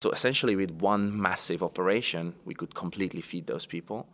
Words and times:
So 0.00 0.12
essentially, 0.12 0.54
with 0.54 0.70
one 0.70 1.20
massive 1.20 1.60
operation, 1.60 2.34
we 2.44 2.54
could 2.54 2.72
completely 2.72 3.20
feed 3.20 3.48
those 3.48 3.66
people. 3.66 4.06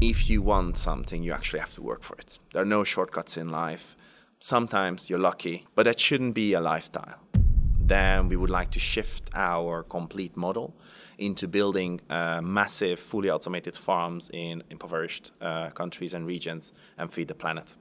If 0.00 0.30
you 0.30 0.40
want 0.40 0.76
something, 0.76 1.24
you 1.24 1.32
actually 1.32 1.58
have 1.58 1.74
to 1.74 1.82
work 1.82 2.04
for 2.04 2.16
it. 2.16 2.38
There 2.52 2.62
are 2.62 2.64
no 2.64 2.84
shortcuts 2.84 3.36
in 3.36 3.48
life. 3.48 3.96
Sometimes 4.38 5.10
you're 5.10 5.18
lucky, 5.18 5.66
but 5.74 5.82
that 5.82 5.98
shouldn't 5.98 6.36
be 6.36 6.52
a 6.52 6.60
lifestyle. 6.60 7.18
Then 7.80 8.28
we 8.28 8.36
would 8.36 8.50
like 8.50 8.70
to 8.70 8.78
shift 8.78 9.30
our 9.34 9.82
complete 9.82 10.36
model 10.36 10.76
into 11.18 11.48
building 11.48 12.00
uh, 12.08 12.40
massive, 12.40 13.00
fully 13.00 13.30
automated 13.30 13.76
farms 13.76 14.30
in 14.32 14.62
impoverished 14.70 15.32
uh, 15.40 15.70
countries 15.70 16.14
and 16.14 16.24
regions 16.24 16.72
and 16.98 17.12
feed 17.12 17.26
the 17.26 17.34
planet. 17.34 17.76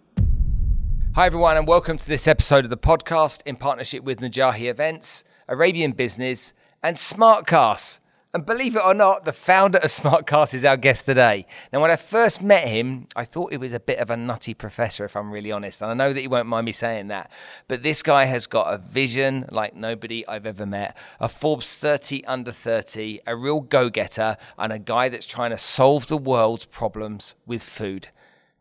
Hi, 1.14 1.28
everyone, 1.28 1.58
and 1.58 1.68
welcome 1.68 2.00
to 2.00 2.08
this 2.08 2.28
episode 2.28 2.64
of 2.64 2.72
the 2.72 2.78
podcast 2.78 3.44
in 3.46 3.56
partnership 3.56 4.04
with 4.04 4.20
Najahi 4.20 4.68
Events, 4.68 5.24
Arabian 5.48 5.92
Business, 5.92 6.56
and 6.84 6.96
Smartkas. 6.96 8.00
And 8.32 8.46
believe 8.46 8.76
it 8.76 8.86
or 8.86 8.94
not, 8.94 9.26
the 9.26 9.34
founder 9.34 9.80
of 9.80 9.86
Smartkas 9.90 10.54
is 10.54 10.64
our 10.64 10.78
guest 10.78 11.08
today. 11.08 11.48
Now, 11.74 11.82
when 11.82 11.90
I 11.90 11.96
first 11.96 12.44
met 12.44 12.68
him, 12.68 13.08
I 13.16 13.26
thought 13.26 13.52
he 13.52 13.58
was 13.58 13.74
a 13.74 13.80
bit 13.80 13.98
of 13.98 14.12
a 14.12 14.18
nutty 14.18 14.54
professor, 14.54 15.04
if 15.04 15.16
I'm 15.16 15.32
really 15.32 15.52
honest. 15.52 15.82
And 15.82 15.90
I 15.90 15.96
know 15.96 16.14
that 16.14 16.22
he 16.22 16.28
won't 16.28 16.48
mind 16.48 16.66
me 16.66 16.72
saying 16.72 17.08
that. 17.08 17.32
But 17.68 17.82
this 17.82 18.04
guy 18.04 18.26
has 18.26 18.46
got 18.46 18.72
a 18.72 18.78
vision 18.78 19.46
like 19.50 19.76
nobody 19.76 20.28
I've 20.28 20.46
ever 20.46 20.68
met 20.68 20.96
a 21.20 21.28
Forbes 21.28 21.74
30 21.74 22.24
under 22.26 22.52
30, 22.52 23.22
a 23.26 23.36
real 23.36 23.62
go 23.62 23.90
getter, 23.90 24.38
and 24.60 24.72
a 24.72 24.80
guy 24.80 25.10
that's 25.10 25.26
trying 25.26 25.52
to 25.52 25.58
solve 25.58 26.06
the 26.08 26.18
world's 26.18 26.66
problems 26.66 27.34
with 27.48 27.64
food. 27.64 28.10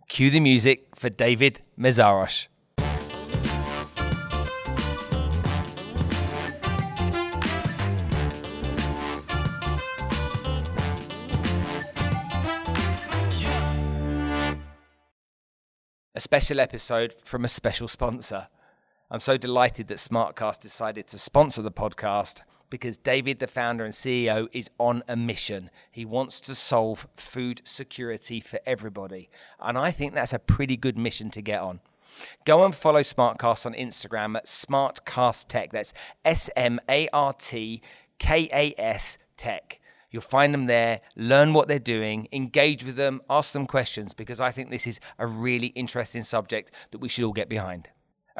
Cue 0.09 0.31
the 0.31 0.41
music 0.41 0.97
for 0.97 1.11
David 1.11 1.61
Meszaros. 1.79 2.47
A 16.19 16.20
special 16.20 16.58
episode 16.58 17.14
from 17.22 17.44
a 17.44 17.48
special 17.48 17.86
sponsor. 17.86 18.48
I'm 19.08 19.20
so 19.20 19.36
delighted 19.36 19.86
that 19.86 19.98
Smartkas 19.98 20.58
decided 20.58 21.06
to 21.06 21.16
sponsor 21.16 21.62
the 21.62 21.70
podcast 21.70 22.42
because 22.70 22.97
David, 22.97 23.38
the 23.38 23.47
founder 23.47 23.84
and 23.84 23.94
CEO, 23.94 24.48
is 24.50 24.69
on 24.78 25.05
a 25.06 25.14
mission. 25.14 25.70
He 25.92 26.05
wants 26.05 26.41
to 26.41 26.56
solve 26.56 27.06
food 27.14 27.62
security 27.62 28.41
for 28.41 28.58
everybody. 28.66 29.30
And 29.61 29.78
I 29.78 29.92
think 29.92 30.12
that's 30.12 30.33
a 30.33 30.41
pretty 30.41 30.77
good 30.77 30.98
mission 30.98 31.30
to 31.30 31.41
get 31.41 31.61
on. 31.61 31.78
Go 32.44 32.64
and 32.64 32.74
follow 32.74 33.02
Smartkas 33.02 33.64
on 33.64 33.74
Instagram 33.74 34.36
at 34.36 34.46
Smartkas 34.46 35.46
Tech. 35.46 35.70
That's 35.70 35.94
S 36.24 36.50
M 36.56 36.80
A 36.91 37.08
R 37.12 37.33
T 37.33 37.80
K 38.19 38.48
A 38.52 38.74
S 38.77 39.19
Tech. 39.36 39.78
You'll 40.11 40.23
find 40.23 40.55
them 40.55 40.67
there, 40.67 41.01
learn 41.17 41.53
what 41.53 41.69
they're 41.69 41.78
doing, 41.78 42.28
engage 42.33 42.84
with 42.84 42.97
them, 42.97 43.20
ask 43.28 43.53
them 43.53 43.67
questions, 43.67 44.14
because 44.14 44.41
I 44.41 44.51
think 44.51 44.70
this 44.70 44.87
is 44.87 45.01
a 45.19 45.27
really 45.27 45.69
interesting 45.69 46.23
subject 46.23 46.73
that 46.91 46.98
we 46.98 47.09
should 47.09 47.25
all 47.25 47.33
get 47.33 47.48
behind. 47.48 47.89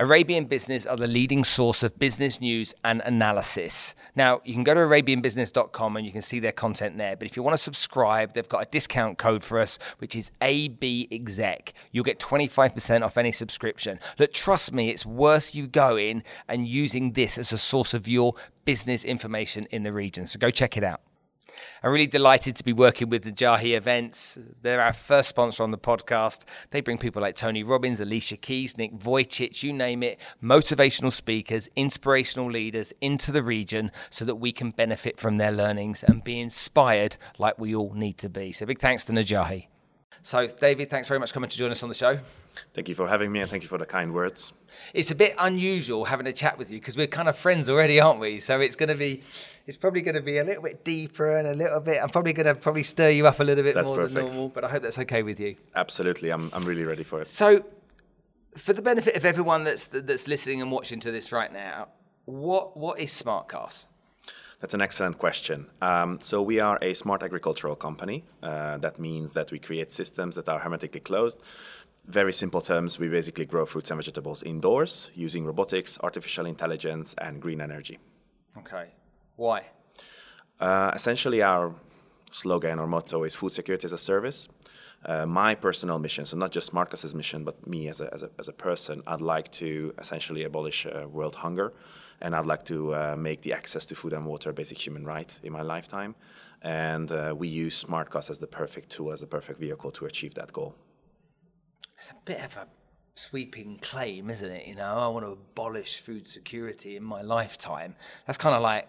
Arabian 0.01 0.45
Business 0.45 0.87
are 0.87 0.97
the 0.97 1.09
leading 1.09 1.43
source 1.43 1.83
of 1.83 1.99
business 1.99 2.41
news 2.41 2.73
and 2.85 3.03
analysis. 3.05 3.97
Now, 4.15 4.41
you 4.45 4.55
can 4.55 4.63
go 4.63 4.73
to 4.73 4.79
arabianbusiness.com 4.79 5.97
and 5.97 6.07
you 6.07 6.13
can 6.13 6.23
see 6.23 6.39
their 6.39 6.53
content 6.53 6.99
there. 6.99 7.17
But 7.17 7.27
if 7.27 7.37
you 7.37 7.43
want 7.43 7.55
to 7.55 7.63
subscribe, 7.63 8.33
they've 8.33 8.49
got 8.49 8.63
a 8.63 8.71
discount 8.71 9.19
code 9.19 9.43
for 9.43 9.59
us, 9.59 9.77
which 9.99 10.15
is 10.15 10.31
ABEXEC. 10.41 11.73
You'll 11.91 12.05
get 12.05 12.21
25% 12.21 13.03
off 13.03 13.19
any 13.19 13.33
subscription. 13.33 13.99
Look, 14.21 14.33
trust 14.33 14.73
me, 14.73 14.91
it's 14.91 15.05
worth 15.05 15.57
you 15.57 15.67
going 15.67 16.23
and 16.49 16.69
using 16.69 17.15
this 17.15 17.37
as 17.37 17.53
a 17.53 17.59
source 17.59 17.93
of 17.93 18.07
your 18.07 18.35
business 18.65 19.05
information 19.05 19.67
in 19.73 19.83
the 19.83 19.93
region. 19.93 20.27
So 20.27 20.39
go 20.39 20.53
check 20.53 20.77
it 20.77 20.85
out. 20.85 21.01
I'm 21.83 21.93
really 21.93 22.07
delighted 22.07 22.57
to 22.57 22.65
be 22.65 22.73
working 22.73 23.09
with 23.09 23.25
the 23.25 23.33
Najahi 23.33 23.77
Events. 23.77 24.39
They're 24.63 24.81
our 24.81 24.93
first 24.93 25.29
sponsor 25.29 25.63
on 25.63 25.71
the 25.71 25.79
podcast. 25.79 26.45
They 26.71 26.81
bring 26.81 26.99
people 26.99 27.23
like 27.23 27.35
Tony 27.35 27.63
Robbins, 27.63 28.01
Alicia 28.01 28.37
Keys, 28.37 28.77
Nick 28.77 28.99
Vujicic, 28.99 29.63
you 29.63 29.73
name 29.73 30.03
it, 30.03 30.19
motivational 30.43 31.13
speakers, 31.13 31.69
inspirational 31.77 32.51
leaders 32.51 32.93
into 33.01 33.33
the 33.33 33.43
region 33.43 33.91
so 34.11 34.25
that 34.25 34.37
we 34.37 34.53
can 34.53 34.71
benefit 34.71 35.19
from 35.19 35.37
their 35.37 35.53
learnings 35.53 36.03
and 36.03 36.25
be 36.25 36.41
inspired 36.41 37.17
like 37.39 37.59
we 37.59 37.75
all 37.75 37.93
need 37.95 38.19
to 38.19 38.29
be. 38.29 38.53
So 38.53 38.67
big 38.67 38.81
thanks 38.81 39.05
to 39.07 39.13
Najahi. 39.13 39.67
So, 40.23 40.47
David, 40.47 40.91
thanks 40.91 41.09
very 41.09 41.21
much 41.21 41.31
for 41.31 41.35
coming 41.35 41.51
to 41.51 41.57
join 41.57 41.71
us 41.71 41.83
on 41.83 41.89
the 41.89 41.95
show. 41.95 42.19
Thank 42.75 42.89
you 42.89 42.95
for 42.95 43.09
having 43.09 43.31
me 43.31 43.41
and 43.41 43.49
thank 43.49 43.63
you 43.63 43.69
for 43.69 43.79
the 43.79 43.87
kind 43.87 44.13
words. 44.13 44.53
It's 44.93 45.11
a 45.11 45.15
bit 45.15 45.35
unusual 45.39 46.05
having 46.05 46.27
a 46.27 46.33
chat 46.33 46.59
with 46.59 46.71
you 46.71 46.79
because 46.79 46.97
we're 46.97 47.07
kind 47.07 47.29
of 47.29 47.37
friends 47.37 47.69
already, 47.69 48.01
aren't 48.01 48.21
we? 48.21 48.41
So 48.41 48.61
it's 48.61 48.77
going 48.77 48.89
to 48.89 48.95
be, 48.95 49.23
it's 49.69 49.77
probably 49.77 50.01
going 50.01 50.15
to 50.15 50.23
be 50.23 50.39
a 50.39 50.45
little 50.45 50.63
bit 50.63 50.83
deeper 50.83 51.37
and 51.37 51.47
a 51.47 51.53
little 51.53 51.81
bit. 51.81 52.03
I'm 52.03 52.09
probably 52.09 52.33
going 52.33 52.47
to 52.47 52.55
probably 52.55 52.83
stir 52.83 53.11
you 53.11 53.27
up 53.27 53.39
a 53.39 53.45
little 53.45 53.63
bit 53.63 53.75
That's 53.75 53.89
more 53.89 53.99
perfect. 53.99 54.15
than 54.15 54.25
normal, 54.25 54.49
but 54.49 54.65
I 54.65 54.69
hope 54.71 54.83
that's 54.83 54.99
okay 55.01 55.23
with 55.23 55.39
you. 55.39 55.57
Absolutely, 55.77 56.31
I'm, 56.31 56.51
I'm 56.55 56.63
really 56.63 56.85
ready 56.85 57.05
for 57.05 57.21
it. 57.21 57.27
So, 57.27 57.65
for 58.57 58.73
the 58.73 58.81
benefit 58.81 59.15
of 59.15 59.27
everyone 59.27 59.65
that's 59.65 59.87
that's 59.87 60.27
listening 60.27 60.63
and 60.63 60.73
watching 60.73 61.01
to 61.01 61.13
this 61.13 61.33
right 61.33 61.53
now, 61.53 61.89
what 62.25 62.79
what 62.79 62.99
is 62.99 63.11
Smartkas? 63.11 63.85
That's 64.61 64.75
an 64.75 64.83
excellent 64.83 65.19
question. 65.19 65.67
Um, 65.83 66.19
so 66.21 66.43
we 66.43 66.59
are 66.59 66.79
a 66.83 66.95
smart 66.95 67.23
agricultural 67.23 67.77
company. 67.77 68.25
Uh, 68.43 68.79
that 68.79 68.99
means 68.99 69.35
that 69.35 69.53
we 69.53 69.61
create 69.61 69.93
systems 69.93 70.35
that 70.35 70.49
are 70.49 70.59
hermetically 70.59 71.01
closed. 71.01 71.41
Very 72.07 72.33
simple 72.33 72.61
terms, 72.61 72.99
we 72.99 73.09
basically 73.09 73.45
grow 73.45 73.67
fruits 73.67 73.91
and 73.91 73.99
vegetables 73.99 74.43
indoors 74.43 75.11
using 75.15 75.45
robotics, 75.45 75.99
artificial 76.03 76.47
intelligence, 76.47 77.15
and 77.19 77.41
green 77.41 77.61
energy. 77.61 77.99
Okay, 78.57 78.89
why? 79.39 79.67
Uh, 80.61 80.91
essentially, 80.95 81.43
our 81.43 81.73
slogan 82.31 82.79
or 82.79 82.87
motto 82.87 83.23
is 83.23 83.35
food 83.35 83.53
security 83.53 83.85
as 83.85 83.93
a 83.93 83.99
service. 83.99 84.49
Uh, 85.05 85.25
my 85.27 85.55
personal 85.55 85.99
mission, 86.01 86.25
so 86.25 86.37
not 86.37 86.51
just 86.51 86.75
Marcus's 86.75 87.15
mission, 87.15 87.45
but 87.45 87.65
me 87.67 87.87
as 87.89 88.01
a, 88.01 88.13
as 88.13 88.25
a, 88.25 88.31
as 88.39 88.49
a 88.49 88.53
person, 88.53 89.01
I'd 89.07 89.21
like 89.21 89.49
to 89.53 89.95
essentially 89.97 90.43
abolish 90.43 90.87
uh, 90.87 91.07
world 91.09 91.37
hunger 91.37 91.73
and 92.21 92.35
I'd 92.35 92.47
like 92.47 92.65
to 92.65 92.95
uh, 92.95 93.17
make 93.17 93.43
the 93.43 93.53
access 93.53 93.87
to 93.87 93.95
food 93.95 94.13
and 94.13 94.27
water 94.27 94.51
a 94.51 94.53
basic 94.53 94.77
human 94.85 95.05
right 95.05 95.39
in 95.45 95.53
my 95.53 95.63
lifetime. 95.63 96.17
And 96.63 97.13
uh, 97.13 97.33
we 97.39 97.47
use 97.47 97.85
Smartkas 97.85 98.29
as 98.29 98.41
the 98.41 98.49
perfect 98.49 98.91
tool, 98.91 99.13
as 99.13 99.21
the 99.21 99.29
perfect 99.29 99.61
vehicle 99.61 99.93
to 99.93 100.07
achieve 100.07 100.35
that 100.35 100.53
goal. 100.53 100.75
It's 101.97 102.11
a 102.11 102.17
bit 102.25 102.45
of 102.45 102.57
a 102.57 102.67
sweeping 103.15 103.79
claim, 103.81 104.31
isn't 104.31 104.51
it? 104.51 104.67
You 104.67 104.75
know, 104.75 104.95
I 104.97 105.07
want 105.09 105.27
to 105.27 105.33
abolish 105.33 106.01
food 106.01 106.27
security 106.27 106.97
in 106.97 107.05
my 107.05 107.23
lifetime. 107.23 107.95
That's 108.27 108.39
kind 108.39 108.55
of 108.57 108.63
like, 108.63 108.89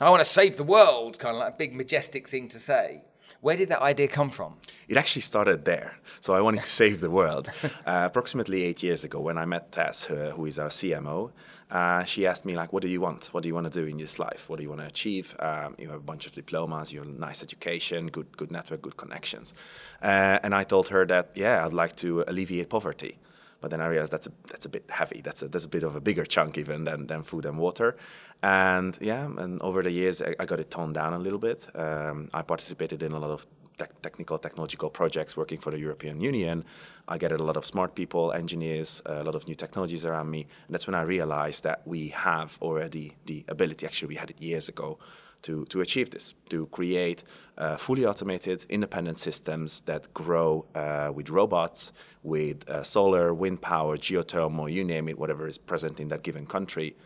I 0.00 0.10
want 0.10 0.20
to 0.20 0.28
save 0.28 0.56
the 0.56 0.64
world, 0.64 1.18
kind 1.18 1.36
of 1.36 1.40
like 1.40 1.54
a 1.54 1.56
big 1.56 1.74
majestic 1.74 2.28
thing 2.28 2.48
to 2.48 2.58
say. 2.58 3.02
Where 3.40 3.56
did 3.56 3.68
that 3.70 3.82
idea 3.82 4.08
come 4.08 4.30
from? 4.30 4.54
It 4.88 4.96
actually 4.96 5.22
started 5.22 5.64
there. 5.64 5.96
So 6.20 6.32
I 6.34 6.40
wanted 6.40 6.60
to 6.60 6.70
save 6.70 7.00
the 7.00 7.10
world. 7.10 7.50
Uh, 7.84 8.04
approximately 8.06 8.62
eight 8.62 8.80
years 8.82 9.02
ago, 9.02 9.18
when 9.20 9.36
I 9.36 9.44
met 9.44 9.72
Tess, 9.72 10.08
uh, 10.08 10.32
who 10.36 10.46
is 10.46 10.56
our 10.58 10.68
CMO, 10.68 11.32
uh, 11.70 12.04
she 12.04 12.26
asked 12.28 12.44
me 12.44 12.54
like, 12.54 12.72
"What 12.72 12.82
do 12.82 12.88
you 12.88 13.00
want? 13.00 13.30
What 13.32 13.42
do 13.42 13.48
you 13.48 13.54
want 13.54 13.72
to 13.72 13.80
do 13.80 13.86
in 13.86 13.98
this 13.98 14.20
life? 14.20 14.48
What 14.48 14.58
do 14.58 14.62
you 14.62 14.68
want 14.68 14.82
to 14.82 14.86
achieve? 14.86 15.34
Um, 15.40 15.74
you 15.78 15.88
have 15.88 15.98
a 15.98 16.04
bunch 16.12 16.26
of 16.26 16.32
diplomas, 16.32 16.92
you 16.92 17.00
have 17.00 17.08
a 17.08 17.12
nice 17.28 17.42
education, 17.42 18.06
good 18.08 18.36
good 18.36 18.52
network, 18.52 18.82
good 18.82 18.96
connections." 18.96 19.52
Uh, 20.00 20.38
and 20.44 20.54
I 20.54 20.64
told 20.64 20.88
her 20.88 21.04
that, 21.06 21.30
yeah, 21.34 21.66
I'd 21.66 21.72
like 21.72 21.96
to 21.96 22.22
alleviate 22.28 22.68
poverty. 22.68 23.18
But 23.62 23.70
then 23.70 23.80
I 23.80 23.86
realized 23.86 24.12
that's 24.12 24.26
a 24.26 24.32
that's 24.48 24.66
a 24.66 24.68
bit 24.68 24.84
heavy. 24.90 25.22
That's 25.22 25.42
a 25.42 25.48
that's 25.48 25.64
a 25.64 25.68
bit 25.68 25.84
of 25.84 25.96
a 25.96 26.00
bigger 26.00 26.26
chunk 26.26 26.58
even 26.58 26.84
than, 26.84 27.06
than 27.06 27.22
food 27.22 27.46
and 27.46 27.56
water. 27.56 27.96
And 28.42 28.98
yeah, 29.00 29.24
and 29.24 29.62
over 29.62 29.82
the 29.82 29.92
years 29.92 30.20
I, 30.20 30.34
I 30.38 30.44
got 30.44 30.60
it 30.60 30.70
toned 30.70 30.94
down 30.94 31.14
a 31.14 31.18
little 31.18 31.38
bit. 31.38 31.68
Um, 31.74 32.28
I 32.34 32.42
participated 32.42 33.02
in 33.02 33.12
a 33.12 33.18
lot 33.18 33.30
of 33.30 33.46
te- 33.78 33.94
technical 34.02 34.36
technological 34.38 34.90
projects 34.90 35.36
working 35.36 35.60
for 35.60 35.70
the 35.70 35.78
European 35.78 36.20
Union. 36.20 36.64
I 37.08 37.18
gathered 37.18 37.40
a 37.40 37.44
lot 37.44 37.56
of 37.56 37.64
smart 37.64 37.94
people, 37.94 38.32
engineers, 38.32 39.00
a 39.06 39.24
lot 39.24 39.34
of 39.34 39.46
new 39.46 39.54
technologies 39.54 40.04
around 40.04 40.30
me. 40.30 40.40
And 40.66 40.74
that's 40.74 40.86
when 40.86 40.96
I 40.96 41.02
realized 41.02 41.62
that 41.64 41.86
we 41.86 42.08
have 42.08 42.58
already 42.60 43.16
the 43.26 43.44
ability. 43.48 43.86
Actually, 43.86 44.08
we 44.08 44.16
had 44.16 44.30
it 44.30 44.42
years 44.42 44.68
ago 44.68 44.98
to, 45.42 45.64
to 45.66 45.80
achieve 45.80 46.10
this, 46.10 46.34
to 46.48 46.66
create 46.66 47.24
uh, 47.58 47.76
fully 47.76 48.06
automated, 48.06 48.64
independent 48.68 49.18
systems 49.18 49.82
that 49.82 50.12
grow 50.14 50.64
uh, 50.74 51.10
with 51.14 51.30
robots, 51.30 51.92
with 52.22 52.68
uh, 52.68 52.82
solar, 52.82 53.34
wind 53.34 53.60
power, 53.60 53.96
geothermal, 53.96 54.72
you 54.72 54.84
name 54.84 55.08
it, 55.08 55.18
whatever 55.18 55.46
is 55.46 55.58
present 55.58 56.00
in 56.00 56.08
that 56.08 56.22
given 56.22 56.46
country. 56.46 56.96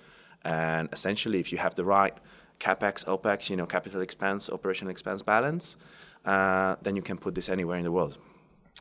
And 0.44 0.88
essentially, 0.92 1.40
if 1.40 1.50
you 1.50 1.58
have 1.58 1.74
the 1.74 1.84
right 1.84 2.16
capex, 2.60 3.04
opex, 3.06 3.50
you 3.50 3.56
know, 3.56 3.66
capital 3.66 4.00
expense, 4.00 4.48
operational 4.48 4.90
expense 4.90 5.22
balance, 5.22 5.76
uh, 6.24 6.76
then 6.82 6.96
you 6.96 7.02
can 7.02 7.18
put 7.18 7.34
this 7.34 7.48
anywhere 7.48 7.78
in 7.78 7.84
the 7.84 7.92
world. 7.92 8.18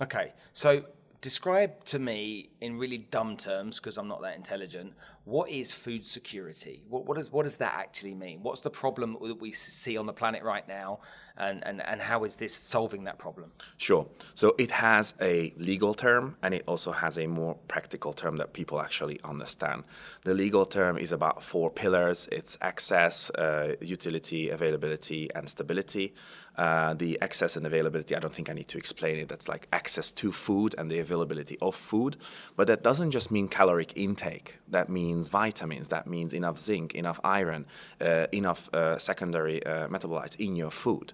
Okay, 0.01 0.33
so 0.53 0.83
describe 1.21 1.83
to 1.85 1.99
me 1.99 2.49
in 2.61 2.77
really 2.77 2.97
dumb 2.97 3.37
terms, 3.37 3.79
because 3.79 3.97
I'm 3.97 4.07
not 4.07 4.21
that 4.21 4.35
intelligent, 4.35 4.93
what 5.23 5.49
is 5.49 5.73
food 5.73 6.05
security? 6.05 6.83
What, 6.87 7.05
what, 7.05 7.17
does, 7.17 7.31
what 7.31 7.43
does 7.43 7.57
that 7.57 7.73
actually 7.73 8.13
mean? 8.13 8.43
What's 8.43 8.61
the 8.61 8.69
problem 8.69 9.17
that 9.21 9.41
we 9.41 9.51
see 9.51 9.97
on 9.97 10.05
the 10.05 10.13
planet 10.13 10.43
right 10.43 10.67
now? 10.67 10.99
And, 11.37 11.65
and, 11.65 11.81
and 11.81 12.01
how 12.01 12.23
is 12.23 12.35
this 12.35 12.53
solving 12.53 13.03
that 13.05 13.17
problem? 13.17 13.51
Sure. 13.77 14.07
So 14.35 14.55
it 14.57 14.71
has 14.71 15.15
a 15.19 15.53
legal 15.57 15.93
term 15.93 16.37
and 16.43 16.53
it 16.53 16.63
also 16.67 16.91
has 16.91 17.17
a 17.17 17.27
more 17.27 17.55
practical 17.67 18.13
term 18.13 18.37
that 18.37 18.53
people 18.53 18.79
actually 18.79 19.19
understand. 19.23 19.83
The 20.23 20.33
legal 20.33 20.65
term 20.65 20.97
is 20.97 21.11
about 21.11 21.43
four 21.43 21.69
pillars 21.69 22.29
it's 22.31 22.57
access, 22.61 23.29
uh, 23.31 23.75
utility, 23.81 24.49
availability, 24.49 25.29
and 25.35 25.49
stability. 25.49 26.13
Uh, 26.57 26.93
the 26.93 27.19
access 27.21 27.57
and 27.57 27.65
availability, 27.65 28.15
I 28.15 28.19
don't 28.19 28.33
think 28.33 28.49
I 28.49 28.53
need 28.53 28.69
to 28.69 28.77
explain 28.77 29.17
it. 29.17 29.27
That's 29.27 29.49
like 29.49 29.67
access 29.73 30.11
to 30.13 30.31
food 30.31 30.73
and 30.77 30.89
the 30.89 30.99
availability 30.99 31.57
of 31.61 31.75
food. 31.75 32.15
But 32.55 32.67
that 32.67 32.81
doesn't 32.81 33.11
just 33.11 33.29
mean 33.29 33.47
caloric 33.49 33.91
intake. 33.97 34.57
That 34.69 34.87
means 34.89 35.27
vitamins. 35.27 35.89
That 35.89 36.07
means 36.07 36.33
enough 36.33 36.57
zinc, 36.57 36.95
enough 36.95 37.19
iron, 37.23 37.65
uh, 37.99 38.27
enough 38.31 38.69
uh, 38.73 38.97
secondary 38.97 39.65
uh, 39.65 39.87
metabolites 39.89 40.39
in 40.39 40.55
your 40.55 40.71
food. 40.71 41.13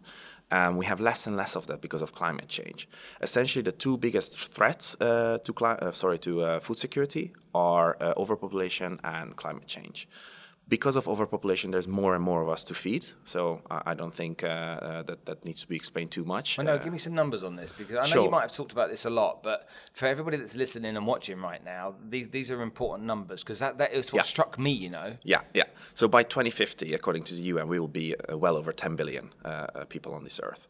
And 0.52 0.78
we 0.78 0.86
have 0.86 1.00
less 1.00 1.28
and 1.28 1.38
less 1.38 1.56
of 1.56 1.66
that 1.68 1.82
because 1.82 2.02
of 2.02 2.14
climate 2.14 2.50
change. 2.50 2.88
Essentially, 3.22 3.64
the 3.64 3.72
two 3.72 3.96
biggest 3.98 4.38
threats 4.38 5.00
uh, 5.00 5.38
to 5.46 5.92
sorry 5.94 6.20
to 6.20 6.60
food 6.60 6.78
security 6.78 7.32
are 7.56 7.96
overpopulation 8.18 9.00
and 9.04 9.38
climate 9.38 9.66
change 9.66 10.10
because 10.72 10.96
of 10.96 11.06
overpopulation, 11.06 11.72
there's 11.72 11.90
more 12.02 12.16
and 12.16 12.24
more 12.24 12.42
of 12.42 12.48
us 12.48 12.64
to 12.64 12.74
feed. 12.74 13.06
So 13.26 13.62
I, 13.70 13.82
I 13.88 13.94
don't 13.94 14.14
think 14.14 14.42
uh, 14.42 14.48
uh, 14.48 15.04
that 15.04 15.26
that 15.26 15.44
needs 15.44 15.60
to 15.64 15.68
be 15.68 15.76
explained 15.76 16.12
too 16.12 16.24
much. 16.24 16.58
I 16.58 16.64
know. 16.64 16.76
Uh, 16.76 16.78
give 16.78 16.94
me 16.94 16.98
some 16.98 17.14
numbers 17.14 17.44
on 17.44 17.58
this 17.58 17.74
because 17.74 17.98
I 17.98 18.04
know 18.04 18.16
sure. 18.16 18.24
you 18.24 18.32
might 18.32 18.44
have 18.48 18.54
talked 18.54 18.72
about 18.72 18.90
this 18.90 19.04
a 19.04 19.10
lot, 19.10 19.44
but 19.44 19.68
for 19.92 20.06
everybody 20.06 20.38
that's 20.38 20.56
listening 20.56 20.96
and 20.96 21.06
watching 21.06 21.42
right 21.42 21.64
now, 21.64 21.96
these 22.10 22.30
these 22.30 22.50
are 22.52 22.62
important 22.62 23.06
numbers 23.06 23.44
because 23.44 23.60
that 23.60 23.80
that 23.80 23.92
is 23.92 24.14
what 24.14 24.20
yeah. 24.20 24.34
struck 24.36 24.58
me. 24.58 24.72
You 24.72 24.90
know. 24.90 25.18
Yeah, 25.24 25.42
yeah. 25.54 25.66
So 25.94 26.08
by 26.08 26.24
2050, 26.24 26.94
according 26.94 27.26
to 27.26 27.36
the 27.36 27.42
UN, 27.54 27.68
we 27.68 27.78
will 27.78 27.90
be 27.90 28.16
uh, 28.16 28.38
well 28.38 28.56
over 28.56 28.72
10 28.72 28.96
billion 28.96 29.34
uh, 29.44 29.48
uh, 29.48 29.86
people 29.86 30.14
on 30.14 30.24
this 30.24 30.40
earth. 30.42 30.70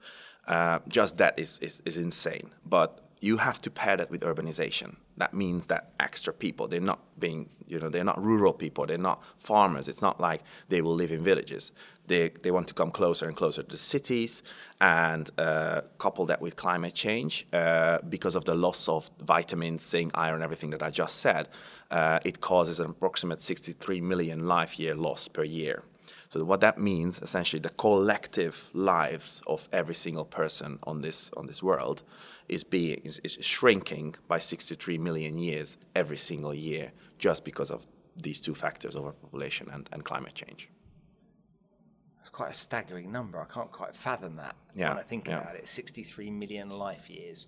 just 0.88 1.18
that 1.18 1.38
is, 1.38 1.60
is 1.62 1.84
is 1.86 1.98
insane, 1.98 2.50
but 2.66 2.90
you 3.20 3.38
have 3.38 3.62
to 3.62 3.70
pair 3.70 3.98
that 3.98 4.10
with 4.10 4.22
urbanization. 4.22 4.96
That 5.22 5.36
means 5.36 5.68
that 5.68 5.92
extra 6.00 6.34
people, 6.34 6.68
they're 6.68 6.90
not 6.94 7.02
being, 7.20 7.48
you 7.68 7.80
know, 7.80 7.90
they're 7.90 8.04
not 8.04 8.20
rural 8.26 8.54
people, 8.54 8.88
they're 8.88 8.98
not 8.98 9.22
farmers. 9.38 9.88
It's 9.88 10.02
not 10.02 10.20
like 10.20 10.42
they 10.70 10.82
will 10.82 10.96
live 10.96 11.12
in 11.12 11.24
villages. 11.24 11.72
They, 12.08 12.30
they 12.42 12.50
want 12.50 12.68
to 12.70 12.74
come 12.74 12.90
closer 12.90 13.28
and 13.28 13.38
closer 13.38 13.62
to 13.62 13.70
the 13.70 13.78
cities 13.78 14.42
and 14.80 15.30
uh, 15.38 15.82
couple 16.00 16.26
that 16.26 16.42
with 16.42 16.56
climate 16.56 16.96
change 16.96 17.46
uh, 17.54 18.00
because 18.10 18.34
of 18.34 18.46
the 18.46 18.56
loss 18.56 18.90
of 18.90 19.12
vitamins, 19.20 19.88
zinc, 19.88 20.12
iron, 20.16 20.42
everything 20.42 20.72
that 20.72 20.82
I 20.82 20.90
just 20.90 21.18
said. 21.18 21.50
Uh, 21.92 22.18
it 22.26 22.42
causes 22.42 22.80
an 22.80 22.90
approximate 22.90 23.42
63 23.42 24.02
million 24.02 24.48
life 24.48 24.80
year 24.80 24.96
loss 24.96 25.28
per 25.28 25.44
year. 25.44 25.84
So 26.30 26.44
what 26.44 26.62
that 26.62 26.80
means, 26.80 27.22
essentially, 27.22 27.60
the 27.60 27.70
collective 27.70 28.72
lives 28.74 29.44
of 29.46 29.70
every 29.72 29.96
single 29.96 30.26
person 30.26 30.80
on 30.84 31.02
this 31.02 31.30
on 31.38 31.46
this 31.46 31.62
world 31.62 32.02
is 32.48 32.64
being 32.64 33.00
is, 33.04 33.20
is 33.20 33.38
shrinking 33.46 34.16
by 34.28 34.40
63 34.40 34.98
million 34.98 35.38
years 35.38 35.78
every 35.96 36.18
single 36.18 36.54
year 36.54 36.92
just 37.18 37.44
because 37.44 37.72
of 37.72 37.86
these 38.16 38.42
two 38.42 38.54
factors 38.54 38.96
overpopulation 38.96 39.68
and, 39.72 39.90
and 39.92 40.04
climate 40.04 40.34
change 40.34 40.70
it's 42.20 42.30
quite 42.30 42.52
a 42.52 42.54
staggering 42.54 43.12
number 43.12 43.40
i 43.40 43.46
can't 43.46 43.72
quite 43.72 43.96
fathom 43.96 44.36
that 44.36 44.56
yeah. 44.76 44.90
when 44.90 44.98
i 44.98 45.04
think 45.04 45.28
yeah. 45.28 45.40
about 45.40 45.56
it 45.56 45.68
63 45.68 46.30
million 46.32 46.70
life 46.70 47.10
years 47.10 47.48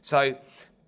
so 0.00 0.36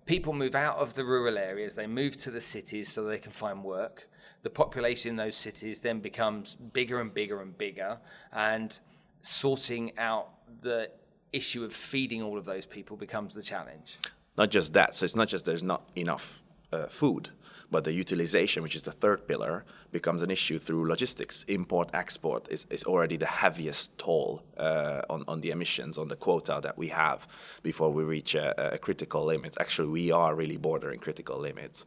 people 0.05 0.33
move 0.33 0.55
out 0.55 0.77
of 0.77 0.93
the 0.95 1.05
rural 1.05 1.37
areas 1.37 1.75
they 1.75 1.87
move 1.87 2.17
to 2.17 2.31
the 2.31 2.41
cities 2.41 2.89
so 2.89 3.03
they 3.05 3.17
can 3.17 3.31
find 3.31 3.63
work 3.63 4.09
the 4.43 4.49
population 4.49 5.11
in 5.11 5.15
those 5.15 5.35
cities 5.35 5.79
then 5.79 5.99
becomes 5.99 6.55
bigger 6.55 6.99
and 6.99 7.13
bigger 7.13 7.41
and 7.41 7.57
bigger 7.57 7.97
and 8.33 8.79
sorting 9.21 9.97
out 9.97 10.29
the 10.61 10.89
issue 11.33 11.63
of 11.63 11.73
feeding 11.73 12.21
all 12.21 12.37
of 12.37 12.45
those 12.45 12.65
people 12.65 12.95
becomes 12.95 13.35
the 13.35 13.41
challenge. 13.41 13.97
Not 14.37 14.49
just 14.51 14.73
that. 14.73 14.95
So 14.95 15.05
it's 15.05 15.15
not 15.15 15.27
just 15.27 15.45
there's 15.45 15.63
not 15.63 15.89
enough 15.95 16.41
uh, 16.71 16.87
food, 16.87 17.29
but 17.69 17.83
the 17.83 17.91
utilization, 17.91 18.63
which 18.63 18.75
is 18.75 18.83
the 18.83 18.91
third 18.91 19.27
pillar, 19.27 19.65
becomes 19.91 20.21
an 20.21 20.31
issue 20.31 20.59
through 20.59 20.87
logistics. 20.87 21.43
Import 21.47 21.89
export 21.93 22.47
is, 22.49 22.65
is 22.69 22.83
already 22.83 23.17
the 23.17 23.25
heaviest 23.25 23.97
toll 23.97 24.43
uh, 24.57 25.01
on, 25.09 25.23
on 25.27 25.41
the 25.41 25.49
emissions, 25.49 25.97
on 25.97 26.07
the 26.07 26.15
quota 26.15 26.59
that 26.61 26.77
we 26.77 26.87
have 26.89 27.27
before 27.63 27.91
we 27.91 28.03
reach 28.03 28.35
a, 28.35 28.73
a 28.73 28.77
critical 28.77 29.25
limit. 29.25 29.55
Actually, 29.59 29.89
we 29.89 30.11
are 30.11 30.35
really 30.35 30.57
bordering 30.57 30.99
critical 30.99 31.39
limits. 31.39 31.85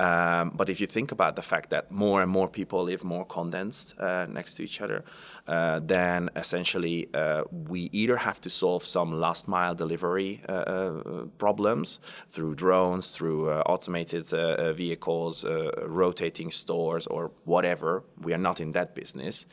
Um, 0.00 0.50
but 0.56 0.68
if 0.68 0.80
you 0.80 0.88
think 0.88 1.12
about 1.12 1.36
the 1.36 1.42
fact 1.42 1.70
that 1.70 1.92
more 1.92 2.20
and 2.20 2.30
more 2.30 2.48
people 2.48 2.82
live 2.82 3.04
more 3.04 3.24
condensed 3.24 3.94
uh, 4.00 4.26
next 4.28 4.54
to 4.56 4.64
each 4.64 4.80
other, 4.80 5.04
uh, 5.46 5.80
then 5.84 6.30
essentially 6.34 7.08
uh, 7.14 7.44
we 7.50 7.90
either 7.92 8.16
have 8.16 8.40
to 8.40 8.50
solve 8.50 8.84
some 8.84 9.20
last 9.20 9.46
mile 9.46 9.74
delivery 9.74 10.42
uh, 10.48 10.52
uh, 10.52 11.26
problems 11.38 12.00
through 12.28 12.56
drones, 12.56 13.10
through 13.10 13.50
uh, 13.50 13.62
automated 13.66 14.24
vehicles, 14.76 15.44
rotating 15.86 16.50
stores, 16.50 17.06
or 17.06 17.30
whatever. 17.44 18.02
We 18.20 18.32
are 18.34 18.38
not 18.38 18.60
in 18.60 18.72
that 18.72 18.96
business. 18.96 19.46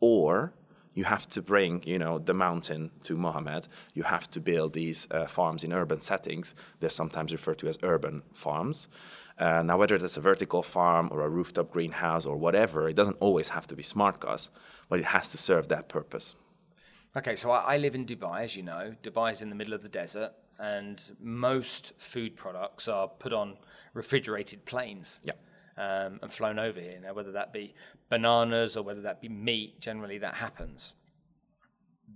Or 0.00 0.52
you 0.94 1.04
have 1.04 1.28
to 1.28 1.42
bring 1.42 1.82
you 1.84 1.98
know 1.98 2.18
the 2.18 2.34
mountain 2.34 2.90
to 3.04 3.16
Mohammed. 3.16 3.68
You 3.94 4.02
have 4.02 4.28
to 4.32 4.40
build 4.40 4.72
these 4.72 5.06
farms 5.28 5.62
in 5.62 5.72
urban 5.72 6.00
settings. 6.00 6.54
They're 6.80 6.90
sometimes 6.90 7.32
referred 7.32 7.58
to 7.58 7.68
as 7.68 7.78
urban 7.82 8.22
farms. 8.32 8.88
Uh, 9.38 9.62
now, 9.62 9.76
whether 9.76 9.98
that's 9.98 10.16
a 10.16 10.20
vertical 10.20 10.62
farm 10.62 11.08
or 11.12 11.20
a 11.22 11.28
rooftop 11.28 11.70
greenhouse 11.70 12.24
or 12.24 12.36
whatever, 12.36 12.88
it 12.88 12.94
doesn't 12.94 13.18
always 13.20 13.50
have 13.50 13.66
to 13.66 13.76
be 13.76 13.82
Smartkas, 13.82 14.48
but 14.88 14.98
it 14.98 15.06
has 15.06 15.28
to 15.30 15.38
serve 15.38 15.68
that 15.68 15.88
purpose. 15.88 16.34
Okay, 17.16 17.36
so 17.36 17.50
I, 17.50 17.74
I 17.74 17.76
live 17.76 17.94
in 17.94 18.06
Dubai, 18.06 18.42
as 18.42 18.56
you 18.56 18.62
know. 18.62 18.94
Dubai 19.02 19.32
is 19.32 19.42
in 19.42 19.50
the 19.50 19.54
middle 19.54 19.74
of 19.74 19.82
the 19.82 19.88
desert, 19.88 20.32
and 20.58 21.02
most 21.20 21.92
food 21.98 22.36
products 22.36 22.88
are 22.88 23.08
put 23.08 23.32
on 23.32 23.58
refrigerated 23.92 24.64
planes. 24.64 25.20
Yeah. 25.22 25.32
Um, 25.78 26.20
and 26.22 26.32
flown 26.32 26.58
over 26.58 26.80
here. 26.80 26.98
Now, 27.02 27.12
whether 27.12 27.32
that 27.32 27.52
be 27.52 27.74
bananas 28.08 28.78
or 28.78 28.82
whether 28.82 29.02
that 29.02 29.20
be 29.20 29.28
meat, 29.28 29.78
generally 29.78 30.16
that 30.16 30.36
happens. 30.36 30.94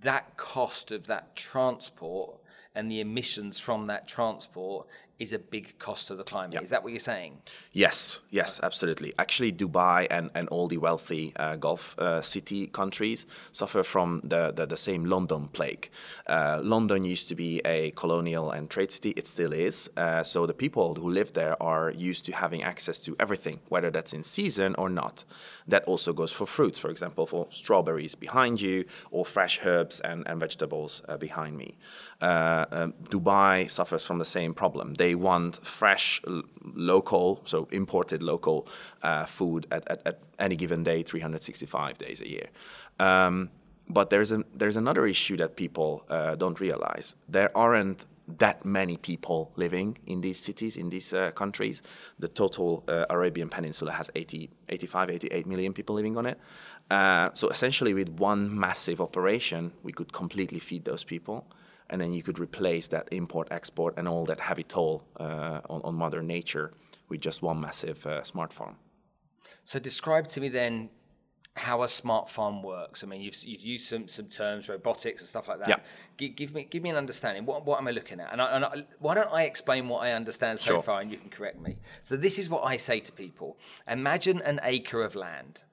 That 0.01 0.39
cost 0.39 0.91
of 0.91 1.09
that 1.09 1.37
transport 1.37 2.41
and 2.75 2.91
the 2.91 3.01
emissions 3.01 3.61
from 3.61 3.87
that 3.89 4.09
transport 4.09 4.87
is 5.21 5.35
a 5.35 5.39
big 5.39 5.79
cost 5.79 6.09
to 6.09 6.15
the 6.17 6.25
climate. 6.25 6.63
Is 6.63 6.71
that 6.71 6.83
what 6.83 6.93
you're 6.93 6.99
saying? 6.99 7.33
Yes, 7.73 8.21
yes, 8.31 8.59
absolutely. 8.63 9.13
Actually, 9.19 9.53
Dubai 9.53 10.07
and, 10.11 10.31
and 10.35 10.49
all 10.49 10.67
the 10.67 10.79
wealthy 10.79 11.35
uh, 11.37 11.57
Gulf 11.57 11.97
uh, 11.99 12.23
city 12.23 12.67
countries 12.67 13.27
suffer 13.53 13.83
from 13.83 14.23
the, 14.25 14.51
the, 14.51 14.67
the 14.67 14.79
same 14.79 15.05
London 15.05 15.49
plague. 15.49 15.91
Uh, 16.27 16.61
London 16.63 17.05
used 17.05 17.29
to 17.29 17.35
be 17.35 17.61
a 17.67 17.91
colonial 17.93 18.51
and 18.51 18.71
trade 18.71 18.91
city, 18.91 19.11
it 19.11 19.27
still 19.27 19.53
is. 19.53 19.91
Uh, 19.97 20.23
so 20.23 20.47
the 20.47 20.55
people 20.55 20.95
who 20.95 21.11
live 21.11 21.35
there 21.35 21.63
are 21.63 21.91
used 21.91 22.25
to 22.25 22.33
having 22.33 22.63
access 22.65 22.99
to 22.99 23.15
everything, 23.21 23.61
whether 23.69 23.91
that's 23.91 24.15
in 24.15 24.23
season 24.23 24.75
or 24.77 24.89
not. 24.89 25.25
That 25.69 25.85
also 25.85 26.15
goes 26.15 26.33
for 26.33 26.47
fruits, 26.47 26.79
for 26.79 26.91
example, 26.91 27.27
for 27.27 27.47
strawberries 27.51 28.15
behind 28.15 28.61
you 28.61 28.87
or 29.11 29.27
fresh 29.27 29.61
herbs 29.65 30.01
and, 30.01 30.27
and 30.27 30.41
vegetables 30.41 31.03
uh, 31.09 31.19
behind 31.19 31.59
me. 31.59 31.77
Uh, 32.21 32.65
um, 32.73 32.95
Dubai 33.05 33.71
suffers 33.71 34.05
from 34.05 34.19
the 34.19 34.25
same 34.25 34.55
problem. 34.55 34.95
They 34.95 35.10
want 35.15 35.65
fresh, 35.65 36.21
local, 36.75 37.41
so 37.45 37.69
imported 37.71 38.23
local 38.23 38.69
uh, 39.03 39.25
food 39.25 39.67
at, 39.71 39.89
at, 39.91 40.07
at, 40.07 40.19
any 40.39 40.57
given 40.57 40.83
day, 40.83 41.03
365 41.03 41.99
days 41.99 42.21
a 42.21 42.29
year. 42.29 42.47
Um, 42.99 43.51
but 43.89 44.11
there's, 44.11 44.33
there's 44.55 44.77
another 44.77 45.07
issue 45.07 45.37
that 45.39 45.57
people 45.57 46.05
uh, 46.09 46.35
don't 46.37 46.61
realize. 46.61 47.17
There 47.29 47.57
aren't 47.57 48.07
that 48.39 48.65
many 48.65 48.97
people 48.97 49.53
living 49.57 49.99
in 50.07 50.21
these 50.21 50.39
cities, 50.39 50.77
in 50.77 50.91
these 50.91 51.13
uh, 51.13 51.31
countries. 51.33 51.83
The 52.19 52.29
total 52.29 52.85
uh, 52.89 53.07
Arabian 53.11 53.49
Peninsula 53.49 53.93
has 53.93 54.11
80, 54.15 54.51
85, 54.69 55.11
88 55.11 55.47
million 55.47 55.73
people 55.73 55.95
living 55.97 56.17
on 56.17 56.27
it. 56.27 56.39
Uh, 56.91 57.31
so 57.35 57.49
essentially, 57.49 57.95
with 57.95 58.09
one 58.09 58.59
massive 58.59 59.01
operation, 59.01 59.73
we 59.83 59.93
could 59.93 60.13
completely 60.13 60.59
feed 60.59 60.85
those 60.85 61.05
people. 61.05 61.47
And 61.91 62.01
then 62.01 62.13
you 62.13 62.23
could 62.23 62.39
replace 62.39 62.89
that 62.89 63.09
import, 63.11 63.49
export, 63.51 63.95
and 63.99 64.09
all 64.09 64.25
that 64.27 64.41
heavy 64.41 64.63
toll 64.63 65.03
uh, 65.19 65.61
on, 65.69 65.83
on, 65.83 65.95
Mother 65.97 66.23
Nature 66.23 66.73
with 67.09 67.21
just 67.21 67.43
one 67.43 67.61
massive 67.61 68.07
uh, 68.07 68.23
smart 68.23 68.53
farm. 68.53 68.77
So, 69.65 69.79
describe 69.81 70.29
to 70.29 70.41
me 70.41 70.49
then 70.49 70.91
how 71.57 71.83
a 71.83 71.89
smart 71.89 72.31
farm 72.31 72.63
works. 72.63 73.03
I 73.03 73.07
mean, 73.07 73.21
you've, 73.21 73.37
you've 73.45 73.63
used 73.63 73.87
some, 73.87 74.07
some 74.07 74.27
terms, 74.27 74.69
robotics 74.69 75.21
and 75.21 75.29
stuff 75.29 75.49
like 75.49 75.59
that. 75.59 75.69
Yeah. 75.69 75.77
G- 76.17 76.29
give 76.29 76.55
me 76.55 76.65
give 76.65 76.83
me 76.83 76.91
an 76.91 76.97
understanding. 76.97 77.45
What, 77.45 77.67
what 77.67 77.79
am 77.79 77.89
I 77.89 77.91
looking 77.91 78.21
at? 78.21 78.33
And, 78.33 78.41
I, 78.41 78.57
and 78.57 78.65
I, 78.65 78.85
why 78.99 79.15
don't 79.15 79.33
I 79.33 79.45
explain 79.45 79.89
what 79.89 80.03
I 80.03 80.13
understand 80.13 80.61
so 80.61 80.75
sure. 80.75 80.83
far, 80.83 81.01
and 81.01 81.11
you 81.11 81.19
can 81.19 81.29
correct 81.29 81.61
me. 81.61 81.79
So 82.03 82.17
this 82.17 82.39
is 82.39 82.49
what 82.49 82.65
I 82.65 82.77
say 82.77 83.01
to 83.01 83.13
people: 83.13 83.59
Imagine 83.89 84.41
an 84.43 84.61
acre 84.63 85.03
of 85.03 85.15
land, 85.15 85.65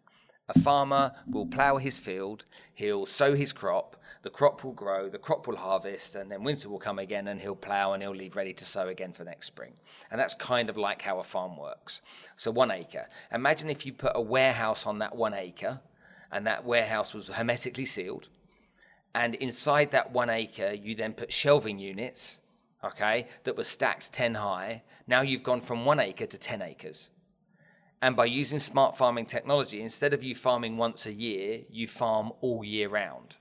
A 0.50 0.60
farmer 0.60 1.14
will 1.28 1.46
plough 1.46 1.78
his 1.78 2.00
field, 2.00 2.46
he'll 2.74 3.06
sow 3.06 3.36
his 3.36 3.52
crop, 3.52 3.98
the 4.22 4.30
crop 4.30 4.64
will 4.64 4.72
grow, 4.72 5.10
the 5.10 5.18
crop 5.18 5.46
will 5.46 5.58
harvest, 5.58 6.16
and 6.16 6.32
then 6.32 6.44
winter 6.44 6.70
will 6.70 6.80
come 6.80 7.00
again 7.00 7.28
and 7.28 7.42
he'll 7.42 7.56
plough 7.56 7.94
and 7.94 8.02
he'll 8.02 8.16
leave 8.16 8.36
ready 8.36 8.54
to 8.54 8.66
sow 8.66 8.88
again 8.88 9.12
for 9.12 9.24
next 9.24 9.48
spring. 9.48 9.74
And 10.10 10.20
that's 10.20 10.34
kind 10.34 10.70
of 10.70 10.78
like 10.78 11.02
how 11.02 11.20
a 11.20 11.24
farm 11.24 11.58
works. 11.58 12.02
So, 12.36 12.50
one 12.50 12.72
acre. 12.72 13.08
Imagine 13.32 13.70
if 13.70 13.86
you 13.86 13.92
put 13.92 14.14
a 14.16 14.22
warehouse 14.22 14.86
on 14.86 15.00
that 15.00 15.16
one 15.16 15.34
acre 15.34 15.82
and 16.32 16.48
that 16.48 16.66
warehouse 16.66 17.14
was 17.14 17.28
hermetically 17.28 17.86
sealed. 17.86 18.30
And 19.14 19.36
inside 19.36 19.92
that 19.92 20.12
one 20.12 20.30
acre, 20.30 20.74
you 20.74 20.96
then 20.96 21.14
put 21.14 21.32
shelving 21.32 21.80
units, 21.80 22.40
okay, 22.84 23.28
that 23.44 23.58
were 23.58 23.64
stacked 23.64 24.14
10 24.14 24.36
high. 24.36 24.84
Now 25.08 25.22
you've 25.22 25.44
gone 25.44 25.62
from 25.62 25.86
one 25.86 26.00
acre 26.00 26.26
to 26.26 26.38
10 26.38 26.62
acres. 26.62 27.10
And 28.02 28.16
by 28.16 28.26
using 28.26 28.60
smart 28.60 28.98
farming 28.98 29.26
technology, 29.26 29.82
instead 29.82 30.14
of 30.14 30.24
you 30.24 30.36
farming 30.36 30.78
once 30.78 31.06
a 31.06 31.14
year, 31.14 31.62
you 31.70 31.88
farm 31.88 32.32
all 32.42 32.64
year 32.64 32.90
round. 32.90 33.38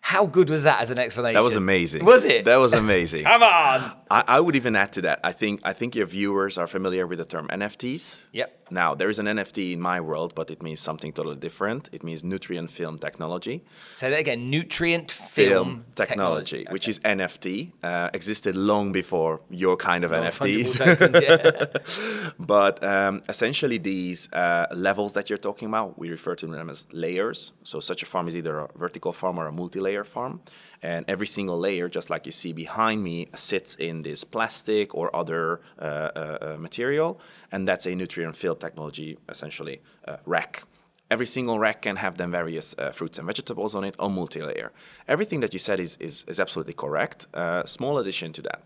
How 0.00 0.26
good 0.26 0.50
was 0.50 0.64
that 0.64 0.80
as 0.80 0.90
an 0.90 0.98
explanation? 0.98 1.40
That 1.40 1.44
was 1.44 1.56
amazing. 1.56 2.04
Was 2.04 2.24
it? 2.24 2.44
That 2.44 2.56
was 2.56 2.72
amazing. 2.72 3.24
Come 3.32 3.42
on. 3.42 3.92
I, 4.10 4.24
I 4.26 4.40
would 4.40 4.56
even 4.56 4.74
add 4.74 4.92
to 4.94 5.02
that. 5.02 5.20
I 5.22 5.32
think 5.32 5.60
I 5.62 5.72
think 5.72 5.94
your 5.94 6.06
viewers 6.06 6.58
are 6.58 6.66
familiar 6.66 7.06
with 7.06 7.18
the 7.18 7.24
term 7.24 7.48
NFTs. 7.48 8.24
Yep. 8.32 8.56
Now 8.72 8.94
there 8.94 9.08
is 9.08 9.18
an 9.18 9.26
NFT 9.26 9.72
in 9.72 9.80
my 9.80 10.00
world, 10.00 10.34
but 10.34 10.50
it 10.50 10.62
means 10.62 10.80
something 10.80 11.12
totally 11.12 11.36
different. 11.36 11.88
It 11.92 12.02
means 12.02 12.24
nutrient 12.24 12.70
film 12.70 12.98
technology. 12.98 13.62
Say 13.92 14.10
that 14.10 14.20
again. 14.20 14.48
Nutrient 14.48 15.10
film, 15.10 15.84
technology, 15.94 16.66
which 16.70 16.88
is 16.88 16.98
NFT, 17.00 17.72
uh, 17.82 18.10
existed 18.14 18.56
long 18.56 18.92
before 18.92 19.40
your 19.50 19.76
kind 19.76 20.04
of 20.04 20.12
NFTs. 20.12 20.78
Tokens, 20.78 21.22
yeah. 21.28 22.32
but 22.38 22.82
um, 22.82 23.22
essentially, 23.28 23.78
these 23.78 24.32
uh, 24.32 24.66
levels 24.72 25.12
that 25.14 25.28
you're 25.28 25.44
talking 25.50 25.68
about, 25.68 25.98
we 25.98 26.10
refer 26.10 26.34
to 26.36 26.46
them 26.46 26.70
as 26.70 26.86
layers. 26.92 27.52
So 27.64 27.80
such 27.80 28.02
a 28.02 28.06
farm 28.06 28.28
is 28.28 28.36
either 28.36 28.60
a 28.60 28.68
vertical 28.76 29.12
farm 29.12 29.38
or 29.38 29.46
a 29.46 29.52
multi-layer 29.52 29.89
farm, 30.04 30.40
and 30.82 31.04
every 31.08 31.26
single 31.26 31.58
layer, 31.58 31.88
just 31.88 32.10
like 32.10 32.26
you 32.26 32.32
see 32.32 32.52
behind 32.52 33.02
me, 33.02 33.28
sits 33.34 33.74
in 33.74 34.02
this 34.02 34.24
plastic 34.24 34.94
or 34.94 35.14
other 35.14 35.60
uh, 35.78 35.82
uh, 35.84 36.38
uh 36.40 36.56
material, 36.58 37.20
and 37.52 37.66
that's 37.68 37.86
a 37.86 37.94
nutrient 37.94 38.36
film 38.36 38.56
technology, 38.58 39.18
essentially 39.28 39.80
uh, 40.08 40.16
rack. 40.26 40.64
Every 41.10 41.26
single 41.26 41.58
rack 41.58 41.82
can 41.82 41.96
have 41.96 42.16
then 42.16 42.30
various 42.30 42.74
uh, 42.78 42.92
fruits 42.92 43.18
and 43.18 43.26
vegetables 43.26 43.74
on 43.74 43.82
it 43.82 43.96
or 43.98 44.08
multi-layer. 44.08 44.70
Everything 45.08 45.40
that 45.40 45.52
you 45.52 45.58
said 45.58 45.80
is, 45.80 45.96
is, 45.98 46.24
is 46.28 46.38
absolutely 46.38 46.74
correct. 46.74 47.26
Uh, 47.34 47.64
small 47.66 47.98
addition 47.98 48.32
to 48.32 48.42
that. 48.42 48.62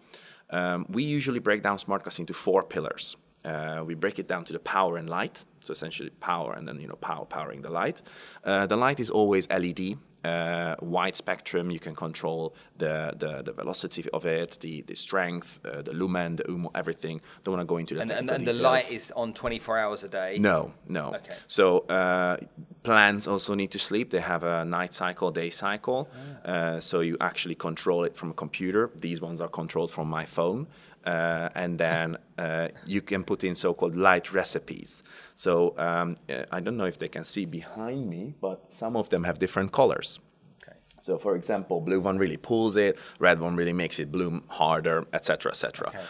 Um, 0.50 0.85
we 0.90 1.02
usually 1.02 1.38
break 1.38 1.62
down 1.62 1.78
Smartkas 1.78 2.19
into 2.19 2.35
four 2.35 2.62
pillars. 2.62 3.16
Uh, 3.45 3.83
we 3.87 3.95
break 3.95 4.19
it 4.19 4.28
down 4.28 4.45
to 4.45 4.52
the 4.52 4.59
power 4.59 4.99
and 4.99 5.09
light. 5.09 5.45
So 5.61 5.73
essentially 5.73 6.11
power 6.21 6.52
and 6.52 6.69
then, 6.69 6.81
you 6.81 6.88
know, 6.88 6.97
power 6.97 7.25
powering 7.25 7.62
the 7.62 7.71
light. 7.71 8.02
Uh, 8.45 8.66
the 8.66 8.76
light 8.76 9.00
is 9.00 9.09
always 9.09 9.49
LED 9.49 9.97
uh, 10.25 10.76
wide 10.81 11.14
spectrum. 11.14 11.71
You 11.71 11.81
can 11.81 11.95
control 11.95 12.54
the, 12.78 13.14
the, 13.16 13.43
the 13.43 13.52
velocity 13.52 14.04
of 14.12 14.25
it, 14.25 14.59
the, 14.61 14.83
the 14.83 14.95
strength, 14.95 15.61
uh, 15.64 15.83
the 15.83 15.93
lumen, 15.93 16.37
the 16.37 16.45
UMO, 16.45 16.71
everything. 16.75 17.21
Don't 17.43 17.57
want 17.57 17.66
to 17.66 17.71
go 17.73 17.76
into 17.76 17.95
the 17.95 18.00
and, 18.00 18.11
and, 18.11 18.31
and 18.31 18.47
the 18.47 18.54
light 18.54 18.90
is 18.90 19.12
on 19.14 19.33
24 19.33 19.78
hours 19.78 20.04
a 20.04 20.09
day? 20.09 20.38
No, 20.38 20.73
no. 20.88 21.14
Okay. 21.14 21.35
So 21.47 21.81
uh, 21.81 22.38
plants 22.83 23.26
also 23.26 23.54
need 23.54 23.71
to 23.73 23.78
sleep. 23.78 24.11
They 24.11 24.21
have 24.21 24.43
a 24.43 24.64
night 24.64 24.95
cycle, 24.95 25.31
day 25.31 25.50
cycle. 25.50 26.09
Ah. 26.45 26.50
Uh, 26.50 26.81
so 26.81 27.00
you 27.00 27.16
actually 27.21 27.54
control 27.54 28.04
it 28.04 28.16
from 28.16 28.31
a 28.31 28.35
computer. 28.35 28.90
These 28.97 29.21
ones 29.21 29.40
are 29.40 29.49
controlled 29.49 29.90
from 29.90 30.09
my 30.09 30.25
phone. 30.25 30.66
Uh, 31.04 31.50
and 31.54 31.78
then 31.78 32.16
uh, 32.38 32.68
you 32.87 33.02
can 33.02 33.25
put 33.25 33.44
in 33.44 33.54
so-called 33.54 33.94
light 33.94 34.32
recipes. 34.32 35.02
So 35.34 35.75
um, 35.76 36.16
uh, 36.30 36.44
I 36.50 36.61
don't 36.61 36.76
know 36.76 36.87
if 36.87 36.99
they 36.99 37.08
can 37.08 37.25
see 37.25 37.44
behind 37.44 38.08
me, 38.08 38.34
but 38.40 38.73
some 38.73 38.96
of 38.96 39.11
them 39.11 39.25
have 39.25 39.38
different 39.38 39.73
colors. 39.73 40.18
Okay. 40.62 40.76
So, 41.00 41.18
for 41.18 41.37
example, 41.37 41.82
blue 41.82 42.00
one 42.00 42.16
really 42.16 42.38
pulls 42.38 42.76
it, 42.76 42.99
red 43.18 43.38
one 43.38 43.54
really 43.54 43.75
makes 43.75 43.99
it 43.99 44.11
bloom 44.11 44.44
harder, 44.49 45.06
etc., 45.12 45.50
etc. 45.52 45.88
Okay. 45.88 46.00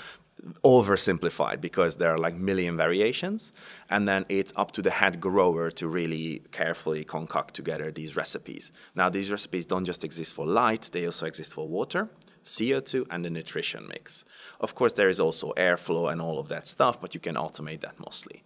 Oversimplified 0.62 1.60
because 1.60 1.96
there 1.96 2.12
are 2.12 2.18
like 2.18 2.34
million 2.34 2.76
variations, 2.76 3.52
and 3.90 4.06
then 4.06 4.26
it's 4.28 4.52
up 4.56 4.72
to 4.72 4.82
the 4.82 4.90
head 4.90 5.20
grower 5.20 5.70
to 5.70 5.88
really 5.88 6.42
carefully 6.52 7.02
concoct 7.02 7.54
together 7.54 7.90
these 7.90 8.14
recipes. 8.14 8.70
Now, 8.94 9.08
these 9.08 9.30
recipes 9.30 9.64
don't 9.64 9.86
just 9.86 10.04
exist 10.04 10.34
for 10.34 10.46
light; 10.46 10.90
they 10.92 11.06
also 11.06 11.26
exist 11.26 11.54
for 11.54 11.66
water, 11.66 12.10
CO2 12.44 13.06
and 13.10 13.24
the 13.24 13.30
nutrition 13.30 13.86
mix. 13.88 14.24
Of 14.60 14.74
course, 14.74 14.92
there 14.92 15.08
is 15.08 15.20
also 15.20 15.52
airflow 15.56 16.12
and 16.12 16.20
all 16.20 16.38
of 16.38 16.48
that 16.48 16.66
stuff, 16.66 17.00
but 17.00 17.14
you 17.14 17.20
can 17.20 17.36
automate 17.36 17.80
that 17.80 17.98
mostly. 17.98 18.44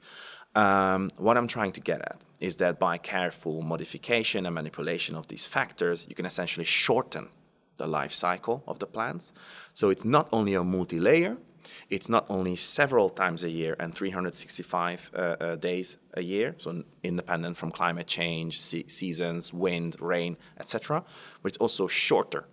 Um, 0.55 1.11
what 1.17 1.37
I'm 1.37 1.47
trying 1.47 1.73
to 1.73 1.81
get 1.81 2.01
at 2.01 2.21
is 2.41 2.57
that 2.57 2.79
by 2.79 2.99
careful 2.99 3.63
modification 3.63 4.47
and 4.47 4.55
manipulation 4.55 5.15
of 5.15 5.29
these 5.29 5.47
factors, 5.47 6.07
you 6.09 6.15
can 6.15 6.27
essentially 6.27 6.65
shorten 6.65 7.29
the 7.77 7.87
life 7.87 8.13
cycle 8.13 8.63
of 8.67 8.79
the 8.79 8.87
plants. 8.87 9.33
So 9.75 9.91
it's 9.91 10.05
not 10.05 10.29
only 10.33 10.55
a 10.55 10.65
multi 10.65 11.01
layer, 11.01 11.37
it's 11.91 12.09
not 12.09 12.27
only 12.29 12.57
several 12.57 13.09
times 13.09 13.45
a 13.45 13.51
year 13.51 13.77
and 13.79 13.95
365 13.95 15.11
uh, 15.15 15.19
uh, 15.19 15.57
days 15.57 15.99
a 16.15 16.23
year, 16.23 16.55
so 16.59 16.83
independent 17.03 17.57
from 17.57 17.71
climate 17.71 18.07
change, 18.07 18.61
se- 18.61 18.89
seasons, 18.89 19.53
wind, 19.53 19.97
rain, 20.01 20.37
etc., 20.59 21.05
but 21.43 21.49
it's 21.51 21.59
also 21.59 21.87
shorter 21.87 22.45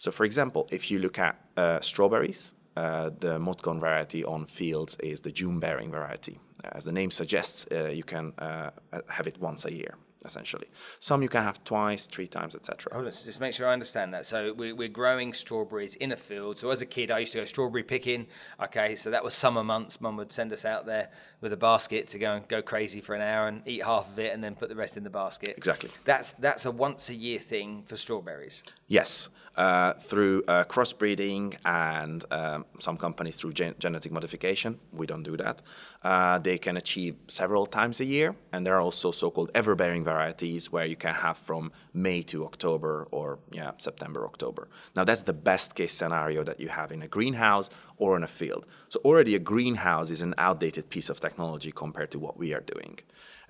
so, 0.00 0.10
for 0.10 0.24
example, 0.24 0.66
if 0.70 0.90
you 0.90 0.98
look 0.98 1.18
at 1.18 1.38
uh, 1.58 1.78
strawberries, 1.82 2.54
uh, 2.74 3.10
the 3.20 3.38
Motgon 3.38 3.78
variety 3.78 4.24
on 4.24 4.46
fields 4.46 4.96
is 5.00 5.20
the 5.20 5.30
June 5.30 5.60
bearing 5.60 5.90
variety. 5.90 6.40
As 6.72 6.84
the 6.84 6.92
name 6.92 7.10
suggests, 7.10 7.66
uh, 7.70 7.88
you 7.88 8.02
can 8.02 8.32
uh, 8.38 8.70
have 9.10 9.26
it 9.26 9.38
once 9.38 9.66
a 9.66 9.72
year 9.74 9.94
essentially. 10.24 10.68
Some 10.98 11.22
you 11.22 11.28
can 11.28 11.42
have 11.42 11.62
twice, 11.64 12.06
three 12.06 12.26
times, 12.26 12.54
etc. 12.54 12.92
Hold 12.92 13.06
on, 13.06 13.12
so 13.12 13.24
just 13.24 13.40
make 13.40 13.54
sure 13.54 13.68
I 13.68 13.72
understand 13.72 14.12
that. 14.14 14.26
So 14.26 14.52
we, 14.52 14.72
we're 14.72 14.88
growing 14.88 15.32
strawberries 15.32 15.94
in 15.96 16.12
a 16.12 16.16
field. 16.16 16.58
So 16.58 16.70
as 16.70 16.82
a 16.82 16.86
kid, 16.86 17.10
I 17.10 17.20
used 17.20 17.32
to 17.32 17.38
go 17.38 17.44
strawberry 17.44 17.82
picking. 17.82 18.26
Okay, 18.62 18.96
so 18.96 19.10
that 19.10 19.24
was 19.24 19.34
summer 19.34 19.64
months. 19.64 20.00
Mum 20.00 20.16
would 20.16 20.32
send 20.32 20.52
us 20.52 20.64
out 20.64 20.86
there 20.86 21.10
with 21.40 21.52
a 21.52 21.56
basket 21.56 22.08
to 22.08 22.18
go 22.18 22.34
and 22.34 22.48
go 22.48 22.60
crazy 22.60 23.00
for 23.00 23.14
an 23.14 23.22
hour 23.22 23.48
and 23.48 23.62
eat 23.66 23.84
half 23.84 24.08
of 24.10 24.18
it, 24.18 24.32
and 24.32 24.42
then 24.42 24.54
put 24.54 24.68
the 24.68 24.76
rest 24.76 24.96
in 24.96 25.04
the 25.04 25.10
basket. 25.10 25.54
Exactly. 25.56 25.90
That's 26.04 26.32
that's 26.34 26.66
a 26.66 26.70
once 26.70 27.08
a 27.08 27.14
year 27.14 27.38
thing 27.38 27.82
for 27.86 27.96
strawberries. 27.96 28.62
Yes, 28.88 29.28
uh, 29.60 29.92
through 29.92 30.42
uh, 30.48 30.64
crossbreeding 30.64 31.54
and 31.66 32.24
um, 32.30 32.64
some 32.78 32.96
companies 32.96 33.36
through 33.36 33.52
gen- 33.52 33.74
genetic 33.78 34.10
modification. 34.10 34.78
We 34.90 35.06
don't 35.06 35.22
do 35.22 35.36
that. 35.36 35.60
Uh, 36.02 36.38
they 36.38 36.56
can 36.56 36.78
achieve 36.78 37.16
several 37.28 37.66
times 37.66 38.00
a 38.00 38.06
year, 38.06 38.34
and 38.52 38.64
there 38.64 38.74
are 38.74 38.80
also 38.80 39.10
so-called 39.10 39.50
ever-bearing 39.54 40.02
varieties 40.02 40.72
where 40.72 40.86
you 40.86 40.96
can 40.96 41.12
have 41.12 41.36
from 41.36 41.72
May 41.92 42.22
to 42.22 42.46
October 42.46 43.06
or 43.10 43.38
yeah 43.52 43.72
September 43.76 44.24
October. 44.24 44.68
Now 44.96 45.04
that's 45.04 45.24
the 45.24 45.34
best 45.50 45.74
case 45.74 45.92
scenario 45.92 46.42
that 46.42 46.58
you 46.58 46.68
have 46.68 46.90
in 46.90 47.02
a 47.02 47.08
greenhouse 47.08 47.68
or 47.98 48.16
in 48.16 48.22
a 48.22 48.32
field. 48.40 48.64
So 48.88 48.98
already 49.04 49.34
a 49.34 49.38
greenhouse 49.52 50.08
is 50.08 50.22
an 50.22 50.34
outdated 50.38 50.88
piece 50.88 51.10
of 51.10 51.20
technology 51.20 51.70
compared 51.70 52.10
to 52.12 52.18
what 52.18 52.38
we 52.38 52.54
are 52.54 52.64
doing. 52.74 52.98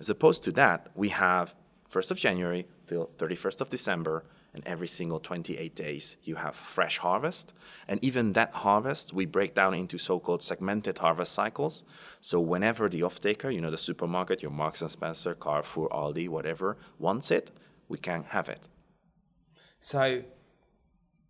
As 0.00 0.10
opposed 0.10 0.42
to 0.42 0.52
that, 0.52 0.88
we 0.96 1.10
have 1.10 1.54
1st 1.88 2.10
of 2.10 2.18
January 2.18 2.66
till 2.88 3.10
31st 3.18 3.60
of 3.60 3.70
December 3.70 4.24
and 4.54 4.62
every 4.66 4.88
single 4.88 5.20
28 5.20 5.74
days 5.74 6.16
you 6.22 6.36
have 6.36 6.56
fresh 6.56 6.98
harvest. 6.98 7.52
And 7.88 8.02
even 8.02 8.32
that 8.32 8.52
harvest, 8.52 9.12
we 9.12 9.26
break 9.26 9.54
down 9.54 9.74
into 9.74 9.98
so-called 9.98 10.42
segmented 10.42 10.98
harvest 10.98 11.32
cycles. 11.32 11.84
So 12.20 12.40
whenever 12.40 12.88
the 12.88 13.02
off-taker, 13.02 13.50
you 13.50 13.60
know, 13.60 13.70
the 13.70 13.78
supermarket, 13.78 14.42
your 14.42 14.50
Marks 14.50 14.82
and 14.82 14.90
Spencer, 14.90 15.34
Carrefour, 15.34 15.88
Aldi, 15.90 16.28
whatever, 16.28 16.76
wants 16.98 17.30
it, 17.30 17.50
we 17.88 17.98
can 17.98 18.24
have 18.24 18.48
it. 18.48 18.68
So 19.78 20.22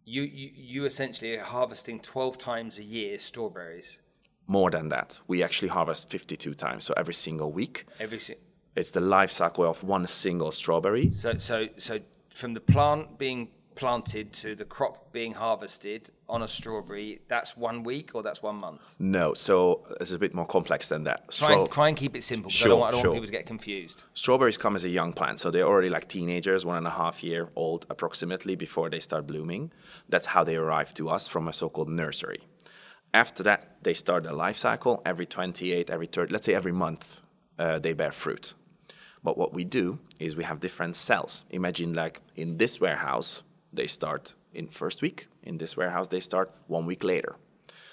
you, 0.05 0.23
you, 0.23 0.51
you 0.55 0.85
essentially 0.85 1.37
are 1.37 1.45
harvesting 1.45 2.01
12 2.01 2.39
times 2.39 2.79
a 2.79 2.85
year 2.85 3.19
strawberries. 3.19 4.01
More 4.47 4.71
than 4.71 4.89
that. 4.89 5.21
We 5.29 5.43
actually 5.43 5.69
harvest 5.69 6.11
52 6.11 6.55
times, 6.55 6.85
so 6.85 6.95
every 6.97 7.15
single 7.15 7.53
week. 7.53 7.87
Every 8.01 8.19
single 8.19 8.45
it's 8.77 8.93
the 8.93 9.01
life 9.01 9.31
cycle 9.31 9.65
of 9.65 9.83
one 9.83 10.07
single 10.07 10.53
strawberry. 10.53 11.11
So, 11.11 11.39
so, 11.39 11.69
so 11.77 11.99
from 12.31 12.55
the 12.55 12.61
plant 12.61 13.19
being 13.19 13.49
planted 13.75 14.33
to 14.33 14.55
the 14.55 14.65
crop 14.65 15.11
being 15.13 15.33
harvested 15.33 16.11
on 16.29 16.43
a 16.43 16.49
strawberry, 16.49 17.21
that's 17.29 17.57
one 17.57 17.83
week 17.83 18.11
or 18.15 18.23
that's 18.23 18.43
one 18.43 18.57
month? 18.57 18.95
No, 18.99 19.33
so 19.35 19.87
it's 20.01 20.13
a 20.13 20.19
bit 20.19 20.35
more 20.35 20.47
complex 20.47 20.89
than 20.89 21.05
that. 21.05 21.31
Try, 21.31 21.55
and, 21.55 21.71
try 21.71 21.89
and 21.89 21.97
keep 21.97 22.15
it 22.15 22.23
simple 22.23 22.49
because 22.49 22.59
sure, 22.59 22.69
I 22.69 22.71
don't, 22.71 22.83
I 22.83 22.91
don't 22.91 23.01
sure. 23.01 23.11
want 23.11 23.17
people 23.17 23.27
to 23.27 23.33
get 23.33 23.47
confused. 23.47 24.05
Strawberries 24.13 24.59
come 24.59 24.77
as 24.77 24.85
a 24.85 24.89
young 24.89 25.13
plant, 25.13 25.41
so 25.41 25.51
they're 25.51 25.67
already 25.67 25.89
like 25.89 26.09
teenagers, 26.09 26.67
one 26.67 26.77
and 26.77 26.87
a 26.87 26.91
half 26.91 27.25
year 27.25 27.49
old 27.57 27.87
approximately 27.89 28.55
before 28.55 28.91
they 28.91 29.01
start 29.01 29.27
blooming. 29.27 29.73
That's 30.09 30.27
how 30.27 30.45
they 30.45 30.57
arrive 30.57 30.93
to 30.95 31.09
us 31.09 31.27
from 31.27 31.49
a 31.49 31.53
so 31.53 31.69
called 31.69 31.89
nursery. 31.89 32.43
After 33.13 33.43
that, 33.45 33.83
they 33.83 33.95
start 33.95 34.25
their 34.25 34.33
life 34.33 34.57
cycle 34.57 35.03
every 35.05 35.27
28, 35.27 35.91
every 35.91 36.07
30, 36.07 36.33
let's 36.33 36.47
say 36.47 36.55
every 36.55 36.73
month, 36.73 37.23
uh, 37.59 37.79
they 37.79 37.93
bear 37.93 38.13
fruit. 38.13 38.55
But 39.23 39.37
what 39.37 39.53
we 39.53 39.65
do 39.65 39.99
is 40.19 40.37
we 40.37 40.45
have 40.45 40.61
different 40.61 40.97
cells. 40.97 41.45
Imagine 41.51 41.93
like 41.93 42.21
in 42.37 42.57
this 42.59 42.81
warehouse, 42.81 43.43
they 43.73 43.87
start 43.87 44.35
in 44.55 44.69
first 44.69 45.03
week. 45.03 45.29
In 45.43 45.59
this 45.59 45.77
warehouse, 45.77 46.09
they 46.09 46.21
start 46.21 46.51
one 46.69 46.87
week 46.87 47.05
later. 47.05 47.37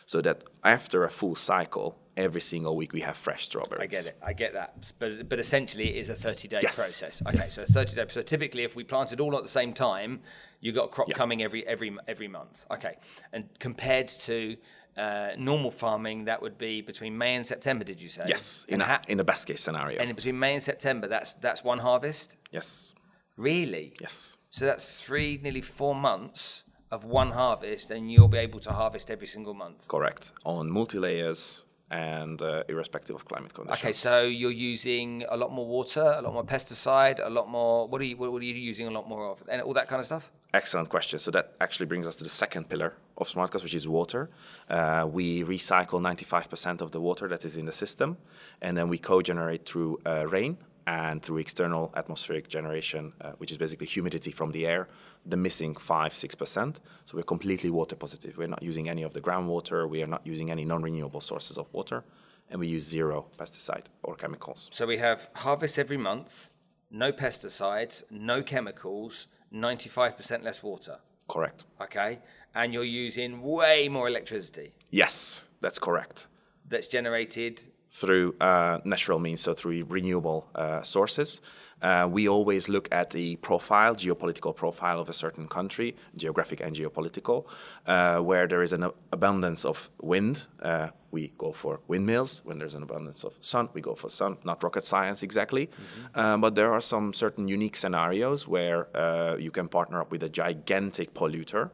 So 0.05 0.21
that 0.21 0.43
after 0.63 1.03
a 1.03 1.09
full 1.09 1.35
cycle, 1.35 1.97
every 2.15 2.39
single 2.41 2.75
week 2.77 2.93
we 2.93 3.01
have 3.01 3.17
fresh 3.17 3.43
strawberries. 3.43 3.81
I 3.83 3.87
get 3.87 4.05
it. 4.05 4.17
I 4.25 4.33
get 4.33 4.53
that. 4.53 4.93
But 4.99 5.27
but 5.27 5.39
essentially, 5.39 5.89
it 5.89 5.97
is 5.97 6.09
a 6.09 6.15
30 6.15 6.47
day 6.47 6.59
Yes. 6.63 6.75
process. 6.77 7.21
Okay, 7.27 7.37
Yes. 7.37 7.53
so 7.53 7.65
30 7.65 7.95
day. 7.95 8.05
So 8.07 8.21
typically, 8.21 8.63
if 8.63 8.75
we 8.75 8.83
planted 8.85 9.19
all 9.19 9.35
at 9.35 9.43
the 9.43 9.49
same 9.49 9.73
time, 9.73 10.21
you 10.61 10.71
got 10.71 10.85
a 10.85 10.87
crop 10.87 11.09
Yeah. 11.09 11.15
coming 11.15 11.43
every 11.43 11.67
every 11.67 11.91
every 12.07 12.29
month. 12.29 12.65
Okay, 12.71 12.95
and 13.33 13.49
compared 13.59 14.07
to 14.07 14.55
uh, 14.97 15.29
normal 15.37 15.71
farming, 15.71 16.25
that 16.25 16.41
would 16.41 16.57
be 16.57 16.81
between 16.81 17.17
May 17.17 17.35
and 17.35 17.45
September. 17.45 17.83
Did 17.83 18.01
you 18.01 18.09
say? 18.09 18.23
Yes, 18.27 18.65
And, 18.69 18.75
in, 18.75 18.81
a, 18.81 18.85
ha- 18.85 19.01
in 19.07 19.17
the 19.17 19.23
best 19.23 19.45
case 19.47 19.61
scenario. 19.61 19.99
and 20.01 20.15
between 20.15 20.37
May 20.39 20.53
and 20.55 20.63
September, 20.63 21.07
that's 21.07 21.33
that's 21.33 21.63
one 21.63 21.79
harvest. 21.79 22.37
yes, 22.51 22.93
Really? 23.37 23.93
yes. 24.01 24.35
So 24.49 24.65
that's 24.65 25.03
three, 25.03 25.39
nearly 25.43 25.61
four 25.61 25.93
months 25.93 26.63
of 26.89 27.03
one 27.05 27.31
harvest, 27.31 27.91
and 27.91 28.11
you'll 28.11 28.29
be 28.29 28.37
able 28.39 28.59
to 28.61 28.71
harvest 28.71 29.11
every 29.11 29.27
single 29.27 29.53
month. 29.53 29.87
Correct. 29.87 30.31
On 30.45 30.69
multi 30.71 30.97
layers 30.99 31.63
and 31.89 32.41
uh, 32.41 32.63
irrespective 32.67 33.15
of 33.15 33.25
climate 33.25 33.53
conditions. 33.53 33.79
Okay, 33.79 33.93
so 33.93 34.23
you're 34.23 34.51
using 34.51 35.25
a 35.29 35.37
lot 35.37 35.51
more 35.51 35.65
water, 35.65 36.15
a 36.17 36.21
lot 36.21 36.33
more 36.33 36.43
pesticide, 36.43 37.19
a 37.23 37.29
lot 37.29 37.49
more. 37.49 37.87
What 37.87 38.01
are 38.01 38.05
you? 38.05 38.17
What 38.17 38.41
are 38.41 38.45
you 38.45 38.53
using 38.53 38.87
a 38.87 38.91
lot 38.91 39.07
more 39.07 39.27
of, 39.31 39.43
and 39.47 39.61
all 39.61 39.73
that 39.73 39.87
kind 39.87 39.99
of 39.99 40.05
stuff? 40.05 40.31
Excellent 40.53 40.89
question. 40.89 41.19
So 41.19 41.29
that 41.31 41.53
actually 41.59 41.85
brings 41.87 42.07
us 42.07 42.15
to 42.17 42.23
the 42.23 42.29
second 42.29 42.69
pillar 42.69 42.93
of 43.17 43.27
Smartkas, 43.27 43.63
which 43.63 43.75
is 43.75 43.87
water. 43.87 44.29
Uh, 44.69 45.05
we 45.09 45.43
recycle 45.43 46.01
95% 46.01 46.81
of 46.81 46.91
the 46.91 47.01
water 47.01 47.27
that 47.27 47.43
is 47.43 47.57
in 47.57 47.65
the 47.65 47.71
system, 47.71 48.17
and 48.61 48.77
then 48.77 48.87
we 48.87 48.97
co-generate 48.97 49.67
through 49.67 49.99
uh, 50.05 50.25
rain 50.27 50.57
and 50.87 51.21
through 51.21 51.37
external 51.37 51.91
atmospheric 51.95 52.47
generation, 52.47 53.11
uh, 53.19 53.31
which 53.37 53.51
is 53.51 53.57
basically 53.57 53.85
humidity 53.85 54.31
from 54.31 54.51
the 54.51 54.65
air, 54.65 54.87
the 55.25 55.37
missing 55.37 55.75
five 55.75 56.13
six 56.13 56.35
percent. 56.35 56.79
So 57.05 57.17
we're 57.17 57.23
completely 57.23 57.69
water 57.69 57.95
positive. 57.95 58.37
We're 58.37 58.47
not 58.47 58.63
using 58.63 58.89
any 58.89 59.03
of 59.03 59.13
the 59.13 59.21
groundwater. 59.21 59.87
We 59.89 60.01
are 60.03 60.07
not 60.07 60.25
using 60.25 60.51
any 60.51 60.65
non-renewable 60.65 61.21
sources 61.21 61.57
of 61.57 61.67
water, 61.73 62.03
and 62.49 62.59
we 62.59 62.67
use 62.67 62.83
zero 62.83 63.25
pesticide 63.37 63.85
or 64.03 64.15
chemicals. 64.15 64.69
So 64.71 64.85
we 64.85 64.97
have 64.97 65.29
harvest 65.35 65.77
every 65.79 65.97
month, 65.97 66.51
no 66.91 67.11
pesticides, 67.11 68.03
no 68.11 68.41
chemicals, 68.41 69.27
95% 69.53 70.43
less 70.43 70.61
water. 70.63 70.97
Correct. 71.27 71.65
Okay, 71.81 72.19
and 72.55 72.73
you're 72.73 72.83
using 72.83 73.41
way 73.41 73.89
more 73.89 74.07
electricity 74.07 74.73
Yes, 74.89 75.45
that's 75.61 75.79
correct. 75.79 76.27
that's 76.69 76.87
generated. 76.87 77.67
Through 77.89 78.35
uh, 78.39 78.79
natural 78.83 79.19
means, 79.19 79.41
so 79.41 79.53
through 79.53 79.85
renewable 79.85 80.47
uh, 80.55 80.81
sources. 80.81 81.41
Uh, 81.81 82.07
we 82.09 82.27
always 82.27 82.67
look 82.67 82.87
at 82.91 83.11
the 83.11 83.35
profile, 83.37 83.95
geopolitical 83.95 84.55
profile 84.55 84.99
of 84.99 85.09
a 85.09 85.13
certain 85.13 85.47
country, 85.47 85.95
geographic 86.15 86.59
and 86.59 86.75
geopolitical, 86.75 87.45
uh, 87.85 88.17
where 88.17 88.47
there 88.47 88.63
is 88.63 88.73
an 88.73 88.89
abundance 89.11 89.63
of 89.63 89.89
wind. 90.01 90.47
Uh, 90.61 90.89
we 91.11 91.31
go 91.37 91.51
for 91.51 91.79
windmills. 91.87 92.41
When 92.43 92.57
there's 92.57 92.73
an 92.73 92.83
abundance 92.83 93.23
of 93.23 93.37
sun, 93.41 93.69
we 93.73 93.81
go 93.81 93.93
for 93.93 94.09
sun. 94.09 94.37
Not 94.43 94.63
rocket 94.63 94.85
science 94.85 95.21
exactly, 95.21 95.69
uh, 96.15 96.37
but 96.37 96.55
there 96.55 96.73
are 96.73 96.81
some 96.81 97.13
certain 97.13 97.47
unique 97.47 97.75
scenarios 97.75 98.47
where 98.47 98.87
uh, 98.97 99.35
you 99.37 99.51
can 99.51 99.67
partner 99.67 100.01
up 100.01 100.11
with 100.11 100.23
a 100.23 100.29
gigantic 100.29 101.13
polluter 101.13 101.69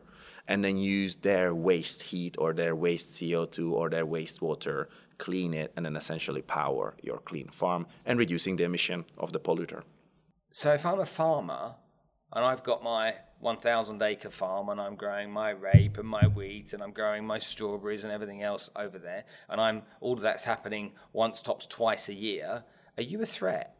and 0.48 0.64
then 0.64 0.78
use 0.78 1.16
their 1.16 1.56
waste 1.56 2.04
heat 2.04 2.36
or 2.38 2.54
their 2.54 2.76
waste 2.76 3.10
CO2 3.22 3.72
or 3.72 3.90
their 3.90 4.06
wastewater, 4.06 4.88
clean 5.24 5.54
it, 5.54 5.72
and 5.76 5.86
then 5.86 5.96
essentially 5.96 6.42
power 6.42 6.96
your 7.02 7.20
clean 7.20 7.48
farm 7.48 7.88
and 8.06 8.20
reducing 8.20 8.58
the 8.58 8.66
emission 8.66 9.06
of 9.18 9.32
the 9.32 9.40
polluter. 9.40 9.84
So 10.52 10.74
if 10.74 10.86
I'm 10.86 11.00
a 11.00 11.06
farmer 11.06 11.76
and 12.34 12.44
I've 12.44 12.64
got 12.64 12.84
my 12.84 13.16
1,000 13.40 14.02
acre 14.02 14.30
farm 14.30 14.68
and 14.68 14.82
I'm 14.82 14.96
growing 14.96 15.32
my 15.32 15.52
rape 15.52 15.98
and 15.98 16.08
my 16.08 16.28
wheat 16.28 16.74
and 16.74 16.84
I'm 16.84 16.92
growing 16.92 17.26
my 17.26 17.38
strawberries 17.38 18.04
and 18.04 18.12
everything 18.12 18.44
else 18.44 18.70
over 18.76 19.00
there, 19.00 19.24
and 19.48 19.62
I'm 19.62 19.84
all 20.02 20.14
of 20.14 20.22
that's 20.22 20.44
happening 20.44 20.92
once, 21.14 21.42
tops 21.42 21.66
twice 21.68 22.10
a 22.10 22.14
year, 22.14 22.66
are 22.98 23.04
you 23.04 23.22
a 23.22 23.26
threat? 23.26 23.78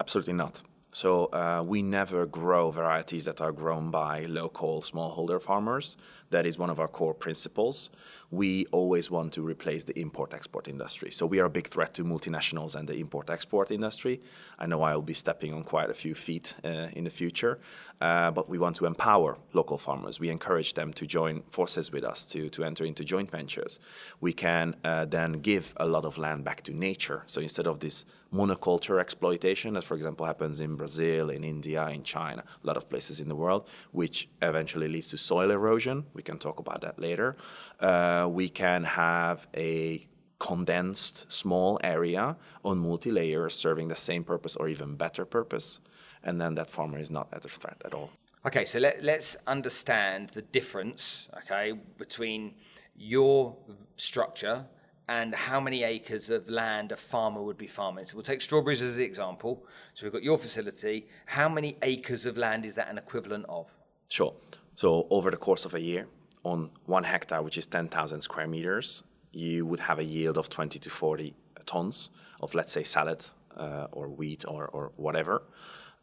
Absolutely 0.00 0.32
not. 0.32 0.62
So 0.94 1.26
uh, 1.26 1.62
we 1.66 1.82
never 1.82 2.26
grow 2.26 2.70
varieties 2.70 3.24
that 3.24 3.40
are 3.40 3.52
grown 3.52 3.90
by 3.90 4.24
local 4.24 4.82
smallholder 4.82 5.40
farmers. 5.40 5.96
That 6.30 6.44
is 6.44 6.58
one 6.58 6.68
of 6.68 6.78
our 6.78 6.88
core 6.88 7.14
principles. 7.14 7.90
We 8.32 8.64
always 8.72 9.10
want 9.10 9.34
to 9.34 9.42
replace 9.42 9.84
the 9.84 9.98
import-export 9.98 10.66
industry. 10.66 11.10
So 11.10 11.26
we 11.26 11.38
are 11.38 11.44
a 11.44 11.50
big 11.50 11.68
threat 11.68 11.92
to 11.94 12.04
multinationals 12.04 12.74
and 12.74 12.88
the 12.88 12.94
import-export 12.94 13.70
industry. 13.70 14.22
I 14.58 14.64
know 14.64 14.82
I 14.82 14.94
will 14.94 15.02
be 15.02 15.12
stepping 15.14 15.52
on 15.52 15.64
quite 15.64 15.90
a 15.90 15.94
few 15.94 16.14
feet 16.14 16.56
uh, 16.64 16.88
in 16.98 17.04
the 17.04 17.10
future, 17.10 17.60
uh, 18.00 18.30
but 18.30 18.48
we 18.48 18.58
want 18.58 18.76
to 18.76 18.86
empower 18.86 19.36
local 19.52 19.76
farmers. 19.76 20.18
We 20.18 20.30
encourage 20.30 20.72
them 20.72 20.94
to 20.94 21.06
join 21.06 21.42
forces 21.50 21.92
with 21.92 22.04
us 22.04 22.24
to, 22.26 22.48
to 22.48 22.64
enter 22.64 22.86
into 22.86 23.04
joint 23.04 23.30
ventures. 23.30 23.78
We 24.20 24.32
can 24.32 24.76
uh, 24.82 25.04
then 25.04 25.32
give 25.42 25.74
a 25.76 25.86
lot 25.86 26.06
of 26.06 26.16
land 26.16 26.42
back 26.42 26.62
to 26.62 26.72
nature. 26.72 27.24
So 27.26 27.40
instead 27.42 27.66
of 27.66 27.80
this 27.80 28.06
monoculture 28.32 28.98
exploitation 28.98 29.76
as 29.76 29.84
for 29.84 29.94
example, 29.94 30.24
happens 30.24 30.60
in 30.60 30.74
Brazil, 30.74 31.28
in 31.28 31.44
India, 31.44 31.86
in 31.88 32.02
China, 32.02 32.42
a 32.62 32.66
lot 32.66 32.76
of 32.76 32.88
places 32.88 33.20
in 33.20 33.28
the 33.28 33.36
world, 33.36 33.68
which 33.90 34.28
eventually 34.40 34.88
leads 34.88 35.08
to 35.10 35.18
soil 35.18 35.50
erosion. 35.50 36.06
We 36.14 36.22
can 36.22 36.38
talk 36.38 36.58
about 36.58 36.80
that 36.80 36.98
later. 36.98 37.36
Uh, 37.78 38.21
we 38.28 38.48
can 38.48 38.84
have 38.84 39.46
a 39.56 40.06
condensed 40.38 41.30
small 41.30 41.78
area 41.84 42.36
on 42.64 42.78
multi 42.78 43.12
layers 43.12 43.54
serving 43.54 43.88
the 43.88 43.94
same 43.94 44.24
purpose 44.24 44.56
or 44.56 44.68
even 44.68 44.96
better 44.96 45.24
purpose. 45.24 45.80
And 46.24 46.40
then 46.40 46.54
that 46.54 46.70
farmer 46.70 46.98
is 46.98 47.10
not 47.10 47.28
at 47.32 47.44
a 47.44 47.48
threat 47.48 47.80
at 47.84 47.94
all. 47.94 48.10
Okay, 48.44 48.64
so 48.64 48.80
let, 48.80 49.02
let's 49.02 49.36
understand 49.46 50.30
the 50.30 50.42
difference, 50.42 51.28
okay, 51.38 51.72
between 51.96 52.54
your 52.96 53.56
structure 53.96 54.66
and 55.08 55.34
how 55.34 55.60
many 55.60 55.84
acres 55.84 56.30
of 56.30 56.48
land 56.48 56.90
a 56.90 56.96
farmer 56.96 57.42
would 57.42 57.58
be 57.58 57.66
farming. 57.66 58.04
So 58.04 58.16
we'll 58.16 58.24
take 58.24 58.40
strawberries 58.40 58.82
as 58.82 58.96
the 58.96 59.04
example. 59.04 59.64
So 59.94 60.04
we've 60.04 60.12
got 60.12 60.22
your 60.22 60.38
facility. 60.38 61.06
How 61.26 61.48
many 61.48 61.76
acres 61.82 62.26
of 62.26 62.36
land 62.36 62.64
is 62.64 62.74
that 62.76 62.88
an 62.88 62.98
equivalent 62.98 63.46
of? 63.48 63.70
Sure. 64.08 64.34
So 64.74 65.06
over 65.10 65.30
the 65.30 65.36
course 65.36 65.64
of 65.64 65.74
a 65.74 65.80
year, 65.80 66.06
on 66.44 66.70
one 66.86 67.04
hectare, 67.04 67.42
which 67.42 67.58
is 67.58 67.66
10,000 67.66 68.20
square 68.20 68.46
meters, 68.46 69.02
you 69.32 69.64
would 69.66 69.80
have 69.80 69.98
a 69.98 70.04
yield 70.04 70.38
of 70.38 70.48
20 70.48 70.78
to 70.78 70.90
40 70.90 71.34
tons 71.66 72.10
of, 72.40 72.54
let's 72.54 72.72
say, 72.72 72.82
salad 72.82 73.24
uh, 73.56 73.86
or 73.92 74.08
wheat 74.08 74.44
or, 74.46 74.66
or 74.68 74.92
whatever. 74.96 75.42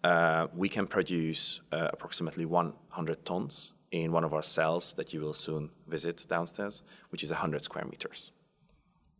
Uh, 0.04 0.48
we 0.56 0.70
can 0.70 0.88
produce 0.88 1.62
uh, 1.72 1.90
approximately 1.92 2.46
100 2.46 3.26
tons 3.26 3.74
in 3.92 4.12
one 4.12 4.24
of 4.24 4.34
our 4.34 4.44
cells 4.44 4.94
that 4.94 5.14
you 5.14 5.20
will 5.20 5.34
soon 5.34 5.70
visit 5.88 6.26
downstairs, 6.30 6.84
which 7.10 7.24
is 7.24 7.32
100 7.32 7.62
square 7.62 7.86
meters. 7.86 8.32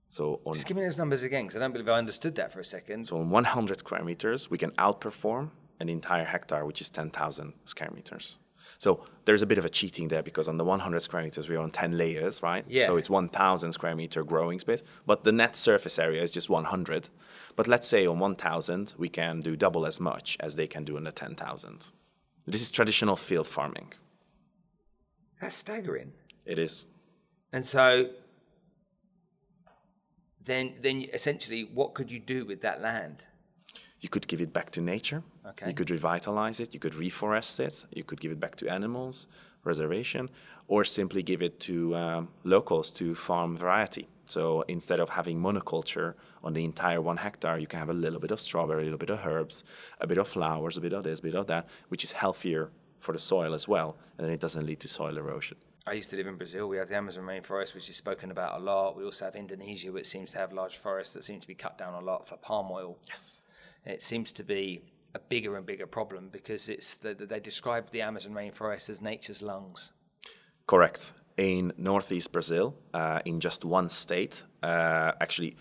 So 0.08 0.40
on 0.46 0.54
Just 0.54 0.66
give 0.66 0.78
me 0.78 0.84
those 0.84 0.98
numbers 0.98 1.24
again, 1.24 1.44
because 1.44 1.58
I 1.58 1.60
don't 1.60 1.72
believe 1.72 1.90
I 1.90 1.98
understood 1.98 2.36
that 2.36 2.52
for 2.52 2.60
a 2.60 2.64
second. 2.64 3.08
so 3.08 3.18
on 3.20 3.30
100 3.30 3.80
square 3.80 4.04
meters, 4.04 4.50
we 4.50 4.58
can 4.58 4.72
outperform 4.72 5.52
an 5.80 5.90
entire 5.90 6.26
hectare, 6.26 6.66
which 6.66 6.82
is 6.82 6.90
10,000 6.90 7.54
square 7.66 7.90
meters. 7.94 8.38
So 8.78 9.04
there's 9.26 9.42
a 9.42 9.46
bit 9.46 9.58
of 9.58 9.66
a 9.66 9.70
cheating 9.70 10.08
there 10.08 10.24
because 10.24 10.48
on 10.48 10.58
the 10.58 10.64
100 10.64 11.02
square 11.02 11.24
meters, 11.24 11.50
we're 11.50 11.60
on 11.60 11.72
10 11.72 11.98
layers, 11.98 12.42
right? 12.42 12.64
Yeah. 12.68 12.86
So 12.86 12.98
it's 12.98 13.10
1,000 13.10 13.72
square 13.72 13.96
meter 13.96 14.24
growing 14.24 14.60
space, 14.60 14.84
but 15.06 15.24
the 15.24 15.32
net 15.32 15.56
surface 15.56 16.00
area 16.00 16.22
is 16.22 16.32
just 16.32 16.50
100. 16.50 17.10
But 17.56 17.68
let's 17.68 17.88
say 17.88 18.06
on 18.06 18.20
1,000, 18.20 18.94
we 18.98 19.10
can 19.10 19.42
do 19.42 19.56
double 19.56 19.86
as 19.86 20.00
much 20.00 20.38
as 20.40 20.56
they 20.56 20.68
can 20.68 20.84
do 20.84 20.96
on 20.96 21.04
the 21.04 21.12
10,000. 21.12 21.92
This 22.48 22.62
is 22.62 22.72
traditional 22.72 23.16
field 23.16 23.48
farming. 23.48 23.94
That's 25.42 25.56
staggering. 25.56 26.14
It 26.46 26.60
is. 26.60 26.86
And 27.52 27.66
so 27.66 28.10
then, 30.44 30.74
then 30.82 31.06
essentially, 31.14 31.64
what 31.64 31.94
could 31.94 32.12
you 32.12 32.20
do 32.20 32.46
with 32.46 32.62
that 32.62 32.82
land? 32.82 33.26
You 34.02 34.10
could 34.10 34.28
give 34.28 34.42
it 34.42 34.54
back 34.54 34.72
to 34.72 34.82
nature. 34.82 35.24
Okay. 35.50 35.68
You 35.68 35.74
could 35.74 35.90
revitalize 35.90 36.60
it. 36.60 36.74
You 36.74 36.80
could 36.80 36.94
reforest 36.94 37.60
it. 37.60 37.86
You 37.92 38.04
could 38.04 38.22
give 38.22 38.32
it 38.32 38.40
back 38.40 38.56
to 38.58 38.68
animals, 38.68 39.28
reservation, 39.64 40.30
or 40.68 40.84
simply 40.84 41.24
give 41.24 41.42
it 41.42 41.60
to 41.62 41.96
um, 41.96 42.30
locals 42.44 42.92
to 42.92 43.16
farm 43.16 43.58
variety. 43.58 44.08
So 44.26 44.64
instead 44.68 45.00
of 45.00 45.10
having 45.10 45.40
monoculture 45.40 46.14
on 46.44 46.54
the 46.54 46.64
entire 46.64 47.02
one 47.02 47.18
hectare, 47.18 47.58
you 47.58 47.66
can 47.66 47.80
have 47.80 47.90
a 47.90 47.94
little 47.94 48.20
bit 48.20 48.30
of 48.30 48.40
strawberry, 48.40 48.82
a 48.82 48.86
little 48.86 49.00
bit 49.00 49.10
of 49.10 49.26
herbs, 49.26 49.64
a 50.00 50.06
bit 50.06 50.20
of 50.20 50.28
flowers, 50.28 50.78
a 50.78 50.82
bit 50.82 50.94
of 50.94 51.04
this, 51.04 51.20
a 51.20 51.24
bit 51.24 51.36
of 51.36 51.48
that, 51.48 51.68
which 51.88 52.04
is 52.04 52.12
healthier 52.12 52.70
for 53.00 53.12
the 53.12 53.18
soil 53.18 53.56
as 53.56 53.68
well, 53.68 53.98
and 54.18 54.28
then 54.28 54.34
it 54.34 54.40
doesn't 54.40 54.66
lead 54.68 54.80
to 54.82 54.88
soil 54.88 55.18
erosion. 55.18 55.58
I 55.88 55.94
used 55.94 56.12
to 56.12 56.18
live 56.18 56.28
in 56.28 56.36
Brazil. 56.36 56.70
We 56.70 56.78
have 56.78 56.90
the 56.90 56.96
Amazon 56.96 57.24
rainforest, 57.24 57.74
which 57.74 57.90
is 57.90 57.96
spoken 57.96 58.30
about 58.30 58.62
a 58.62 58.64
lot. 58.64 58.96
We 58.96 59.04
also 59.04 59.26
have 59.26 59.36
Indonesia, 59.36 59.92
which 59.92 60.06
seems 60.06 60.32
to 60.34 60.38
have 60.38 60.54
large 60.54 60.78
forests 60.78 61.16
that 61.16 61.24
seem 61.24 61.40
to 61.40 61.48
be 61.48 61.56
cut 61.56 61.80
down 61.80 61.96
a 61.96 62.06
lot 62.06 62.28
for 62.28 62.38
palm 62.38 62.70
oil. 62.70 63.00
Yes. 63.08 63.42
It 63.86 64.04
seems 64.04 64.32
to 64.34 64.44
be 64.44 64.84
a 65.16 65.20
bigger 65.20 65.58
and 65.58 65.66
bigger 65.66 65.88
problem 65.88 66.30
because 66.32 66.70
it's 66.70 66.98
the, 66.98 67.14
they 67.14 67.40
describe 67.40 67.90
the 67.92 68.02
Amazon 68.02 68.34
rainforest 68.34 68.90
as 68.90 69.02
nature's 69.02 69.42
lungs. 69.42 69.92
Correct. 70.68 71.14
In 71.38 71.74
northeast 71.78 72.32
Brazil, 72.32 72.76
uh, 72.94 73.20
in 73.26 73.40
just 73.40 73.66
one 73.66 73.90
state, 73.90 74.44
uh, 74.62 75.14
actually 75.22 75.56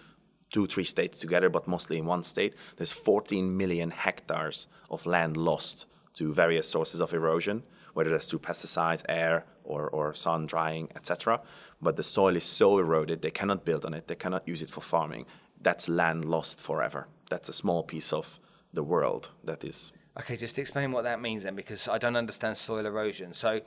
two, 0.50 0.66
three 0.66 0.84
states 0.84 1.18
together, 1.18 1.48
but 1.48 1.68
mostly 1.68 1.98
in 1.98 2.04
one 2.04 2.22
state, 2.22 2.54
there's 2.76 2.92
14 2.92 3.56
million 3.56 3.90
hectares 3.90 4.66
of 4.90 5.06
land 5.06 5.36
lost 5.36 5.86
to 6.14 6.34
various 6.34 6.68
sources 6.68 7.00
of 7.00 7.12
erosion, 7.12 7.62
whether 7.94 8.10
that's 8.10 8.28
through 8.28 8.40
pesticides, 8.40 9.02
air, 9.08 9.44
or, 9.64 9.88
or 9.90 10.14
sun 10.14 10.46
drying, 10.46 10.88
etc. 10.96 11.40
But 11.80 11.96
the 11.96 12.02
soil 12.02 12.36
is 12.36 12.44
so 12.44 12.78
eroded, 12.78 13.22
they 13.22 13.30
cannot 13.30 13.64
build 13.64 13.84
on 13.84 13.94
it, 13.94 14.08
they 14.08 14.14
cannot 14.14 14.48
use 14.48 14.62
it 14.62 14.70
for 14.70 14.80
farming. 14.80 15.26
That's 15.60 15.88
land 15.88 16.24
lost 16.24 16.60
forever. 16.60 17.08
That's 17.30 17.48
a 17.48 17.52
small 17.52 17.82
piece 17.82 18.12
of 18.12 18.40
the 18.72 18.82
world 18.82 19.30
that 19.44 19.64
is. 19.64 19.92
Okay, 20.18 20.36
just 20.36 20.58
explain 20.58 20.92
what 20.92 21.04
that 21.04 21.20
means 21.20 21.44
then, 21.44 21.54
because 21.54 21.86
I 21.88 21.98
don't 21.98 22.16
understand 22.16 22.56
soil 22.56 22.86
erosion. 22.86 23.32
So, 23.32 23.60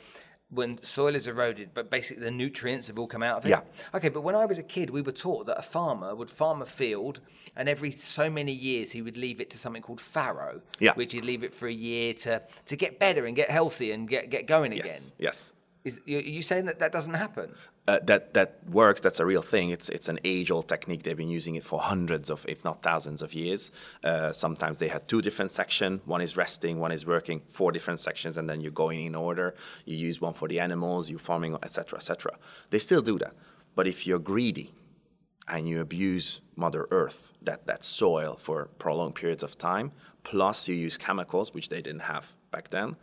when 0.49 0.83
soil 0.83 1.15
is 1.15 1.27
eroded, 1.27 1.69
but 1.73 1.89
basically 1.89 2.23
the 2.23 2.31
nutrients 2.31 2.87
have 2.87 2.99
all 2.99 3.07
come 3.07 3.23
out 3.23 3.37
of 3.37 3.45
it. 3.45 3.49
Yeah. 3.51 3.61
Okay, 3.95 4.09
but 4.09 4.19
when 4.21 4.35
I 4.35 4.45
was 4.45 4.59
a 4.59 4.63
kid, 4.63 4.89
we 4.89 5.01
were 5.01 5.13
taught 5.13 5.45
that 5.45 5.57
a 5.57 5.61
farmer 5.61 6.13
would 6.13 6.29
farm 6.29 6.61
a 6.61 6.65
field, 6.65 7.21
and 7.55 7.69
every 7.69 7.91
so 7.91 8.29
many 8.29 8.51
years 8.51 8.91
he 8.91 9.01
would 9.01 9.15
leave 9.15 9.39
it 9.39 9.49
to 9.51 9.57
something 9.57 9.81
called 9.81 10.01
farrow, 10.01 10.61
Yeah. 10.79 10.93
which 10.95 11.13
he'd 11.13 11.23
leave 11.23 11.43
it 11.45 11.53
for 11.53 11.67
a 11.67 11.73
year 11.73 12.13
to 12.15 12.43
to 12.65 12.75
get 12.75 12.99
better 12.99 13.25
and 13.25 13.33
get 13.35 13.49
healthy 13.49 13.93
and 13.93 14.09
get 14.09 14.29
get 14.29 14.45
going 14.45 14.73
again. 14.73 14.85
Yes. 14.85 15.13
Yes. 15.17 15.53
Is 15.85 15.99
are 16.05 16.11
you 16.11 16.41
saying 16.41 16.65
that 16.65 16.79
that 16.79 16.91
doesn't 16.91 17.13
happen? 17.15 17.55
Uh, 17.91 17.99
that 18.03 18.33
that 18.33 18.49
works. 18.69 19.01
That's 19.01 19.19
a 19.19 19.25
real 19.25 19.41
thing. 19.41 19.69
It's 19.69 19.89
it's 19.89 20.07
an 20.07 20.19
age-old 20.23 20.67
technique. 20.73 21.03
They've 21.03 21.23
been 21.23 21.35
using 21.39 21.55
it 21.55 21.63
for 21.63 21.77
hundreds 21.79 22.29
of, 22.29 22.45
if 22.47 22.63
not 22.63 22.81
thousands, 22.81 23.21
of 23.21 23.33
years. 23.33 23.71
Uh, 24.01 24.31
sometimes 24.31 24.79
they 24.79 24.87
had 24.87 25.07
two 25.07 25.21
different 25.21 25.51
sections. 25.51 25.99
One 26.05 26.21
is 26.21 26.37
resting, 26.37 26.79
one 26.79 26.93
is 26.93 27.05
working. 27.05 27.41
Four 27.47 27.71
different 27.73 27.99
sections, 27.99 28.37
and 28.37 28.49
then 28.49 28.61
you're 28.61 28.79
going 28.85 29.05
in 29.05 29.15
order. 29.15 29.55
You 29.85 29.97
use 29.97 30.21
one 30.21 30.33
for 30.33 30.47
the 30.47 30.59
animals, 30.61 31.09
you 31.09 31.17
farming, 31.17 31.57
etc., 31.63 31.97
etc. 31.97 32.37
They 32.69 32.79
still 32.79 33.01
do 33.01 33.19
that, 33.19 33.33
but 33.75 33.87
if 33.87 34.07
you're 34.07 34.23
greedy 34.33 34.73
and 35.49 35.67
you 35.67 35.81
abuse 35.81 36.39
Mother 36.55 36.87
Earth, 36.91 37.33
that 37.41 37.67
that 37.67 37.83
soil 37.83 38.37
for 38.39 38.69
prolonged 38.79 39.15
periods 39.15 39.43
of 39.43 39.57
time, 39.57 39.91
plus 40.23 40.67
you 40.69 40.75
use 40.75 40.95
chemicals, 40.97 41.53
which 41.53 41.67
they 41.67 41.81
didn't 41.81 42.05
have 42.13 42.25
back 42.51 42.69
then 42.69 42.95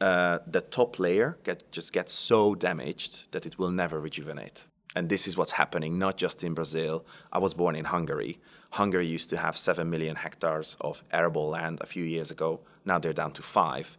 uh, 0.00 0.38
the 0.46 0.60
top 0.60 0.98
layer 0.98 1.38
get, 1.44 1.70
just 1.70 1.92
gets 1.92 2.12
so 2.12 2.54
damaged 2.54 3.30
that 3.32 3.46
it 3.46 3.58
will 3.58 3.70
never 3.70 4.00
rejuvenate. 4.00 4.64
And 4.96 5.08
this 5.08 5.28
is 5.28 5.36
what's 5.36 5.52
happening 5.52 5.98
not 5.98 6.16
just 6.16 6.42
in 6.42 6.54
Brazil. 6.54 7.04
I 7.32 7.38
was 7.38 7.54
born 7.54 7.76
in 7.76 7.84
Hungary. 7.84 8.40
Hungary 8.70 9.06
used 9.06 9.30
to 9.30 9.36
have 9.36 9.56
7 9.56 9.88
million 9.88 10.16
hectares 10.16 10.76
of 10.80 11.04
arable 11.12 11.48
land 11.48 11.78
a 11.80 11.86
few 11.86 12.04
years 12.04 12.30
ago. 12.30 12.60
Now 12.84 12.98
they're 12.98 13.12
down 13.12 13.32
to 13.32 13.42
five. 13.42 13.96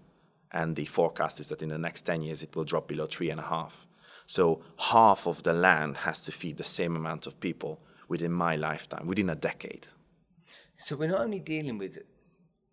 And 0.52 0.76
the 0.76 0.86
forecast 0.86 1.40
is 1.40 1.48
that 1.50 1.64
in 1.64 1.70
the 1.70 1.78
next 1.78 2.02
10 2.02 2.24
years 2.24 2.44
it 2.44 2.56
will 2.56 2.66
drop 2.66 2.88
below 2.88 3.06
three 3.06 3.30
and 3.30 3.40
a 3.40 3.44
half. 3.44 3.88
So 4.26 4.62
half 4.78 5.28
of 5.28 5.44
the 5.44 5.54
land 5.54 5.98
has 5.98 6.24
to 6.26 6.32
feed 6.32 6.58
the 6.58 6.64
same 6.64 6.96
amount 6.96 7.26
of 7.26 7.40
people 7.40 7.80
within 8.08 8.32
my 8.32 8.56
lifetime, 8.56 9.08
within 9.08 9.30
a 9.30 9.36
decade. 9.36 9.88
So 10.76 10.96
we're 10.96 11.10
not 11.10 11.22
only 11.22 11.40
dealing 11.40 11.78
with 11.78 12.00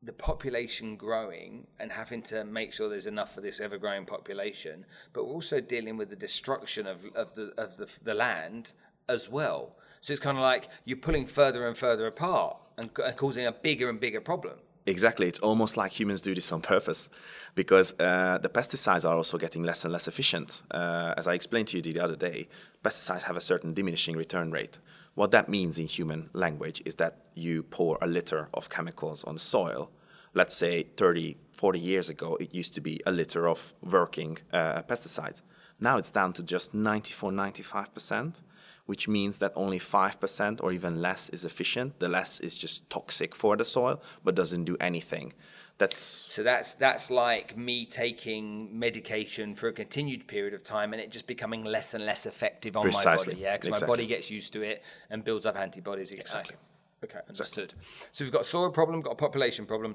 the 0.03 0.13
population 0.13 0.97
growing 0.97 1.67
and 1.79 1.91
having 1.91 2.23
to 2.23 2.45
make 2.45 2.73
sure 2.73 2.89
there's 2.89 3.07
enough 3.07 3.35
for 3.35 3.41
this 3.41 3.61
ever 3.61 3.79
growing 3.79 4.05
population, 4.05 4.87
but 5.13 5.27
we're 5.27 5.33
also 5.33 5.61
dealing 5.61 5.97
with 5.97 6.11
the 6.11 6.17
destruction 6.17 6.87
of, 6.87 7.05
of, 7.15 7.35
the, 7.35 7.53
of 7.59 7.77
the, 7.77 7.93
the 8.03 8.15
land 8.15 8.75
as 9.09 9.29
well. 9.29 9.77
So 10.01 10.13
it's 10.13 10.23
kind 10.23 10.37
of 10.37 10.43
like 10.43 10.69
you're 10.85 10.99
pulling 10.99 11.27
further 11.27 11.67
and 11.67 11.77
further 11.77 12.07
apart 12.07 12.57
and, 12.77 12.91
and 13.05 13.17
causing 13.17 13.47
a 13.47 13.53
bigger 13.53 13.89
and 13.89 13.99
bigger 13.99 14.21
problem. 14.21 14.59
Exactly. 14.87 15.29
It's 15.29 15.41
almost 15.41 15.77
like 15.77 15.93
humans 15.93 16.23
do 16.23 16.35
this 16.35 16.51
on 16.51 16.63
purpose 16.63 17.11
because 17.55 17.95
uh, 18.01 18.39
the 18.39 18.49
pesticides 18.49 19.05
are 19.05 19.17
also 19.17 19.37
getting 19.37 19.63
less 19.63 19.85
and 19.85 19.93
less 19.93 20.09
efficient. 20.09 20.63
Uh, 20.71 21.13
as 21.17 21.27
I 21.27 21.35
explained 21.35 21.69
to 21.69 21.77
you 21.77 21.83
the 21.83 22.01
other 22.01 22.17
day, 22.17 22.49
pesticides 22.83 23.23
have 23.25 23.37
a 23.37 23.41
certain 23.41 23.75
diminishing 23.75 24.17
return 24.17 24.51
rate. 24.51 24.79
What 25.19 25.33
that 25.33 25.49
means 25.49 25.81
in 25.81 25.89
human 25.89 26.31
language 26.33 26.81
is 26.85 26.95
that 26.95 27.17
you 27.35 27.65
pour 27.65 27.99
a 28.01 28.07
liter 28.07 28.49
of 28.55 28.69
chemicals 28.69 29.25
on 29.25 29.37
soil. 29.37 29.91
Let's 30.33 30.55
say 30.55 30.85
30, 30.97 31.37
40 31.55 31.81
years 31.81 32.09
ago, 32.09 32.37
it 32.37 32.55
used 32.55 32.73
to 32.77 32.81
be 32.81 33.01
a 33.05 33.11
liter 33.11 33.49
of 33.49 33.75
working 33.83 34.39
uh, 34.53 34.83
pesticides. 34.83 35.43
Now 35.81 35.99
it's 35.99 36.13
down 36.13 36.35
to 36.35 36.45
just 36.45 36.73
94, 36.73 37.33
95% 37.33 38.43
which 38.89 39.07
means 39.07 39.39
that 39.39 39.53
only 39.55 39.79
5% 39.79 40.63
or 40.63 40.73
even 40.73 41.03
less 41.03 41.29
is 41.29 41.45
efficient. 41.45 41.99
The 41.99 42.09
less 42.09 42.41
is 42.41 42.55
just 42.55 42.89
toxic 42.89 43.35
for 43.35 43.55
the 43.55 43.65
soil, 43.65 44.01
but 44.25 44.35
doesn't 44.35 44.65
do 44.65 44.79
anything. 44.81 45.35
That's 45.79 46.01
so 46.01 46.43
that's 46.43 46.75
that's 46.75 47.09
like 47.09 47.57
me 47.57 47.87
taking 47.87 48.77
medication 48.77 49.55
for 49.55 49.69
a 49.69 49.73
continued 49.73 50.27
period 50.27 50.53
of 50.53 50.64
time 50.64 50.93
and 50.93 51.01
it 51.01 51.12
just 51.12 51.29
becoming 51.29 51.64
less 51.64 51.95
and 51.95 52.05
less 52.05 52.27
effective 52.27 52.77
on 52.77 52.83
Precisely. 52.83 53.35
my 53.35 53.35
body. 53.35 53.43
Yeah, 53.43 53.53
because 53.53 53.69
Exactly. 53.69 53.87
my 53.87 53.93
body 53.93 54.07
gets 54.07 54.29
used 54.29 54.53
to 54.55 54.62
it 54.62 54.83
and 55.09 55.23
builds 55.23 55.47
up 55.47 55.57
antibodies. 55.57 56.11
Exactly. 56.11 56.57
Okay, 57.05 57.21
understood. 57.29 57.75
So 58.11 58.25
we've 58.25 58.33
got 58.33 58.41
a 58.41 58.45
soil 58.45 58.71
problem, 58.71 59.01
got 59.03 59.12
a 59.12 59.14
population 59.17 59.67
problem. 59.67 59.95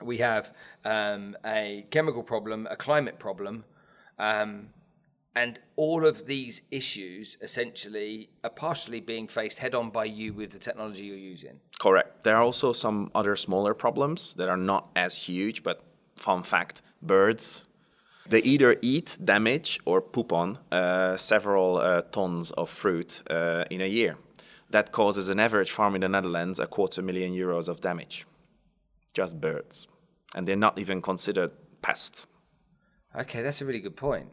We 0.00 0.18
have 0.18 0.54
um, 0.84 1.36
a 1.44 1.86
chemical 1.90 2.22
problem, 2.22 2.68
a 2.70 2.76
climate 2.76 3.18
problem, 3.18 3.64
um, 4.18 4.68
and 5.34 5.60
all 5.76 6.06
of 6.06 6.26
these 6.26 6.62
issues 6.70 7.36
essentially 7.40 8.30
are 8.42 8.50
partially 8.50 9.00
being 9.00 9.28
faced 9.28 9.58
head 9.58 9.74
on 9.74 9.90
by 9.90 10.04
you 10.04 10.32
with 10.32 10.50
the 10.50 10.58
technology 10.58 11.04
you're 11.04 11.16
using. 11.16 11.60
correct. 11.78 12.24
There 12.24 12.36
are 12.36 12.42
also 12.42 12.72
some 12.72 13.10
other 13.14 13.36
smaller 13.36 13.74
problems 13.74 14.34
that 14.34 14.48
are 14.48 14.56
not 14.56 14.88
as 14.96 15.16
huge, 15.28 15.62
but 15.62 15.82
fun 16.16 16.42
fact 16.42 16.82
birds. 17.00 17.64
They 18.28 18.42
either 18.42 18.76
eat, 18.82 19.18
damage, 19.24 19.80
or 19.84 20.00
poop 20.00 20.32
on 20.32 20.58
uh, 20.70 21.16
several 21.16 21.78
uh, 21.78 22.02
tons 22.02 22.50
of 22.52 22.70
fruit 22.70 23.22
uh, 23.30 23.64
in 23.70 23.80
a 23.80 23.86
year. 23.86 24.18
That 24.70 24.92
causes 24.92 25.28
an 25.30 25.40
average 25.40 25.72
farm 25.72 25.94
in 25.96 26.02
the 26.02 26.08
Netherlands 26.08 26.60
a 26.60 26.66
quarter 26.66 27.02
million 27.02 27.32
euros 27.32 27.66
of 27.66 27.80
damage. 27.80 28.26
Just 29.12 29.40
birds. 29.40 29.88
And 30.34 30.46
they're 30.46 30.54
not 30.54 30.78
even 30.78 31.02
considered 31.02 31.50
pests. 31.82 32.26
Okay, 33.16 33.42
that's 33.42 33.60
a 33.60 33.64
really 33.64 33.80
good 33.80 33.96
point. 33.96 34.28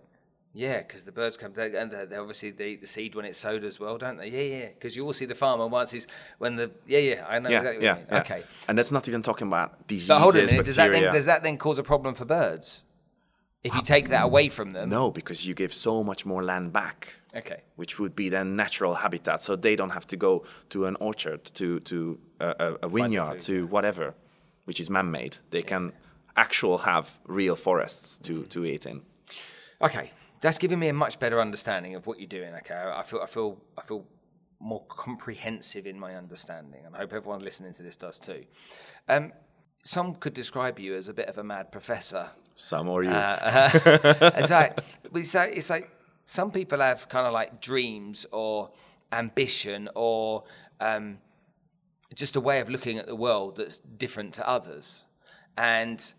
Yeah, 0.57 0.79
because 0.79 1.03
the 1.03 1.11
birds 1.11 1.37
come, 1.37 1.53
they, 1.53 1.75
and 1.77 1.91
they, 1.91 2.05
they 2.05 2.15
obviously 2.17 2.49
they 2.49 2.69
eat 2.69 2.81
the 2.81 2.87
seed 2.87 3.13
when 3.13 3.25
it's 3.25 3.37
sowed 3.37 3.63
as 3.63 3.79
well, 3.79 3.99
don't 3.99 4.17
they? 4.17 4.29
Yeah, 4.29 4.57
yeah. 4.57 4.67
Because 4.69 4.95
you 4.95 5.05
all 5.05 5.13
see 5.13 5.25
the 5.25 5.35
farmer 5.35 5.67
once 5.67 5.91
he's 5.91 6.07
when 6.39 6.55
the 6.55 6.71
yeah, 6.87 6.97
yeah. 7.09 7.25
I 7.29 7.37
know 7.37 7.49
Yeah, 7.49 7.57
exactly 7.59 7.83
yeah, 7.85 7.91
what 7.93 7.99
you 7.99 8.05
mean. 8.05 8.13
yeah. 8.13 8.19
Okay, 8.21 8.43
And 8.67 8.75
that's 8.77 8.91
not 8.91 9.07
even 9.07 9.21
talking 9.21 9.47
about 9.47 9.87
diseases, 9.87 10.07
but 10.07 10.19
hold 10.19 10.35
on 10.35 10.41
a 10.41 10.45
minute. 10.47 10.65
Does 10.65 10.75
that 10.77 10.85
bacteria. 10.85 11.11
then 11.11 11.13
does 11.13 11.25
that 11.27 11.43
then 11.43 11.57
cause 11.59 11.77
a 11.77 11.83
problem 11.83 12.15
for 12.15 12.25
birds 12.25 12.83
if 13.63 13.71
you 13.73 13.79
um, 13.81 13.85
take 13.85 14.09
that 14.09 14.23
away 14.23 14.49
from 14.49 14.71
them? 14.73 14.89
No, 14.89 15.11
because 15.11 15.45
you 15.45 15.53
give 15.53 15.71
so 15.73 16.03
much 16.03 16.25
more 16.25 16.43
land 16.43 16.73
back. 16.73 17.13
Okay. 17.35 17.61
Which 17.75 17.99
would 17.99 18.15
be 18.15 18.29
then 18.29 18.55
natural 18.55 18.95
habitat, 18.95 19.41
so 19.43 19.55
they 19.55 19.75
don't 19.75 19.91
have 19.91 20.07
to 20.07 20.17
go 20.17 20.43
to 20.69 20.85
an 20.87 20.95
orchard, 20.99 21.45
to 21.53 21.79
to 21.81 22.17
uh, 22.41 22.53
a, 22.59 22.65
a, 22.65 22.73
a 22.87 22.89
vineyard, 22.89 23.39
to 23.41 23.67
whatever, 23.67 24.15
which 24.65 24.79
is 24.79 24.89
man-made. 24.89 25.37
They 25.51 25.61
can 25.61 25.91
actual 26.35 26.79
have 26.79 27.19
real 27.27 27.55
forests 27.55 28.17
to 28.25 28.43
to 28.45 28.65
eat 28.65 28.87
in. 28.87 29.01
Okay, 29.81 30.11
that's 30.41 30.57
giving 30.57 30.79
me 30.79 30.87
a 30.87 30.93
much 30.93 31.19
better 31.19 31.39
understanding 31.41 31.95
of 31.95 32.07
what 32.07 32.19
you're 32.19 32.27
doing. 32.27 32.53
Okay, 32.55 32.75
I 32.75 33.03
feel, 33.03 33.21
I 33.21 33.25
feel, 33.25 33.61
I 33.77 33.81
feel 33.81 34.05
more 34.59 34.83
comprehensive 34.87 35.85
in 35.87 35.99
my 35.99 36.15
understanding, 36.15 36.81
and 36.85 36.95
I 36.95 36.99
hope 36.99 37.13
everyone 37.13 37.39
listening 37.41 37.73
to 37.73 37.83
this 37.83 37.97
does 37.97 38.19
too. 38.19 38.43
Um, 39.07 39.33
some 39.83 40.15
could 40.15 40.33
describe 40.33 40.79
you 40.79 40.95
as 40.95 41.07
a 41.07 41.13
bit 41.13 41.27
of 41.27 41.37
a 41.37 41.43
mad 41.43 41.71
professor. 41.71 42.29
Some 42.55 42.89
or 42.89 43.03
you. 43.03 43.09
Uh, 43.09 43.69
it's 44.35 44.51
like, 44.51 44.79
it's 45.13 45.33
like, 45.33 45.55
it's 45.55 45.69
like 45.69 45.89
some 46.25 46.51
people 46.51 46.79
have 46.79 47.07
kind 47.07 47.25
of 47.25 47.33
like 47.33 47.61
dreams 47.61 48.25
or 48.31 48.71
ambition 49.11 49.87
or 49.95 50.43
um, 50.79 51.19
just 52.13 52.35
a 52.35 52.41
way 52.41 52.59
of 52.59 52.69
looking 52.69 52.97
at 52.97 53.05
the 53.05 53.15
world 53.15 53.57
that's 53.57 53.77
different 53.77 54.33
to 54.35 54.47
others, 54.47 55.05
and 55.57 56.13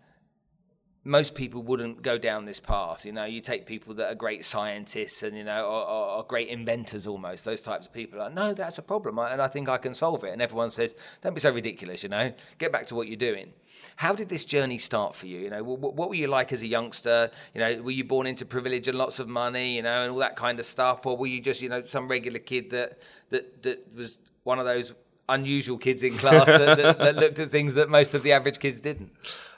most 1.09 1.33
people 1.33 1.63
wouldn't 1.63 2.03
go 2.03 2.19
down 2.19 2.45
this 2.45 2.59
path. 2.59 3.03
You 3.03 3.11
know, 3.11 3.25
you 3.25 3.41
take 3.41 3.65
people 3.65 3.95
that 3.95 4.11
are 4.11 4.15
great 4.15 4.45
scientists 4.45 5.23
and 5.23 5.35
you 5.35 5.43
know, 5.43 5.65
are, 5.65 6.17
or 6.17 6.23
great 6.23 6.49
inventors 6.49 7.07
almost. 7.07 7.45
Those 7.45 7.63
types 7.63 7.87
of 7.87 7.93
people 7.93 8.19
are 8.19 8.25
like, 8.25 8.33
no, 8.35 8.53
that's 8.53 8.77
a 8.77 8.83
problem, 8.83 9.17
and 9.17 9.41
I 9.41 9.47
think 9.47 9.67
I 9.69 9.77
can 9.77 9.95
solve 9.95 10.23
it. 10.23 10.31
And 10.31 10.41
everyone 10.41 10.69
says, 10.69 10.95
don't 11.21 11.33
be 11.33 11.39
so 11.39 11.51
ridiculous. 11.51 12.03
You 12.03 12.09
know, 12.09 12.31
get 12.59 12.71
back 12.71 12.85
to 12.87 12.95
what 12.95 13.07
you're 13.07 13.17
doing. 13.17 13.53
How 13.95 14.13
did 14.13 14.29
this 14.29 14.45
journey 14.45 14.77
start 14.77 15.15
for 15.15 15.25
you? 15.25 15.39
You 15.39 15.49
know, 15.49 15.63
what, 15.63 15.95
what 15.95 16.09
were 16.09 16.15
you 16.15 16.27
like 16.27 16.53
as 16.53 16.61
a 16.61 16.67
youngster? 16.67 17.31
You 17.55 17.61
know, 17.61 17.81
were 17.81 17.91
you 17.91 18.03
born 18.03 18.27
into 18.27 18.45
privilege 18.45 18.87
and 18.87 18.97
lots 18.97 19.19
of 19.19 19.27
money? 19.27 19.77
You 19.77 19.81
know, 19.81 20.03
and 20.03 20.11
all 20.11 20.19
that 20.19 20.35
kind 20.35 20.59
of 20.59 20.65
stuff, 20.65 21.07
or 21.07 21.17
were 21.17 21.27
you 21.27 21.41
just 21.41 21.61
you 21.61 21.69
know 21.69 21.83
some 21.85 22.07
regular 22.07 22.39
kid 22.39 22.69
that 22.69 22.99
that 23.31 23.63
that 23.63 23.95
was 23.95 24.19
one 24.43 24.59
of 24.59 24.65
those 24.65 24.93
unusual 25.27 25.77
kids 25.77 26.03
in 26.03 26.11
class 26.17 26.47
that, 26.47 26.77
that, 26.77 26.97
that 26.97 27.15
looked 27.15 27.37
at 27.39 27.51
things 27.51 27.75
that 27.75 27.87
most 27.87 28.13
of 28.13 28.21
the 28.21 28.31
average 28.31 28.59
kids 28.59 28.79
didn't? 28.79 29.11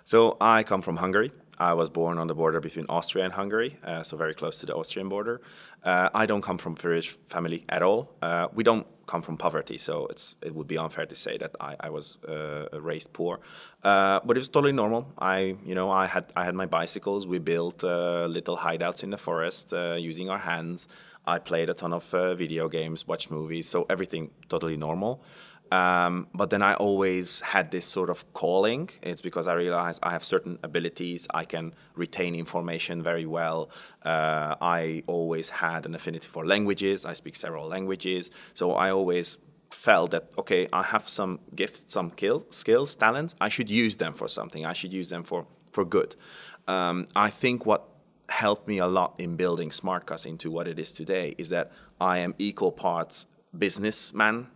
So 0.05 0.37
I 0.39 0.63
come 0.63 0.81
from 0.81 0.97
Hungary. 0.97 1.31
I 1.57 1.73
was 1.73 1.89
born 1.89 2.17
on 2.17 2.27
the 2.27 2.35
border 2.35 2.59
between 2.59 2.85
Austria 2.89 3.25
and 3.25 3.33
Hungary, 3.33 3.77
uh, 3.83 4.03
so 4.03 4.17
very 4.17 4.33
close 4.33 4.59
to 4.59 4.65
the 4.65 4.75
Austrian 4.75 5.09
border. 5.09 5.41
Uh, 5.83 6.09
I 6.13 6.25
don't 6.25 6.41
come 6.41 6.57
from 6.57 6.73
a 6.73 6.75
privileged 6.75 7.17
family 7.27 7.65
at 7.69 7.83
all. 7.83 8.11
Uh, 8.21 8.47
we 8.53 8.63
don't 8.63 8.87
come 9.05 9.21
from 9.21 9.37
poverty, 9.37 9.77
so 9.77 10.07
it 10.07 10.55
would 10.55 10.67
be 10.67 10.77
unfair 10.77 11.05
to 11.05 11.15
say 11.15 11.37
that 11.37 11.55
I, 11.59 11.75
I 11.79 11.89
was 11.89 12.17
uh, 12.27 12.67
raised 12.79 13.13
poor. 13.13 13.39
Uh, 13.83 14.19
but 14.23 14.37
it 14.37 14.39
was 14.39 14.49
totally 14.49 14.73
normal. 14.73 15.11
I, 15.17 15.55
you 15.65 15.75
know, 15.75 15.91
I 15.91 16.07
had 16.07 16.25
I 16.35 16.45
had 16.45 16.55
my 16.55 16.65
bicycles. 16.65 17.27
We 17.27 17.39
built 17.39 17.83
uh, 17.83 18.25
little 18.25 18.57
hideouts 18.57 19.03
in 19.03 19.09
the 19.09 19.17
forest 19.17 19.71
using 19.71 20.29
our 20.29 20.39
hands. 20.39 20.87
I 21.25 21.37
played 21.37 21.69
a 21.69 21.73
ton 21.75 21.93
of 21.93 22.05
video 22.37 22.67
games, 22.69 23.07
watched 23.07 23.29
movies, 23.29 23.67
so 23.67 23.85
everything 23.89 24.31
totally 24.49 24.77
normal. 24.77 25.23
Um, 25.71 26.27
but 26.33 26.49
then 26.49 26.61
I 26.61 26.73
always 26.73 27.39
had 27.39 27.71
this 27.71 27.85
sort 27.85 28.09
of 28.09 28.33
calling. 28.33 28.89
It's 29.01 29.21
because 29.21 29.47
I 29.47 29.53
realized 29.53 29.99
I 30.03 30.11
have 30.11 30.23
certain 30.23 30.59
abilities. 30.63 31.27
I 31.33 31.45
can 31.45 31.73
retain 31.95 32.35
information 32.35 33.01
very 33.01 33.25
well. 33.25 33.69
Uh, 34.03 34.55
I 34.61 35.03
always 35.07 35.49
had 35.49 35.85
an 35.85 35.95
affinity 35.95 36.27
for 36.27 36.45
languages. 36.45 37.05
I 37.05 37.13
speak 37.13 37.37
several 37.37 37.67
languages. 37.67 38.31
So 38.53 38.73
I 38.73 38.91
always 38.91 39.37
felt 39.69 40.11
that, 40.11 40.29
okay, 40.37 40.67
I 40.73 40.83
have 40.83 41.07
some 41.07 41.39
gifts, 41.55 41.85
some 41.87 42.11
skills, 42.11 42.45
skills 42.49 42.93
talents. 42.95 43.35
I 43.39 43.47
should 43.47 43.69
use 43.69 43.95
them 43.95 44.13
for 44.13 44.27
something. 44.27 44.65
I 44.65 44.73
should 44.73 44.91
use 44.91 45.07
them 45.07 45.23
for, 45.23 45.47
for 45.71 45.85
good. 45.85 46.17
Um, 46.67 47.07
I 47.15 47.29
think 47.29 47.65
what 47.65 47.87
helped 48.27 48.67
me 48.67 48.79
a 48.79 48.87
lot 48.87 49.15
in 49.17 49.37
building 49.37 49.69
Smartkas 49.69 50.25
into 50.25 50.51
what 50.51 50.67
it 50.67 50.79
is 50.79 50.91
today 50.91 51.33
is 51.37 51.49
that 51.49 51.71
I 51.99 52.19
am 52.19 52.35
equal 52.37 52.73
parts 52.73 53.27
businessman 53.57 54.47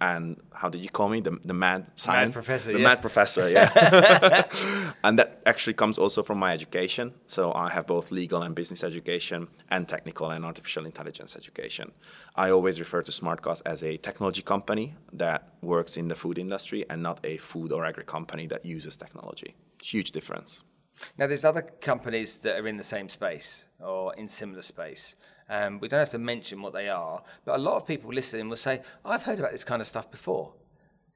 and 0.00 0.40
how 0.52 0.68
did 0.68 0.82
you 0.82 0.88
call 0.88 1.08
me? 1.08 1.20
The, 1.20 1.38
the 1.42 1.52
mad 1.52 1.90
science 1.94 2.28
mad 2.28 2.32
professor 2.32 2.72
the 2.72 2.78
yeah. 2.78 2.84
mad 2.84 3.00
professor 3.00 3.48
yeah. 3.50 4.44
And 5.04 5.18
that 5.18 5.42
actually 5.46 5.74
comes 5.74 5.98
also 5.98 6.22
from 6.22 6.38
my 6.38 6.52
education. 6.52 7.12
So 7.26 7.52
i 7.52 7.68
have 7.70 7.86
both 7.86 8.10
legal 8.10 8.42
and 8.42 8.54
business 8.54 8.82
education 8.82 9.48
and 9.70 9.86
technical 9.86 10.30
and 10.30 10.44
artificial 10.44 10.86
intelligence 10.86 11.36
education. 11.36 11.92
I 12.34 12.50
always 12.50 12.80
refer 12.80 13.02
to 13.02 13.12
Smartkas 13.12 13.62
as 13.66 13.82
a 13.82 13.96
technology 13.96 14.42
company 14.42 14.94
that 15.12 15.54
works 15.62 15.96
in 15.96 16.08
the 16.08 16.14
food 16.14 16.38
industry 16.38 16.84
and 16.88 17.02
not 17.02 17.20
a 17.24 17.36
food 17.36 17.72
or 17.72 17.84
agri 17.84 18.04
company 18.04 18.46
that 18.46 18.64
uses 18.64 18.96
technology. 18.96 19.54
Huge 19.82 20.10
difference 20.12 20.64
now, 21.18 21.26
there's 21.26 21.44
other 21.44 21.62
companies 21.62 22.38
that 22.38 22.58
are 22.58 22.66
in 22.66 22.76
the 22.76 22.84
same 22.84 23.08
space 23.08 23.64
or 23.78 24.14
in 24.14 24.28
similar 24.28 24.62
space. 24.62 25.16
Um, 25.48 25.80
we 25.80 25.88
don't 25.88 26.00
have 26.00 26.10
to 26.10 26.18
mention 26.18 26.62
what 26.62 26.72
they 26.72 26.88
are, 26.88 27.22
but 27.44 27.56
a 27.56 27.62
lot 27.62 27.76
of 27.76 27.86
people 27.86 28.12
listening 28.12 28.48
will 28.48 28.56
say, 28.56 28.82
"I've 29.04 29.24
heard 29.24 29.38
about 29.38 29.52
this 29.52 29.64
kind 29.64 29.80
of 29.80 29.88
stuff 29.88 30.10
before." 30.10 30.54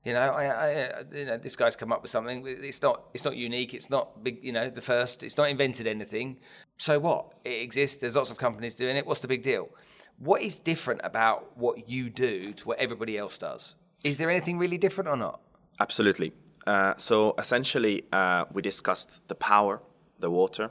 You 0.04 0.12
know, 0.12 0.20
I, 0.20 0.44
I, 0.44 1.04
you 1.14 1.24
know, 1.24 1.38
this 1.38 1.56
guy's 1.56 1.76
come 1.76 1.90
up 1.90 2.02
with 2.02 2.10
something. 2.10 2.44
It's 2.46 2.82
not, 2.82 3.04
it's 3.14 3.24
not 3.24 3.36
unique. 3.36 3.72
It's 3.72 3.88
not 3.88 4.22
big. 4.22 4.44
You 4.44 4.52
know, 4.52 4.68
the 4.68 4.82
first. 4.82 5.22
It's 5.22 5.36
not 5.36 5.48
invented 5.48 5.86
anything. 5.86 6.40
So 6.76 6.98
what? 6.98 7.34
It 7.44 7.62
exists. 7.62 7.98
There's 7.98 8.16
lots 8.16 8.30
of 8.30 8.36
companies 8.36 8.74
doing 8.74 8.96
it. 8.96 9.06
What's 9.06 9.20
the 9.20 9.28
big 9.28 9.42
deal? 9.42 9.70
What 10.18 10.42
is 10.42 10.58
different 10.58 11.00
about 11.04 11.56
what 11.56 11.88
you 11.88 12.10
do 12.10 12.52
to 12.52 12.68
what 12.68 12.78
everybody 12.78 13.16
else 13.16 13.38
does? 13.38 13.76
Is 14.04 14.18
there 14.18 14.30
anything 14.30 14.58
really 14.58 14.78
different 14.78 15.08
or 15.08 15.16
not? 15.16 15.40
Absolutely. 15.80 16.32
Uh, 16.66 16.94
so 16.96 17.34
essentially, 17.38 18.04
uh, 18.12 18.44
we 18.52 18.62
discussed 18.62 19.26
the 19.28 19.34
power, 19.34 19.82
the 20.18 20.30
water. 20.30 20.70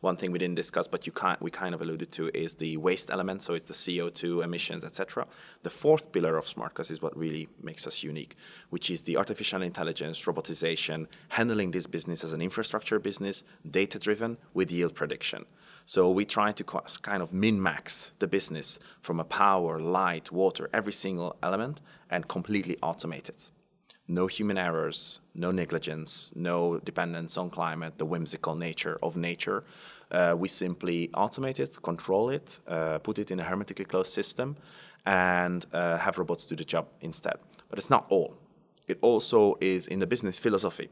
One 0.00 0.16
thing 0.16 0.32
we 0.32 0.38
didn't 0.38 0.56
discuss, 0.56 0.86
but 0.86 1.06
you 1.06 1.12
can't, 1.12 1.40
we 1.40 1.50
kind 1.50 1.74
of 1.74 1.80
alluded 1.80 2.12
to, 2.12 2.30
is 2.34 2.54
the 2.54 2.76
waste 2.76 3.10
element. 3.10 3.40
So 3.40 3.54
it's 3.54 3.68
the 3.68 3.74
CO2 3.74 4.44
emissions, 4.44 4.84
etc. 4.84 5.26
The 5.62 5.70
fourth 5.70 6.12
pillar 6.12 6.36
of 6.36 6.44
Smartkas 6.44 6.90
is 6.90 7.00
what 7.00 7.16
really 7.16 7.48
makes 7.62 7.86
us 7.86 8.02
unique, 8.02 8.36
which 8.68 8.90
is 8.90 9.02
the 9.02 9.16
artificial 9.16 9.62
intelligence, 9.62 10.22
robotization, 10.24 11.06
handling 11.28 11.70
this 11.70 11.86
business 11.86 12.22
as 12.22 12.34
an 12.34 12.42
infrastructure 12.42 12.98
business, 12.98 13.44
data-driven 13.70 14.36
with 14.52 14.70
yield 14.70 14.94
prediction. 14.94 15.46
So 15.86 16.10
we 16.10 16.26
try 16.26 16.52
to 16.52 16.64
kind 16.64 17.22
of 17.22 17.32
min-max 17.32 18.12
the 18.18 18.26
business 18.26 18.78
from 19.00 19.20
a 19.20 19.24
power, 19.24 19.78
light, 19.80 20.30
water, 20.30 20.68
every 20.72 20.92
single 20.92 21.36
element, 21.42 21.80
and 22.10 22.28
completely 22.28 22.76
automate 22.82 23.30
it 23.30 23.50
no 24.08 24.26
human 24.26 24.58
errors, 24.58 25.20
no 25.34 25.50
negligence, 25.50 26.30
no 26.34 26.78
dependence 26.78 27.36
on 27.36 27.50
climate, 27.50 27.98
the 27.98 28.04
whimsical 28.04 28.54
nature 28.54 28.98
of 29.02 29.16
nature. 29.16 29.64
Uh, 30.10 30.34
we 30.36 30.48
simply 30.48 31.08
automate 31.08 31.58
it, 31.58 31.82
control 31.82 32.28
it, 32.30 32.58
uh, 32.68 32.98
put 32.98 33.18
it 33.18 33.30
in 33.30 33.40
a 33.40 33.42
hermetically 33.42 33.84
closed 33.84 34.12
system, 34.12 34.56
and 35.06 35.66
uh, 35.72 35.98
have 35.98 36.18
robots 36.18 36.46
do 36.46 36.54
the 36.54 36.64
job 36.64 36.86
instead. 37.00 37.36
But 37.68 37.78
it's 37.78 37.90
not 37.90 38.06
all. 38.10 38.34
It 38.86 38.98
also 39.00 39.56
is 39.60 39.86
in 39.86 39.98
the 39.98 40.06
business 40.06 40.38
philosophy. 40.38 40.90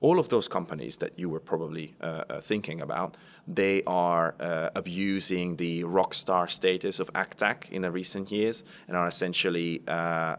All 0.00 0.18
of 0.18 0.28
those 0.28 0.48
companies 0.48 0.98
that 0.98 1.18
you 1.18 1.28
were 1.28 1.40
probably 1.40 1.94
uh, 2.00 2.24
uh, 2.28 2.40
thinking 2.40 2.80
about, 2.80 3.16
they 3.48 3.82
are 3.86 4.34
uh, 4.38 4.70
abusing 4.74 5.56
the 5.56 5.84
rock 5.84 6.14
star 6.14 6.46
status 6.46 7.00
of 7.00 7.12
AgTech 7.14 7.70
in 7.70 7.82
the 7.82 7.90
recent 7.90 8.30
years 8.30 8.64
and 8.86 8.96
are 8.96 9.08
essentially 9.08 9.82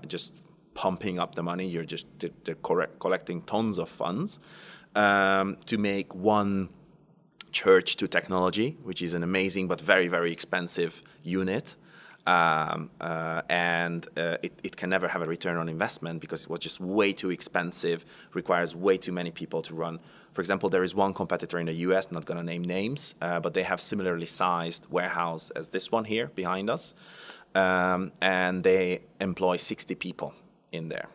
just 0.07 0.33
pumping 0.75 1.17
up 1.17 1.33
the 1.33 1.41
money. 1.41 1.67
You're 1.67 1.85
just 1.85 2.05
correct, 2.61 2.99
collecting 2.99 3.41
tons 3.41 3.79
of 3.79 3.89
funds 3.89 4.39
um, 4.95 5.57
to 5.65 5.79
make 5.79 6.13
one 6.13 6.69
church 7.51 7.95
to 7.95 8.07
technology, 8.07 8.77
which 8.83 9.01
is 9.01 9.15
an 9.15 9.23
amazing 9.23 9.67
but 9.67 9.81
very 9.81 10.07
very 10.07 10.31
expensive 10.31 11.01
unit. 11.23 11.75
Um, 12.27 12.89
uh, 12.99 13.43
and 13.49 14.07
uh, 14.17 14.37
it, 14.41 14.53
it, 14.63 14.75
can 14.75 14.89
never 14.89 15.07
have 15.07 15.21
a 15.21 15.25
return 15.25 15.57
on 15.57 15.69
investment 15.69 16.21
because 16.21 16.45
it 16.45 16.49
was 16.49 16.59
just 16.59 16.79
way 16.79 17.13
too 17.13 17.29
expensive, 17.29 18.03
requires 18.33 18.75
way 18.75 18.97
too 18.97 19.11
many 19.11 19.29
people 19.29 19.61
to 19.61 19.75
run. 19.75 19.99
For 20.33 20.41
example, 20.41 20.67
there 20.69 20.83
is 20.83 20.95
one 20.95 21.13
competitor 21.13 21.59
in 21.59 21.67
the 21.67 21.73
US, 21.87 22.11
not 22.11 22.25
going 22.25 22.39
to 22.39 22.43
name 22.43 22.63
names, 22.63 23.13
uh, 23.21 23.39
but 23.41 23.53
they 23.53 23.61
have 23.61 23.79
similarly 23.79 24.25
sized 24.25 24.87
warehouse 24.89 25.51
as 25.51 25.69
this 25.69 25.91
one 25.91 26.03
here 26.03 26.31
behind 26.33 26.67
us, 26.67 26.95
um, 27.53 28.11
and 28.23 28.63
they 28.63 29.01
employ 29.21 29.57
60 29.57 29.93
people 29.93 30.33
in 30.75 30.89
there. 30.89 31.07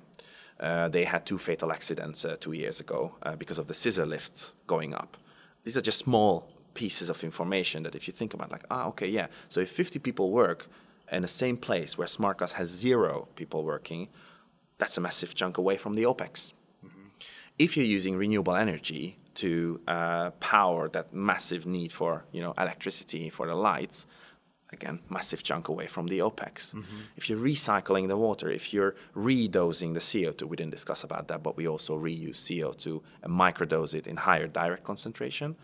Uh, 0.59 0.89
they 0.89 1.05
had 1.05 1.25
two 1.25 1.39
fatal 1.39 1.73
accidents 1.73 2.25
uh, 2.25 2.37
two 2.39 2.53
years 2.53 2.81
ago 2.81 3.15
uh, 3.23 3.35
because 3.37 3.59
of 3.59 3.67
the 3.67 3.75
scissor 3.75 4.05
lifts 4.05 4.55
going 4.67 4.95
up. 4.95 5.17
These 5.65 5.77
are 5.77 5.81
just 5.81 5.99
small 5.99 6.49
pieces 6.75 7.11
of 7.11 7.23
information 7.25 7.83
that 7.83 7.95
if 7.95 8.07
you 8.07 8.13
think 8.13 8.35
about 8.35 8.51
like 8.51 8.65
ah 8.71 8.87
okay 8.87 9.09
yeah 9.09 9.27
so 9.49 9.61
if 9.61 9.71
50 9.71 9.99
people 9.99 10.31
work 10.31 10.69
in 11.11 11.23
the 11.23 11.29
same 11.29 11.57
place 11.57 11.99
where 11.99 12.07
Smartkas 12.07 12.53
has 12.53 12.69
zero 12.69 13.29
people 13.37 13.65
working 13.65 14.09
that's 14.79 14.97
a 14.97 15.01
massive 15.01 15.35
chunk 15.35 15.59
away 15.59 15.77
from 15.77 15.95
the 15.95 16.05
opex 16.05 16.53
mm-hmm. 16.85 17.09
if 17.59 17.77
you're 17.77 17.87
using 17.87 18.17
renewable 18.17 18.55
energy 18.55 19.17
to 19.35 19.81
uh, 19.89 20.31
power 20.41 20.89
that 20.89 21.13
massive 21.13 21.67
need 21.67 21.93
for 21.93 22.25
you 22.33 22.41
know 22.41 22.55
electricity 22.57 23.29
for 23.31 23.47
the 23.47 23.55
lights 23.55 24.07
again, 24.73 25.01
massive 25.09 25.43
chunk 25.43 25.69
away 25.69 25.87
from 25.87 26.07
the 26.07 26.19
OPEX. 26.19 26.75
Mm-hmm. 26.75 27.01
If 27.17 27.29
you're 27.29 27.39
recycling 27.39 28.09
the 28.09 28.17
water, 28.17 28.51
if 28.51 28.73
you're 28.73 28.95
redosing 29.17 29.95
the 29.95 30.01
CO2, 30.01 30.43
we 30.45 30.57
didn't 30.57 30.71
discuss 30.73 31.05
about 31.05 31.29
that, 31.29 31.43
but 31.43 31.57
we 31.57 31.67
also 31.67 31.99
reuse 31.99 32.37
CO2 32.37 33.03
and 33.23 33.33
microdose 33.33 33.95
it 33.95 34.07
in 34.07 34.17
higher 34.17 34.47
direct 34.47 34.85
concentration. 34.85 35.57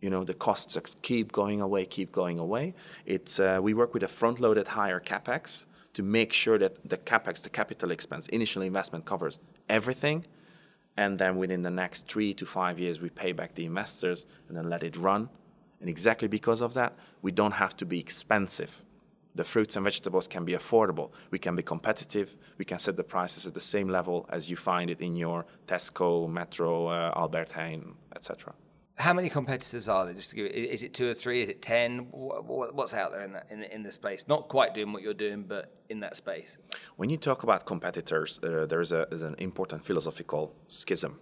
You 0.00 0.10
know, 0.10 0.24
the 0.24 0.34
costs 0.34 0.78
keep 1.02 1.32
going 1.32 1.60
away, 1.60 1.84
keep 1.86 2.12
going 2.12 2.38
away. 2.38 2.74
It's, 3.04 3.38
uh, 3.40 3.60
we 3.62 3.74
work 3.74 3.92
with 3.92 4.02
a 4.02 4.08
front-loaded 4.08 4.68
higher 4.68 5.00
CapEx 5.00 5.66
to 5.94 6.02
make 6.02 6.32
sure 6.32 6.58
that 6.58 6.88
the 6.88 6.96
CapEx, 6.96 7.42
the 7.42 7.50
capital 7.50 7.90
expense, 7.90 8.28
initial 8.28 8.62
investment 8.62 9.04
covers 9.04 9.38
everything. 9.68 10.24
And 10.96 11.18
then 11.18 11.36
within 11.36 11.62
the 11.62 11.70
next 11.70 12.08
three 12.08 12.34
to 12.34 12.46
five 12.46 12.78
years, 12.78 13.00
we 13.00 13.10
pay 13.10 13.32
back 13.32 13.54
the 13.54 13.64
investors 13.64 14.26
and 14.48 14.56
then 14.56 14.68
let 14.68 14.82
it 14.82 14.96
run 14.96 15.28
and 15.80 15.88
exactly 15.88 16.28
because 16.28 16.60
of 16.60 16.74
that, 16.74 16.96
we 17.22 17.32
don't 17.32 17.52
have 17.52 17.76
to 17.78 17.86
be 17.86 17.98
expensive. 17.98 18.82
The 19.34 19.44
fruits 19.44 19.76
and 19.76 19.84
vegetables 19.84 20.26
can 20.26 20.44
be 20.44 20.54
affordable. 20.54 21.12
We 21.30 21.38
can 21.38 21.54
be 21.54 21.62
competitive. 21.62 22.36
We 22.58 22.64
can 22.64 22.78
set 22.78 22.96
the 22.96 23.04
prices 23.04 23.46
at 23.46 23.54
the 23.54 23.60
same 23.60 23.88
level 23.88 24.26
as 24.28 24.50
you 24.50 24.56
find 24.56 24.90
it 24.90 25.00
in 25.00 25.14
your 25.14 25.46
Tesco, 25.66 26.28
Metro, 26.28 26.88
uh, 26.88 27.12
Albert 27.14 27.50
Heijn, 27.50 27.94
etc. 28.14 28.54
How 28.96 29.14
many 29.14 29.30
competitors 29.30 29.88
are 29.88 30.04
there? 30.04 30.12
Just 30.12 30.30
to 30.30 30.36
give 30.36 30.46
it, 30.46 30.54
is 30.54 30.82
it 30.82 30.92
two 30.92 31.08
or 31.08 31.14
three? 31.14 31.40
Is 31.40 31.48
it 31.48 31.62
ten? 31.62 32.08
What's 32.10 32.92
out 32.92 33.12
there 33.12 33.22
in 33.22 33.32
that 33.32 33.46
in, 33.50 33.62
in 33.62 33.82
the 33.82 33.90
space? 33.90 34.26
Not 34.28 34.48
quite 34.48 34.74
doing 34.74 34.92
what 34.92 35.02
you're 35.02 35.14
doing, 35.14 35.44
but 35.44 35.72
in 35.88 36.00
that 36.00 36.16
space. 36.16 36.58
When 36.96 37.08
you 37.08 37.16
talk 37.16 37.42
about 37.42 37.64
competitors, 37.64 38.38
uh, 38.42 38.66
there 38.66 38.80
is, 38.82 38.92
a, 38.92 39.06
is 39.10 39.22
an 39.22 39.36
important 39.38 39.84
philosophical 39.86 40.54
schism. 40.66 41.18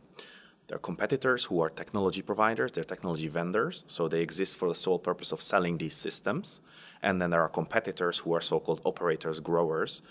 There 0.68 0.76
are 0.76 0.80
competitors 0.80 1.44
who 1.44 1.60
are 1.62 1.70
technology 1.70 2.20
providers, 2.20 2.72
they're 2.72 2.84
technology 2.84 3.28
vendors, 3.28 3.84
so 3.86 4.06
they 4.06 4.20
exist 4.20 4.58
for 4.58 4.68
the 4.68 4.74
sole 4.74 4.98
purpose 4.98 5.32
of 5.32 5.40
selling 5.40 5.78
these 5.78 5.94
systems. 5.94 6.60
And 7.02 7.20
then 7.20 7.30
there 7.30 7.40
are 7.42 7.48
competitors 7.48 8.18
who 8.18 8.34
are 8.34 8.42
so 8.42 8.60
called 8.60 8.82
operators, 8.84 9.40
growers, 9.40 10.02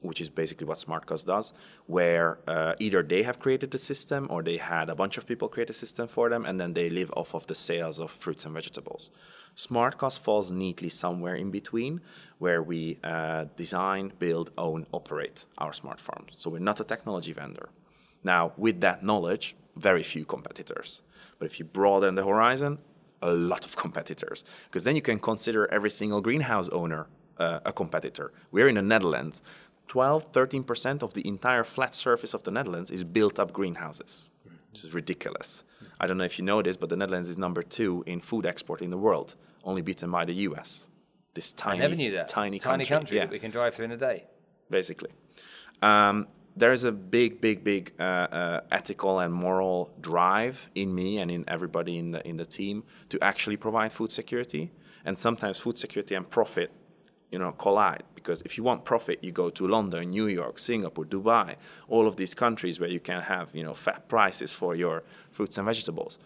which 0.00 0.20
is 0.20 0.30
basically 0.30 0.66
what 0.66 0.78
Smartkas 0.78 1.26
does, 1.26 1.52
where 1.86 2.38
uh, 2.46 2.74
either 2.78 3.02
they 3.02 3.22
have 3.22 3.38
created 3.38 3.70
the 3.70 3.78
system 3.78 4.28
or 4.30 4.42
they 4.42 4.56
had 4.56 4.88
a 4.88 4.94
bunch 4.94 5.18
of 5.18 5.26
people 5.26 5.48
create 5.48 5.68
a 5.68 5.74
system 5.74 6.08
for 6.08 6.30
them, 6.30 6.46
and 6.46 6.58
then 6.58 6.72
they 6.72 6.88
live 6.88 7.12
off 7.14 7.34
of 7.34 7.46
the 7.46 7.54
sales 7.54 7.98
of 8.00 8.10
fruits 8.10 8.46
and 8.46 8.54
vegetables. 8.54 9.10
Smartkas 9.56 10.18
falls 10.18 10.50
neatly 10.50 10.88
somewhere 10.88 11.34
in 11.34 11.50
between, 11.50 12.00
where 12.38 12.62
we 12.62 12.98
uh, 13.04 13.46
design, 13.56 14.12
build, 14.18 14.52
own, 14.56 14.86
operate 14.92 15.44
our 15.58 15.72
smart 15.72 16.00
farms. 16.00 16.32
So 16.38 16.48
we're 16.48 16.60
not 16.60 16.80
a 16.80 16.84
technology 16.84 17.32
vendor. 17.32 17.68
Now, 18.22 18.52
with 18.56 18.80
that 18.80 19.02
knowledge, 19.04 19.56
very 19.78 20.02
few 20.02 20.24
competitors. 20.24 21.02
But 21.38 21.46
if 21.46 21.58
you 21.58 21.64
broaden 21.64 22.14
the 22.14 22.24
horizon, 22.24 22.78
a 23.22 23.32
lot 23.32 23.64
of 23.64 23.76
competitors. 23.76 24.44
Because 24.66 24.84
then 24.84 24.96
you 24.96 25.02
can 25.02 25.18
consider 25.18 25.70
every 25.72 25.90
single 25.90 26.20
greenhouse 26.20 26.68
owner 26.70 27.06
uh, 27.38 27.60
a 27.64 27.72
competitor. 27.72 28.32
We're 28.50 28.68
in 28.68 28.74
the 28.74 28.82
Netherlands. 28.82 29.42
12, 29.88 30.32
13% 30.32 31.02
of 31.02 31.14
the 31.14 31.26
entire 31.26 31.64
flat 31.64 31.94
surface 31.94 32.34
of 32.34 32.42
the 32.42 32.50
Netherlands 32.50 32.90
is 32.90 33.04
built 33.04 33.38
up 33.38 33.52
greenhouses, 33.52 34.28
which 34.70 34.84
is 34.84 34.92
ridiculous. 34.92 35.64
I 35.98 36.06
don't 36.06 36.18
know 36.18 36.24
if 36.24 36.38
you 36.38 36.44
know 36.44 36.60
this, 36.62 36.76
but 36.76 36.90
the 36.90 36.96
Netherlands 36.96 37.28
is 37.28 37.38
number 37.38 37.62
two 37.62 38.04
in 38.06 38.20
food 38.20 38.44
export 38.44 38.82
in 38.82 38.90
the 38.90 38.98
world, 38.98 39.34
only 39.64 39.82
beaten 39.82 40.10
by 40.10 40.24
the 40.24 40.34
US. 40.34 40.88
This 41.34 41.52
tiny, 41.52 41.78
I 41.78 41.82
never 41.82 41.96
knew 41.96 42.10
that. 42.12 42.28
tiny, 42.28 42.58
tiny 42.58 42.84
country, 42.84 42.96
country 42.96 43.16
yeah. 43.16 43.24
that 43.24 43.30
we 43.30 43.38
can 43.38 43.50
drive 43.50 43.74
through 43.74 43.86
in 43.86 43.92
a 43.92 43.96
day. 43.96 44.24
Basically. 44.70 45.10
Um, 45.80 46.26
there 46.58 46.72
is 46.72 46.84
a 46.84 46.92
big, 46.92 47.40
big, 47.40 47.62
big 47.62 47.92
uh, 48.00 48.02
uh, 48.02 48.60
ethical 48.72 49.20
and 49.20 49.32
moral 49.32 49.90
drive 50.00 50.70
in 50.74 50.94
me 50.94 51.18
and 51.18 51.30
in 51.30 51.44
everybody 51.46 51.98
in 51.98 52.10
the 52.10 52.26
in 52.26 52.36
the 52.36 52.44
team 52.44 52.82
to 53.08 53.22
actually 53.22 53.56
provide 53.56 53.92
food 53.92 54.10
security. 54.10 54.70
And 55.04 55.18
sometimes 55.18 55.58
food 55.58 55.78
security 55.78 56.14
and 56.14 56.28
profit, 56.28 56.70
you 57.30 57.38
know, 57.38 57.52
collide 57.52 58.02
because 58.14 58.42
if 58.42 58.58
you 58.58 58.64
want 58.64 58.84
profit, 58.84 59.22
you 59.22 59.32
go 59.32 59.48
to 59.48 59.66
London, 59.66 60.10
New 60.10 60.26
York, 60.26 60.58
Singapore, 60.58 61.04
Dubai, 61.04 61.54
all 61.88 62.06
of 62.06 62.16
these 62.16 62.34
countries 62.34 62.80
where 62.80 62.90
you 62.90 63.00
can 63.00 63.22
have 63.22 63.54
you 63.54 63.62
know 63.62 63.74
fat 63.74 64.08
prices 64.08 64.52
for 64.52 64.74
your 64.74 65.04
fruits 65.30 65.56
and 65.58 65.66
vegetables. 65.66 66.18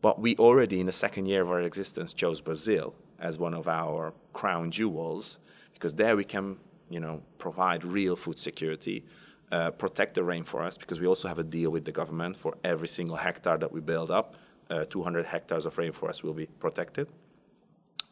But 0.00 0.20
we 0.20 0.36
already 0.36 0.80
in 0.80 0.86
the 0.86 0.92
second 0.92 1.26
year 1.26 1.42
of 1.42 1.50
our 1.50 1.60
existence 1.60 2.12
chose 2.12 2.40
Brazil 2.40 2.94
as 3.18 3.38
one 3.38 3.54
of 3.54 3.68
our 3.68 4.14
crown 4.32 4.70
jewels 4.70 5.38
because 5.74 5.94
there 5.94 6.16
we 6.16 6.24
can 6.24 6.56
you 6.88 7.00
know 7.00 7.22
provide 7.38 7.84
real 7.84 8.16
food 8.16 8.38
security 8.38 9.04
uh, 9.52 9.70
protect 9.70 10.14
the 10.14 10.22
rainforest 10.22 10.80
because 10.80 10.98
we 10.98 11.06
also 11.06 11.28
have 11.28 11.38
a 11.38 11.44
deal 11.44 11.70
with 11.70 11.84
the 11.84 11.92
government 11.92 12.36
for 12.36 12.56
every 12.64 12.88
single 12.88 13.16
hectare 13.16 13.58
that 13.58 13.70
we 13.70 13.80
build 13.80 14.10
up. 14.10 14.34
Uh, 14.70 14.86
200 14.86 15.26
hectares 15.26 15.66
of 15.66 15.76
rainforest 15.76 16.22
will 16.22 16.32
be 16.32 16.46
protected. 16.46 17.08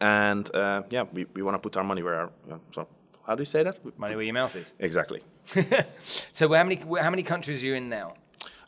And 0.01 0.55
uh, 0.55 0.83
yeah, 0.91 1.05
we, 1.13 1.25
we 1.35 1.43
want 1.43 1.55
to 1.55 1.59
put 1.59 1.77
our 1.77 1.85
money 1.85 2.03
where 2.03 2.15
our. 2.15 2.31
Uh, 2.51 2.59
so, 2.73 2.89
how 3.27 3.35
do 3.35 3.41
you 3.41 3.47
say 3.47 3.63
that? 3.63 3.79
Money 3.99 4.17
where 4.17 4.25
your 4.25 4.35
mouth 4.35 4.55
is. 4.55 4.75
Exactly. 4.79 5.23
so, 6.33 6.53
how 6.53 6.63
many, 6.63 6.77
how 7.01 7.11
many 7.11 7.23
countries 7.23 7.63
are 7.63 7.67
you 7.67 7.75
in 7.75 7.89
now? 7.89 8.15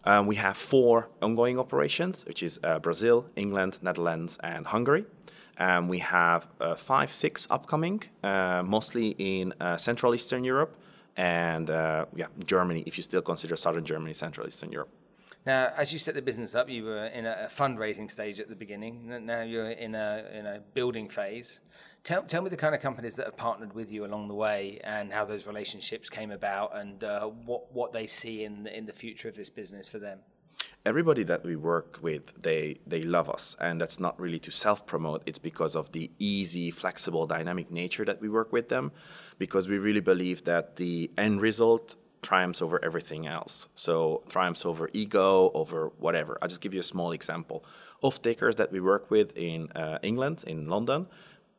Um, 0.04 0.26
we 0.26 0.36
have 0.36 0.56
four 0.56 1.10
ongoing 1.20 1.58
operations, 1.58 2.24
which 2.24 2.42
is 2.42 2.58
uh, 2.64 2.78
Brazil, 2.78 3.26
England, 3.36 3.78
Netherlands, 3.82 4.38
and 4.42 4.66
Hungary. 4.66 5.04
Um, 5.58 5.88
we 5.88 5.98
have 5.98 6.48
uh, 6.60 6.74
five, 6.74 7.12
six 7.12 7.46
upcoming, 7.50 8.02
mostly 8.22 9.14
in 9.18 9.52
Central 9.76 10.14
Eastern 10.14 10.42
Europe 10.44 10.76
and 11.16 11.70
uh, 11.70 12.06
yeah, 12.14 12.26
Germany, 12.44 12.82
if 12.86 12.96
you 12.96 13.02
still 13.02 13.22
consider 13.22 13.56
southern 13.56 13.84
Germany, 13.84 14.14
Central 14.14 14.46
Eastern 14.46 14.72
Europe. 14.72 14.90
Now, 15.44 15.72
as 15.76 15.92
you 15.92 15.98
set 15.98 16.14
the 16.14 16.22
business 16.22 16.54
up, 16.54 16.68
you 16.68 16.84
were 16.84 17.06
in 17.06 17.26
a 17.26 17.48
fundraising 17.50 18.08
stage 18.08 18.38
at 18.38 18.48
the 18.48 18.54
beginning. 18.54 19.26
Now 19.26 19.42
you're 19.42 19.70
in 19.70 19.94
a 19.94 20.24
in 20.32 20.46
a 20.46 20.60
building 20.72 21.08
phase. 21.08 21.60
Tell, 22.04 22.22
tell 22.22 22.42
me 22.42 22.50
the 22.50 22.56
kind 22.56 22.74
of 22.74 22.80
companies 22.80 23.16
that 23.16 23.26
have 23.26 23.36
partnered 23.36 23.74
with 23.74 23.90
you 23.90 24.04
along 24.04 24.28
the 24.28 24.34
way, 24.34 24.80
and 24.82 25.12
how 25.12 25.24
those 25.24 25.46
relationships 25.46 26.08
came 26.10 26.30
about, 26.30 26.76
and 26.76 27.02
uh, 27.02 27.26
what 27.26 27.72
what 27.72 27.92
they 27.92 28.06
see 28.06 28.44
in 28.44 28.66
in 28.68 28.86
the 28.86 28.92
future 28.92 29.28
of 29.28 29.34
this 29.34 29.50
business 29.50 29.90
for 29.90 29.98
them 29.98 30.20
everybody 30.84 31.22
that 31.22 31.44
we 31.44 31.56
work 31.56 31.98
with 32.02 32.22
they 32.42 32.78
they 32.86 33.02
love 33.02 33.28
us. 33.28 33.56
And 33.60 33.80
that's 33.80 34.00
not 34.00 34.18
really 34.20 34.38
to 34.40 34.50
self 34.50 34.86
promote 34.86 35.22
it's 35.26 35.38
because 35.38 35.76
of 35.76 35.92
the 35.92 36.10
easy 36.18 36.70
flexible 36.70 37.26
dynamic 37.26 37.70
nature 37.70 38.04
that 38.04 38.20
we 38.20 38.28
work 38.28 38.52
with 38.52 38.68
them 38.68 38.92
because 39.38 39.68
we 39.68 39.78
really 39.78 40.00
believe 40.00 40.44
that 40.44 40.76
the 40.76 41.10
end 41.16 41.40
result 41.40 41.96
triumphs 42.22 42.62
over 42.62 42.82
everything 42.84 43.26
else. 43.26 43.68
So 43.74 44.22
triumphs 44.28 44.64
over 44.64 44.88
ego 44.92 45.50
over 45.54 45.90
whatever. 45.98 46.38
I'll 46.40 46.48
just 46.48 46.60
give 46.60 46.74
you 46.74 46.80
a 46.80 46.84
small 46.94 47.12
example. 47.12 47.64
Off 48.00 48.22
takers 48.22 48.56
that 48.56 48.70
we 48.72 48.80
work 48.80 49.10
with 49.10 49.36
in 49.36 49.70
uh, 49.72 49.98
england 50.02 50.44
in 50.46 50.68
london 50.68 51.06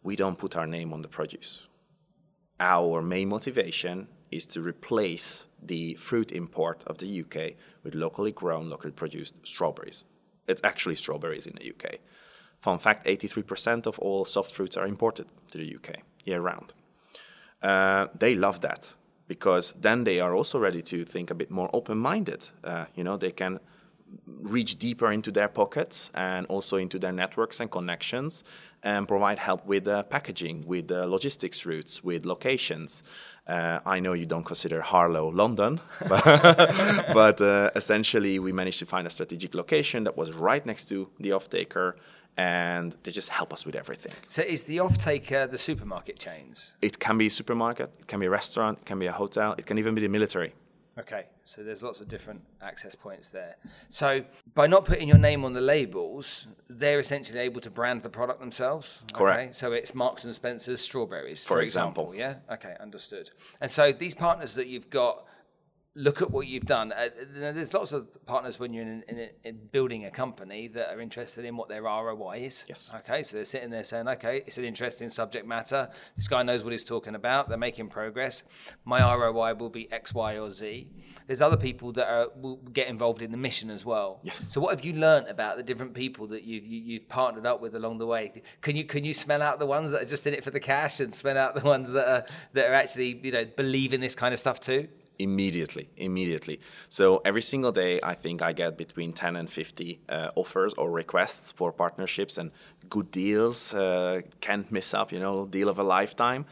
we 0.03 0.15
don't 0.15 0.37
put 0.37 0.55
our 0.55 0.67
name 0.67 0.93
on 0.93 1.01
the 1.01 1.07
produce. 1.07 1.67
Our 2.59 3.01
main 3.01 3.29
motivation 3.29 4.07
is 4.29 4.45
to 4.47 4.61
replace 4.61 5.47
the 5.67 5.95
fruit 5.95 6.31
import 6.31 6.83
of 6.87 6.97
the 6.97 7.21
UK 7.21 7.53
with 7.83 7.95
locally 7.95 8.31
grown, 8.31 8.69
locally 8.69 8.91
produced 8.91 9.35
strawberries. 9.43 10.03
It's 10.47 10.61
actually 10.63 10.95
strawberries 10.95 11.47
in 11.47 11.55
the 11.55 11.69
UK. 11.71 11.99
Fun 12.59 12.79
fact 12.79 13.05
83% 13.05 13.85
of 13.85 13.99
all 13.99 14.25
soft 14.25 14.51
fruits 14.51 14.77
are 14.77 14.87
imported 14.87 15.27
to 15.51 15.57
the 15.57 15.75
UK 15.75 15.97
year 16.25 16.41
round. 16.41 16.73
Uh, 17.61 18.07
they 18.17 18.35
love 18.35 18.61
that 18.61 18.95
because 19.27 19.73
then 19.73 20.03
they 20.03 20.19
are 20.19 20.35
also 20.35 20.59
ready 20.59 20.81
to 20.81 21.05
think 21.05 21.31
a 21.31 21.35
bit 21.35 21.49
more 21.49 21.69
open 21.73 21.97
minded. 21.97 22.49
Uh, 22.63 22.85
you 22.95 23.03
know, 23.03 23.17
they 23.17 23.31
can 23.31 23.59
reach 24.27 24.77
deeper 24.77 25.11
into 25.11 25.31
their 25.31 25.47
pockets 25.47 26.11
and 26.13 26.45
also 26.47 26.77
into 26.77 26.99
their 26.99 27.11
networks 27.11 27.59
and 27.59 27.69
connections 27.71 28.43
and 28.83 29.07
provide 29.07 29.39
help 29.39 29.65
with 29.65 29.87
uh, 29.87 30.03
packaging, 30.03 30.65
with 30.67 30.91
uh, 30.91 31.05
logistics 31.05 31.65
routes, 31.65 32.03
with 32.03 32.25
locations. 32.25 33.03
Uh, 33.47 33.79
I 33.85 33.99
know 33.99 34.13
you 34.13 34.25
don't 34.25 34.43
consider 34.43 34.81
Harlow 34.81 35.29
London, 35.29 35.79
but, 36.07 36.23
but 37.13 37.41
uh, 37.41 37.71
essentially 37.75 38.39
we 38.39 38.51
managed 38.51 38.79
to 38.79 38.85
find 38.85 39.07
a 39.07 39.09
strategic 39.09 39.55
location 39.55 40.03
that 40.03 40.17
was 40.17 40.33
right 40.33 40.65
next 40.65 40.85
to 40.89 41.09
the 41.19 41.31
off-taker 41.31 41.95
and 42.35 42.95
they 43.03 43.11
just 43.11 43.29
help 43.29 43.53
us 43.53 43.65
with 43.65 43.75
everything. 43.75 44.11
So 44.27 44.41
is 44.41 44.63
the 44.63 44.79
off-taker 44.79 45.47
the 45.47 45.57
supermarket 45.57 46.19
chains? 46.19 46.73
It 46.81 46.99
can 46.99 47.17
be 47.17 47.27
a 47.27 47.29
supermarket, 47.29 47.91
it 47.99 48.07
can 48.07 48.19
be 48.19 48.25
a 48.25 48.29
restaurant, 48.29 48.79
it 48.79 48.85
can 48.85 48.99
be 48.99 49.05
a 49.05 49.11
hotel, 49.11 49.55
it 49.57 49.65
can 49.65 49.77
even 49.77 49.95
be 49.95 50.01
the 50.01 50.07
military. 50.07 50.53
Okay, 50.97 51.25
so 51.43 51.63
there's 51.63 51.81
lots 51.81 52.01
of 52.01 52.07
different 52.07 52.41
access 52.61 52.93
points 52.93 53.29
there. 53.31 53.55
So 53.89 54.25
by 54.53 54.67
not 54.67 54.85
putting 54.85 55.07
your 55.07 55.17
name 55.17 55.43
on 55.43 55.53
the 55.53 55.61
labels, 55.61 56.47
they're 56.69 56.99
essentially 56.99 57.39
able 57.39 57.61
to 57.61 57.71
brand 57.71 58.03
the 58.03 58.09
product 58.09 58.39
themselves. 58.39 59.01
Correct. 59.11 59.39
Okay? 59.39 59.51
So 59.53 59.71
it's 59.71 59.95
Marks 59.95 60.23
and 60.23 60.35
Spencer's 60.35 60.81
strawberries, 60.81 61.43
for, 61.43 61.55
for 61.55 61.61
example. 61.61 62.11
example. 62.13 62.39
Yeah. 62.47 62.53
Okay, 62.55 62.75
understood. 62.79 63.31
And 63.59 63.71
so 63.71 63.91
these 63.91 64.13
partners 64.13 64.53
that 64.53 64.67
you've 64.67 64.91
got 64.91 65.25
look 65.95 66.21
at 66.21 66.31
what 66.31 66.47
you've 66.47 66.65
done. 66.65 66.91
Uh, 66.91 67.09
there's 67.35 67.73
lots 67.73 67.93
of 67.93 68.25
partners 68.25 68.59
when 68.59 68.73
you're 68.73 68.83
in, 68.83 69.03
in, 69.07 69.29
in, 69.43 69.59
building 69.71 70.05
a 70.05 70.11
company 70.11 70.67
that 70.67 70.91
are 70.91 70.99
interested 70.99 71.45
in 71.45 71.55
what 71.55 71.69
their 71.69 71.83
ROI 71.83 72.41
is. 72.45 72.65
Yes. 72.67 72.91
Okay, 72.95 73.21
so 73.21 73.37
they're 73.37 73.45
sitting 73.45 73.69
there 73.69 73.83
saying, 73.83 74.07
okay, 74.07 74.41
it's 74.45 74.57
an 74.57 74.63
interesting 74.63 75.09
subject 75.09 75.45
matter. 75.45 75.89
This 76.15 76.27
guy 76.27 76.41
knows 76.41 76.63
what 76.63 76.71
he's 76.71 76.83
talking 76.83 77.13
about. 77.13 77.47
They're 77.47 77.59
making 77.59 77.89
progress. 77.89 78.43
My 78.85 79.01
ROI 79.01 79.53
will 79.55 79.69
be 79.69 79.91
X, 79.91 80.13
Y, 80.15 80.37
or 80.37 80.49
Z. 80.49 80.89
There's 81.27 81.41
other 81.41 81.57
people 81.57 81.91
that 81.93 82.07
are, 82.07 82.29
will 82.35 82.57
get 82.57 82.87
involved 82.87 83.21
in 83.21 83.31
the 83.31 83.37
mission 83.37 83.69
as 83.69 83.85
well. 83.85 84.19
Yes. 84.23 84.47
So 84.49 84.61
what 84.61 84.71
have 84.71 84.83
you 84.83 84.93
learned 84.93 85.27
about 85.27 85.57
the 85.57 85.63
different 85.63 85.93
people 85.93 86.27
that 86.27 86.43
you've 86.43 86.65
you, 86.65 86.79
have 86.79 86.87
you 86.87 86.99
have 86.99 87.09
partnered 87.09 87.45
up 87.45 87.61
with 87.61 87.75
along 87.75 87.99
the 87.99 88.07
way? 88.07 88.41
Can 88.61 88.75
you 88.75 88.83
can 88.85 89.05
you 89.05 89.13
smell 89.13 89.41
out 89.41 89.59
the 89.59 89.65
ones 89.67 89.91
that 89.91 90.01
are 90.01 90.05
just 90.05 90.25
in 90.25 90.33
it 90.33 90.43
for 90.43 90.51
the 90.51 90.59
cash 90.59 90.99
and 90.99 91.13
smell 91.13 91.37
out 91.37 91.55
the 91.55 91.61
ones 91.61 91.91
that 91.91 92.07
are 92.07 92.25
that 92.53 92.69
are 92.69 92.73
actually 92.73 93.19
you 93.23 93.31
know 93.31 93.45
believe 93.45 93.93
in 93.93 94.01
this 94.01 94.15
kind 94.15 94.33
of 94.33 94.39
stuff 94.39 94.59
too? 94.59 94.87
Immediately 95.19 95.89
immediately. 95.97 96.59
So 96.89 97.21
every 97.25 97.41
single 97.41 97.71
day 97.71 97.99
i 98.03 98.13
think 98.13 98.41
i 98.41 98.51
get 98.53 98.77
between 98.77 99.13
10 99.13 99.35
and 99.35 99.49
50 99.49 99.99
uh, 100.09 100.29
offers 100.35 100.73
or 100.73 100.91
requests 100.91 101.51
for 101.51 101.71
partnerships 101.71 102.37
and 102.37 102.51
good 102.89 103.11
deals 103.11 103.73
uh, 103.73 104.21
can't 104.41 104.71
miss 104.71 104.93
up 104.93 105.11
you 105.11 105.19
know 105.19 105.45
deal 105.45 105.69
of 105.69 105.79
a 105.79 105.83
lifetime. 105.83 106.45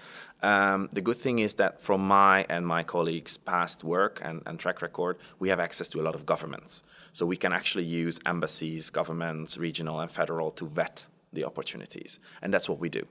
Um, 0.44 0.90
the 0.92 1.02
good 1.02 1.18
thing 1.18 1.38
is 1.38 1.54
that 1.56 1.82
from 1.82 2.02
my 2.02 2.46
and 2.50 2.66
my 2.66 2.82
colleagues 2.82 3.38
past 3.38 3.84
work 3.84 4.22
and, 4.24 4.42
and 4.48 4.60
track 4.60 4.82
record 4.82 5.18
we 5.40 5.50
have 5.50 5.60
access 5.60 5.88
to 5.90 6.02
a 6.02 6.04
lot 6.04 6.16
of 6.16 6.26
governments. 6.26 6.84
So 7.12 7.26
we 7.26 7.38
can 7.38 7.54
actually 7.54 7.86
use 7.86 8.20
embassies 8.26 8.90
governments 8.90 9.58
regional 9.58 10.00
and 10.00 10.10
federal 10.10 10.50
to 10.52 10.66
vet 10.68 11.06
the 11.34 11.46
opportunities. 11.46 12.20
And 12.42 12.54
that's 12.54 12.68
what 12.68 12.80
we 12.80 12.90
do 12.90 13.06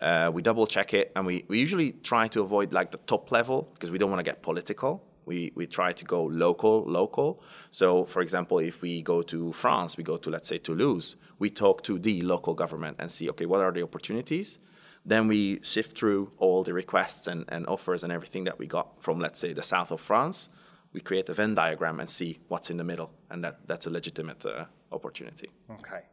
uh, 0.00 0.30
we 0.32 0.42
double 0.42 0.66
check 0.66 0.94
it, 0.94 1.12
and 1.16 1.26
we, 1.26 1.44
we 1.48 1.58
usually 1.58 1.92
try 1.92 2.28
to 2.28 2.40
avoid 2.40 2.72
like 2.72 2.90
the 2.90 2.98
top 2.98 3.30
level 3.32 3.68
because 3.74 3.90
we 3.90 3.98
don't 3.98 4.10
want 4.10 4.20
to 4.20 4.24
get 4.24 4.42
political. 4.42 5.04
We, 5.26 5.52
we 5.54 5.66
try 5.66 5.92
to 5.92 6.04
go 6.04 6.24
local, 6.24 6.84
local. 6.84 7.42
So, 7.70 8.04
for 8.04 8.22
example, 8.22 8.60
if 8.60 8.80
we 8.80 9.02
go 9.02 9.20
to 9.22 9.52
France, 9.52 9.98
we 9.98 10.04
go 10.04 10.16
to, 10.16 10.30
let's 10.30 10.48
say, 10.48 10.56
Toulouse, 10.56 11.16
we 11.38 11.50
talk 11.50 11.82
to 11.82 11.98
the 11.98 12.22
local 12.22 12.54
government 12.54 12.96
and 12.98 13.10
see, 13.10 13.28
okay, 13.30 13.44
what 13.44 13.60
are 13.60 13.70
the 13.70 13.82
opportunities? 13.82 14.58
Then 15.04 15.28
we 15.28 15.60
sift 15.62 15.98
through 15.98 16.32
all 16.38 16.62
the 16.62 16.72
requests 16.72 17.26
and, 17.26 17.44
and 17.48 17.66
offers 17.66 18.04
and 18.04 18.12
everything 18.12 18.44
that 18.44 18.58
we 18.58 18.66
got 18.66 19.02
from, 19.02 19.20
let's 19.20 19.38
say, 19.38 19.52
the 19.52 19.62
south 19.62 19.90
of 19.90 20.00
France. 20.00 20.48
We 20.94 21.00
create 21.00 21.28
a 21.28 21.34
Venn 21.34 21.54
diagram 21.54 22.00
and 22.00 22.08
see 22.08 22.38
what's 22.48 22.70
in 22.70 22.78
the 22.78 22.84
middle, 22.84 23.10
and 23.30 23.44
that, 23.44 23.66
that's 23.66 23.86
a 23.86 23.90
legitimate 23.90 24.46
uh, 24.46 24.64
opportunity. 24.90 25.50
Okay. 25.70 26.04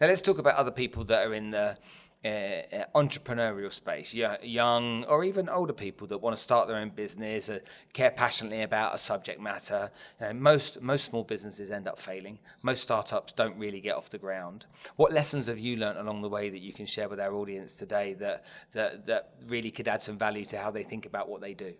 Now 0.00 0.06
let's 0.06 0.20
talk 0.20 0.38
about 0.38 0.56
other 0.56 0.70
people 0.70 1.04
that 1.04 1.26
are 1.26 1.34
in 1.34 1.50
the 1.50 1.78
uh, 2.24 2.84
entrepreneurial 2.94 3.72
space, 3.72 4.14
young 4.14 5.04
or 5.04 5.24
even 5.24 5.48
older 5.48 5.72
people 5.72 6.06
that 6.06 6.18
want 6.18 6.34
to 6.34 6.42
start 6.42 6.68
their 6.68 6.78
own 6.78 6.90
business, 6.90 7.50
uh, 7.50 7.58
care 7.92 8.10
passionately 8.10 8.62
about 8.62 8.94
a 8.94 8.98
subject 8.98 9.40
matter. 9.40 9.90
You 10.20 10.28
know, 10.28 10.32
most 10.34 10.80
most 10.80 11.04
small 11.04 11.24
businesses 11.24 11.70
end 11.70 11.86
up 11.86 11.98
failing. 11.98 12.38
Most 12.62 12.82
startups 12.82 13.32
don't 13.32 13.58
really 13.58 13.80
get 13.80 13.94
off 13.94 14.08
the 14.08 14.18
ground. 14.18 14.66
What 14.96 15.12
lessons 15.12 15.46
have 15.48 15.58
you 15.58 15.76
learned 15.76 15.98
along 15.98 16.22
the 16.22 16.28
way 16.28 16.48
that 16.48 16.60
you 16.60 16.72
can 16.72 16.86
share 16.86 17.08
with 17.08 17.20
our 17.20 17.34
audience 17.34 17.74
today 17.74 18.14
that 18.14 18.44
that 18.72 19.06
that 19.06 19.34
really 19.46 19.70
could 19.70 19.88
add 19.88 20.02
some 20.02 20.16
value 20.16 20.46
to 20.46 20.58
how 20.58 20.70
they 20.70 20.82
think 20.82 21.04
about 21.06 21.28
what 21.28 21.40
they 21.40 21.54
do? 21.54 21.74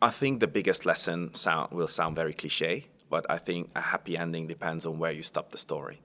I 0.00 0.10
think 0.10 0.40
the 0.40 0.46
biggest 0.46 0.86
lesson 0.86 1.34
sound 1.34 1.72
will 1.72 1.88
sound 1.88 2.14
very 2.14 2.32
cliche, 2.32 2.84
but 3.10 3.26
I 3.28 3.38
think 3.38 3.70
a 3.74 3.80
happy 3.80 4.16
ending 4.16 4.46
depends 4.46 4.86
on 4.86 4.98
where 4.98 5.12
you 5.12 5.22
stop 5.22 5.50
the 5.50 5.58
story. 5.58 6.00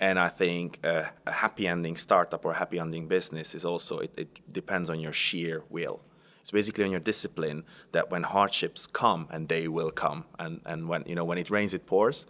And 0.00 0.18
I 0.18 0.28
think 0.28 0.80
a 0.82 1.10
happy 1.30 1.68
ending 1.68 1.96
startup 1.96 2.44
or 2.44 2.52
a 2.52 2.56
happy 2.56 2.78
ending 2.78 3.06
business 3.06 3.54
is 3.54 3.64
also, 3.64 3.98
it, 3.98 4.12
it 4.16 4.52
depends 4.52 4.88
on 4.88 4.98
your 4.98 5.12
sheer 5.12 5.62
will. 5.68 6.00
It's 6.40 6.50
basically 6.50 6.84
on 6.84 6.90
your 6.90 7.00
discipline 7.00 7.64
that 7.92 8.10
when 8.10 8.22
hardships 8.22 8.86
come, 8.86 9.28
and 9.30 9.46
they 9.48 9.68
will 9.68 9.90
come, 9.90 10.24
and, 10.38 10.62
and 10.64 10.88
when, 10.88 11.04
you 11.06 11.14
know, 11.14 11.24
when 11.24 11.36
it 11.36 11.50
rains, 11.50 11.74
it 11.74 11.84
pours, 11.84 12.26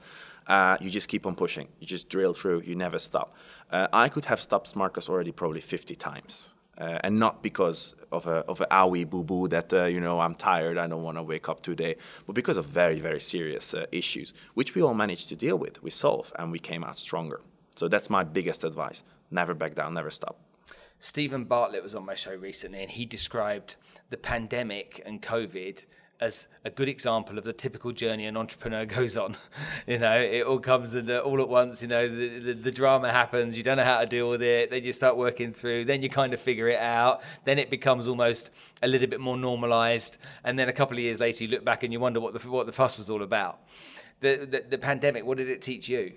uh, 0.49 0.77
you 0.81 0.91
just 0.91 1.09
keep 1.09 1.27
on 1.27 1.37
pushing. 1.37 1.69
You 1.79 1.87
just 1.87 2.09
drill 2.09 2.35
through, 2.35 2.63
you 2.63 2.75
never 2.75 2.99
stop. 2.99 3.37
Uh, 3.71 3.87
I 3.93 4.09
could 4.09 4.25
have 4.25 4.41
stopped 4.41 4.75
Smartkas 4.75 5.09
already 5.09 5.31
probably 5.31 5.61
50 5.61 5.95
times. 5.95 6.51
uh, 6.81 6.99
and 7.05 7.19
not 7.19 7.43
because 7.43 7.95
of 8.11 8.27
a 8.27 8.39
of 8.49 8.61
a 8.61 8.67
owie 8.67 9.09
boo 9.09 9.23
boo 9.23 9.47
that 9.49 9.73
uh, 9.73 9.85
you 9.85 10.01
know 10.01 10.21
I'm 10.21 10.35
tired, 10.35 10.79
I 10.79 10.87
don't 10.87 11.03
want 11.03 11.19
to 11.19 11.23
wake 11.23 11.49
up 11.49 11.63
today, 11.63 11.97
but 12.27 12.33
because 12.33 12.57
of 12.57 12.65
very 12.65 12.99
very 12.99 13.21
serious 13.21 13.75
uh, 13.75 13.87
issues, 13.93 14.33
which 14.55 14.75
we 14.75 14.83
all 14.83 14.95
managed 14.95 15.29
to 15.29 15.37
deal 15.37 15.59
with, 15.59 15.83
we 15.83 15.91
solve, 15.91 16.33
and 16.39 16.51
we 16.51 16.59
came 16.59 16.83
out 16.83 16.97
stronger. 16.97 17.41
So 17.81 17.89
that's 17.89 18.11
my 18.11 18.25
biggest 18.25 18.63
advice: 18.63 19.03
never 19.31 19.55
back 19.55 19.75
down, 19.75 19.95
never 19.95 20.11
stop. 20.11 20.39
Steven 20.99 21.45
Bartlett 21.45 21.83
was 21.83 21.95
on 21.95 22.05
my 22.05 22.15
show 22.15 22.35
recently, 22.35 22.83
and 22.83 22.91
he 22.91 23.07
described 23.07 23.77
the 24.11 24.19
pandemic 24.19 25.03
and 25.07 25.23
COVID 25.23 25.87
as 26.21 26.47
a 26.63 26.69
good 26.69 26.91
example 26.91 27.39
of 27.39 27.45
the 27.45 27.55
typical 27.55 27.93
journey 27.93 28.27
an 28.27 28.37
entrepreneur 28.37 28.85
goes 28.99 29.17
on. 29.17 29.35
you 29.87 29.97
know, 29.97 30.21
it 30.21 30.43
all 30.43 30.59
comes 30.59 30.95
in, 30.95 31.11
uh, 31.11 31.21
all 31.21 31.41
at 31.41 31.49
once. 31.49 31.81
You 31.81 31.89
know, 31.89 32.07
the, 32.07 32.39
the, 32.41 32.53
the, 32.53 32.71
drama 32.71 33.11
happens. 33.11 33.57
You 33.57 33.63
don't 33.63 33.79
know 33.79 33.85
how 33.85 34.01
to 34.01 34.07
deal 34.07 34.29
with 34.29 34.43
it. 34.43 34.71
Then 34.71 34.85
you 34.85 34.93
start 34.93 35.17
working 35.17 35.55
through. 35.55 35.87
Then 35.87 36.03
you 36.03 36.11
kind 36.11 36.35
of 36.35 36.41
figure 36.41 36.69
it 36.69 36.81
out. 36.81 37.23
Then 37.47 37.59
it 37.59 37.71
becomes 37.71 38.07
almost 38.07 38.51
a 38.83 38.89
little 38.89 39.09
bit 39.09 39.21
more 39.21 39.39
normalized. 39.39 40.19
And 40.45 40.59
then 40.59 40.69
a 40.69 40.75
couple 40.75 40.99
of 40.99 41.03
years 41.03 41.19
later, 41.19 41.45
you 41.45 41.51
look 41.51 41.65
back 41.65 41.83
and 41.83 41.95
you 41.95 41.99
wonder 41.99 42.21
what 42.21 42.39
the 42.39 42.51
what 42.51 42.67
the 42.67 42.73
fuss 42.73 42.99
was 42.99 43.09
all 43.09 43.23
about. 43.23 43.61
The 44.21 44.47
the, 44.51 44.67
the 44.69 44.77
pandemic. 44.77 45.25
What 45.25 45.39
did 45.39 45.49
it 45.49 45.63
teach 45.63 45.89
you? 45.89 46.13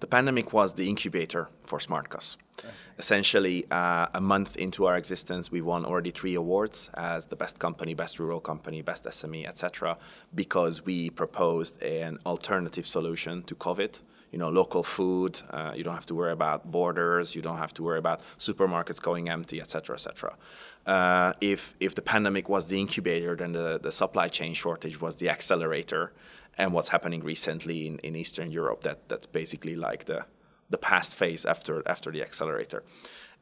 The 0.00 0.06
pandemic 0.06 0.52
was 0.52 0.74
the 0.74 0.88
incubator 0.88 1.48
for 1.62 1.78
Smartkas. 1.78 2.36
Okay. 2.58 2.68
Essentially, 2.98 3.64
uh, 3.70 4.06
a 4.12 4.20
month 4.20 4.56
into 4.56 4.86
our 4.86 4.96
existence, 4.96 5.50
we 5.50 5.60
won 5.60 5.84
already 5.84 6.10
three 6.10 6.34
awards 6.34 6.90
as 6.94 7.26
the 7.26 7.36
best 7.36 7.58
company, 7.58 7.94
best 7.94 8.18
rural 8.18 8.40
company, 8.40 8.82
best 8.82 9.04
SME, 9.04 9.46
etc., 9.46 9.96
because 10.34 10.84
we 10.84 11.10
proposed 11.10 11.82
an 11.82 12.18
alternative 12.26 12.86
solution 12.86 13.42
to 13.44 13.54
COVID. 13.54 14.00
You 14.32 14.38
know, 14.38 14.50
local 14.50 14.82
food. 14.82 15.40
Uh, 15.50 15.72
you 15.74 15.84
don't 15.84 15.94
have 15.94 16.06
to 16.06 16.14
worry 16.14 16.32
about 16.32 16.70
borders. 16.70 17.34
You 17.34 17.42
don't 17.42 17.58
have 17.58 17.72
to 17.74 17.82
worry 17.82 17.98
about 17.98 18.20
supermarkets 18.38 19.00
going 19.00 19.28
empty, 19.30 19.60
etc., 19.60 19.94
etc. 19.94 20.36
Uh, 20.84 21.32
if 21.40 21.74
if 21.80 21.94
the 21.94 22.02
pandemic 22.02 22.48
was 22.48 22.68
the 22.68 22.78
incubator, 22.78 23.34
then 23.36 23.52
the, 23.52 23.78
the 23.78 23.92
supply 23.92 24.28
chain 24.28 24.52
shortage 24.52 25.00
was 25.00 25.16
the 25.16 25.30
accelerator 25.30 26.12
and 26.56 26.72
what's 26.72 26.88
happening 26.88 27.22
recently 27.22 27.86
in, 27.86 27.98
in 27.98 28.16
Eastern 28.16 28.50
Europe. 28.50 28.82
That 28.82 29.08
that's 29.08 29.26
basically 29.26 29.76
like 29.76 30.04
the 30.04 30.24
the 30.70 30.78
past 30.78 31.16
phase 31.16 31.46
after 31.46 31.82
after 31.86 32.10
the 32.10 32.22
accelerator. 32.22 32.82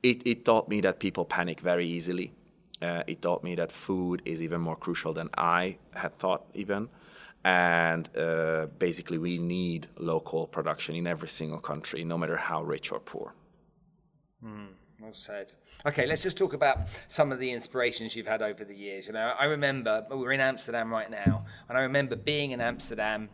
It 0.02 0.26
it 0.26 0.44
taught 0.44 0.68
me 0.68 0.80
that 0.82 0.98
people 0.98 1.24
panic 1.24 1.60
very 1.60 1.86
easily. 1.86 2.32
Uh, 2.82 3.02
it 3.06 3.22
taught 3.22 3.42
me 3.42 3.54
that 3.54 3.72
food 3.72 4.20
is 4.24 4.42
even 4.42 4.60
more 4.60 4.76
crucial 4.76 5.12
than 5.14 5.30
I 5.38 5.78
had 5.94 6.14
thought 6.14 6.44
even. 6.54 6.88
And 7.44 8.08
uh, 8.16 8.66
basically, 8.78 9.18
we 9.18 9.38
need 9.38 9.88
local 9.98 10.46
production 10.46 10.94
in 10.94 11.06
every 11.06 11.28
single 11.28 11.60
country, 11.60 12.02
no 12.02 12.16
matter 12.16 12.36
how 12.36 12.62
rich 12.62 12.90
or 12.90 13.00
poor. 13.00 13.34
Mm. 14.42 14.68
Well 15.00 15.12
said. 15.12 15.52
Okay, 15.84 16.06
let's 16.06 16.22
just 16.22 16.38
talk 16.38 16.52
about 16.52 16.78
some 17.08 17.32
of 17.32 17.40
the 17.40 17.50
inspirations 17.50 18.14
you've 18.14 18.26
had 18.26 18.42
over 18.42 18.64
the 18.64 18.74
years. 18.74 19.06
You 19.06 19.12
know, 19.12 19.34
I 19.38 19.46
remember 19.46 20.06
we're 20.10 20.32
in 20.32 20.40
Amsterdam 20.40 20.90
right 20.90 21.10
now, 21.10 21.44
and 21.68 21.76
I 21.76 21.82
remember 21.82 22.16
being 22.16 22.52
in 22.52 22.60
Amsterdam 22.60 23.28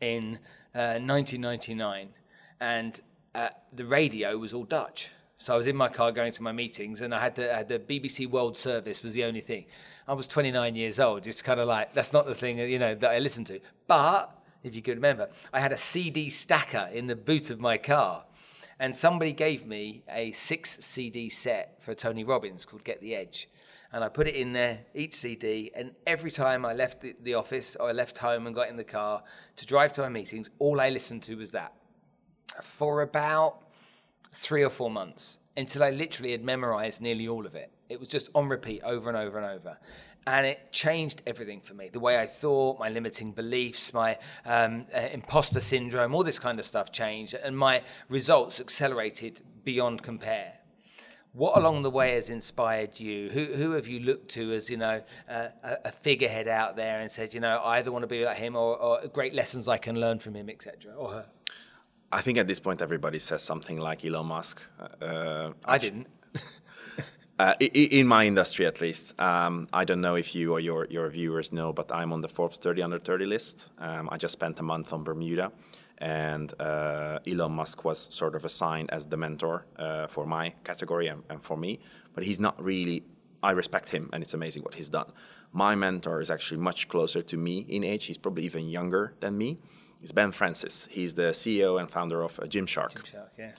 in 0.00 0.38
uh, 0.74 0.98
1999, 0.98 2.08
and 2.60 3.00
uh, 3.34 3.48
the 3.72 3.84
radio 3.84 4.38
was 4.38 4.54
all 4.54 4.64
Dutch. 4.64 5.10
So 5.36 5.54
I 5.54 5.56
was 5.56 5.66
in 5.66 5.76
my 5.76 5.88
car 5.88 6.10
going 6.10 6.32
to 6.32 6.42
my 6.42 6.52
meetings, 6.52 7.00
and 7.00 7.14
I 7.14 7.20
had 7.20 7.34
the, 7.36 7.52
I 7.52 7.58
had 7.58 7.68
the 7.68 7.78
BBC 7.78 8.28
World 8.28 8.56
Service 8.56 9.02
was 9.02 9.12
the 9.12 9.24
only 9.24 9.40
thing. 9.40 9.66
I 10.08 10.14
was 10.14 10.26
29 10.26 10.74
years 10.74 10.98
old. 10.98 11.26
It's 11.26 11.42
kind 11.42 11.60
of 11.60 11.68
like 11.68 11.92
that's 11.92 12.12
not 12.12 12.26
the 12.26 12.34
thing 12.34 12.58
you 12.58 12.78
know 12.78 12.94
that 12.94 13.10
I 13.10 13.18
listened 13.18 13.46
to. 13.48 13.60
But 13.86 14.36
if 14.64 14.74
you 14.74 14.82
could 14.82 14.96
remember, 14.96 15.28
I 15.52 15.60
had 15.60 15.70
a 15.70 15.76
CD 15.76 16.30
stacker 16.30 16.88
in 16.92 17.06
the 17.06 17.14
boot 17.14 17.50
of 17.50 17.60
my 17.60 17.76
car 17.76 18.24
and 18.80 18.96
somebody 18.96 19.32
gave 19.32 19.66
me 19.66 20.04
a 20.08 20.30
six 20.32 20.78
CD 20.80 21.28
set 21.28 21.82
for 21.82 21.94
Tony 21.94 22.24
Robbins 22.24 22.64
called 22.64 22.84
Get 22.84 23.00
the 23.00 23.14
Edge. 23.14 23.48
And 23.92 24.04
I 24.04 24.08
put 24.08 24.28
it 24.28 24.34
in 24.34 24.52
there, 24.52 24.80
each 24.94 25.14
CD, 25.14 25.70
and 25.74 25.92
every 26.06 26.30
time 26.30 26.66
I 26.66 26.74
left 26.74 27.00
the, 27.00 27.16
the 27.22 27.34
office 27.34 27.74
or 27.76 27.88
I 27.88 27.92
left 27.92 28.18
home 28.18 28.46
and 28.46 28.54
got 28.54 28.68
in 28.68 28.76
the 28.76 28.84
car 28.84 29.22
to 29.56 29.66
drive 29.66 29.92
to 29.94 30.02
my 30.02 30.10
meetings, 30.10 30.50
all 30.58 30.80
I 30.80 30.90
listened 30.90 31.22
to 31.24 31.36
was 31.36 31.52
that 31.52 31.72
for 32.62 33.00
about 33.02 33.62
three 34.30 34.62
or 34.62 34.70
four 34.70 34.90
months 34.90 35.38
until 35.56 35.82
I 35.82 35.90
literally 35.90 36.32
had 36.32 36.44
memorized 36.44 37.00
nearly 37.00 37.26
all 37.26 37.46
of 37.46 37.54
it. 37.54 37.72
It 37.88 37.98
was 37.98 38.08
just 38.08 38.28
on 38.34 38.48
repeat 38.48 38.82
over 38.84 39.08
and 39.08 39.16
over 39.16 39.38
and 39.38 39.46
over 39.46 39.78
and 40.36 40.46
it 40.46 40.72
changed 40.72 41.22
everything 41.26 41.60
for 41.60 41.74
me. 41.74 41.88
The 41.88 42.00
way 42.00 42.18
I 42.18 42.26
thought, 42.26 42.78
my 42.78 42.88
limiting 42.90 43.32
beliefs, 43.32 43.94
my 43.94 44.18
um, 44.44 44.86
uh, 44.94 45.00
imposter 45.12 45.60
syndrome, 45.60 46.14
all 46.14 46.22
this 46.22 46.38
kind 46.38 46.58
of 46.58 46.64
stuff 46.64 46.92
changed, 46.92 47.34
and 47.34 47.56
my 47.56 47.82
results 48.08 48.60
accelerated 48.60 49.40
beyond 49.64 50.02
compare. 50.02 50.54
What 51.32 51.56
along 51.56 51.82
the 51.82 51.90
way 51.90 52.14
has 52.14 52.30
inspired 52.30 52.98
you? 53.00 53.30
Who, 53.30 53.44
who 53.44 53.70
have 53.72 53.86
you 53.86 54.00
looked 54.00 54.30
to 54.32 54.52
as 54.52 54.68
you 54.68 54.76
know 54.76 55.02
uh, 55.28 55.48
a, 55.62 55.92
figurehead 55.92 56.48
out 56.48 56.76
there 56.76 57.00
and 57.00 57.10
said, 57.10 57.32
you 57.32 57.40
know, 57.40 57.58
I 57.58 57.78
either 57.78 57.92
want 57.92 58.02
to 58.02 58.06
be 58.06 58.24
like 58.24 58.38
him 58.38 58.56
or, 58.56 58.76
or 58.76 59.06
great 59.08 59.34
lessons 59.34 59.68
I 59.68 59.78
can 59.78 60.00
learn 60.00 60.18
from 60.18 60.34
him, 60.34 60.48
etc. 60.48 60.94
Or 60.94 61.10
her? 61.10 61.26
I 62.10 62.22
think 62.22 62.38
at 62.38 62.46
this 62.46 62.60
point 62.60 62.80
everybody 62.82 63.18
says 63.18 63.42
something 63.42 63.78
like 63.78 64.04
Elon 64.04 64.26
Musk. 64.26 64.62
Uh, 65.00 65.50
I 65.64 65.78
didn't. 65.78 66.06
Uh, 67.38 67.54
in 67.60 68.08
my 68.08 68.26
industry, 68.26 68.66
at 68.66 68.80
least, 68.80 69.14
um, 69.20 69.68
I 69.72 69.84
don't 69.84 70.00
know 70.00 70.16
if 70.16 70.34
you 70.34 70.52
or 70.54 70.58
your, 70.58 70.88
your 70.90 71.08
viewers 71.08 71.52
know, 71.52 71.72
but 71.72 71.92
I'm 71.92 72.12
on 72.12 72.20
the 72.20 72.28
Forbes 72.28 72.58
30 72.58 72.82
under 72.82 72.98
30 72.98 73.26
list. 73.26 73.70
Um, 73.78 74.08
I 74.10 74.16
just 74.16 74.32
spent 74.32 74.58
a 74.58 74.64
month 74.64 74.92
on 74.92 75.04
Bermuda, 75.04 75.52
and 75.98 76.52
uh, 76.60 77.20
Elon 77.28 77.52
Musk 77.52 77.84
was 77.84 78.12
sort 78.12 78.34
of 78.34 78.44
assigned 78.44 78.90
as 78.90 79.06
the 79.06 79.16
mentor 79.16 79.66
uh, 79.78 80.08
for 80.08 80.26
my 80.26 80.50
category 80.64 81.06
and, 81.06 81.22
and, 81.30 81.40
for 81.40 81.56
me. 81.56 81.78
But 82.12 82.24
he's 82.24 82.40
not 82.40 82.60
really. 82.60 83.04
I 83.40 83.52
respect 83.52 83.90
him, 83.90 84.10
and 84.12 84.20
it's 84.20 84.34
amazing 84.34 84.64
what 84.64 84.74
he's 84.74 84.88
done. 84.88 85.12
My 85.52 85.76
mentor 85.76 86.20
is 86.20 86.32
actually 86.32 86.58
much 86.58 86.88
closer 86.88 87.22
to 87.22 87.36
me 87.36 87.64
in 87.68 87.84
age. 87.84 88.06
He's 88.06 88.18
probably 88.18 88.46
even 88.46 88.68
younger 88.68 89.14
than 89.20 89.38
me. 89.38 89.58
He's 90.00 90.10
Ben 90.10 90.32
Francis. 90.32 90.88
He's 90.90 91.14
the 91.14 91.30
CEO 91.30 91.80
and 91.80 91.88
founder 91.88 92.22
of 92.22 92.38
uh, 92.40 92.44
Gymshark. 92.44 92.94
Gymshark, 92.94 93.30
yeah. 93.38 93.52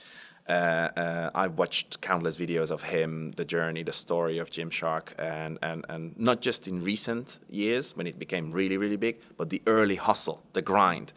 Uh, 0.50 0.88
uh, 0.96 1.30
I've 1.32 1.56
watched 1.58 2.00
countless 2.00 2.36
videos 2.36 2.72
of 2.72 2.82
him, 2.82 3.30
the 3.36 3.44
journey, 3.44 3.84
the 3.84 3.92
story 3.92 4.38
of 4.38 4.50
Gymshark, 4.50 5.12
and, 5.16 5.58
and, 5.62 5.86
and 5.88 6.18
not 6.18 6.40
just 6.40 6.66
in 6.66 6.82
recent 6.82 7.38
years 7.48 7.96
when 7.96 8.08
it 8.08 8.18
became 8.18 8.50
really, 8.50 8.76
really 8.76 8.96
big, 8.96 9.20
but 9.36 9.50
the 9.50 9.62
early 9.68 9.94
hustle, 9.94 10.42
the 10.52 10.62
grind. 10.62 11.12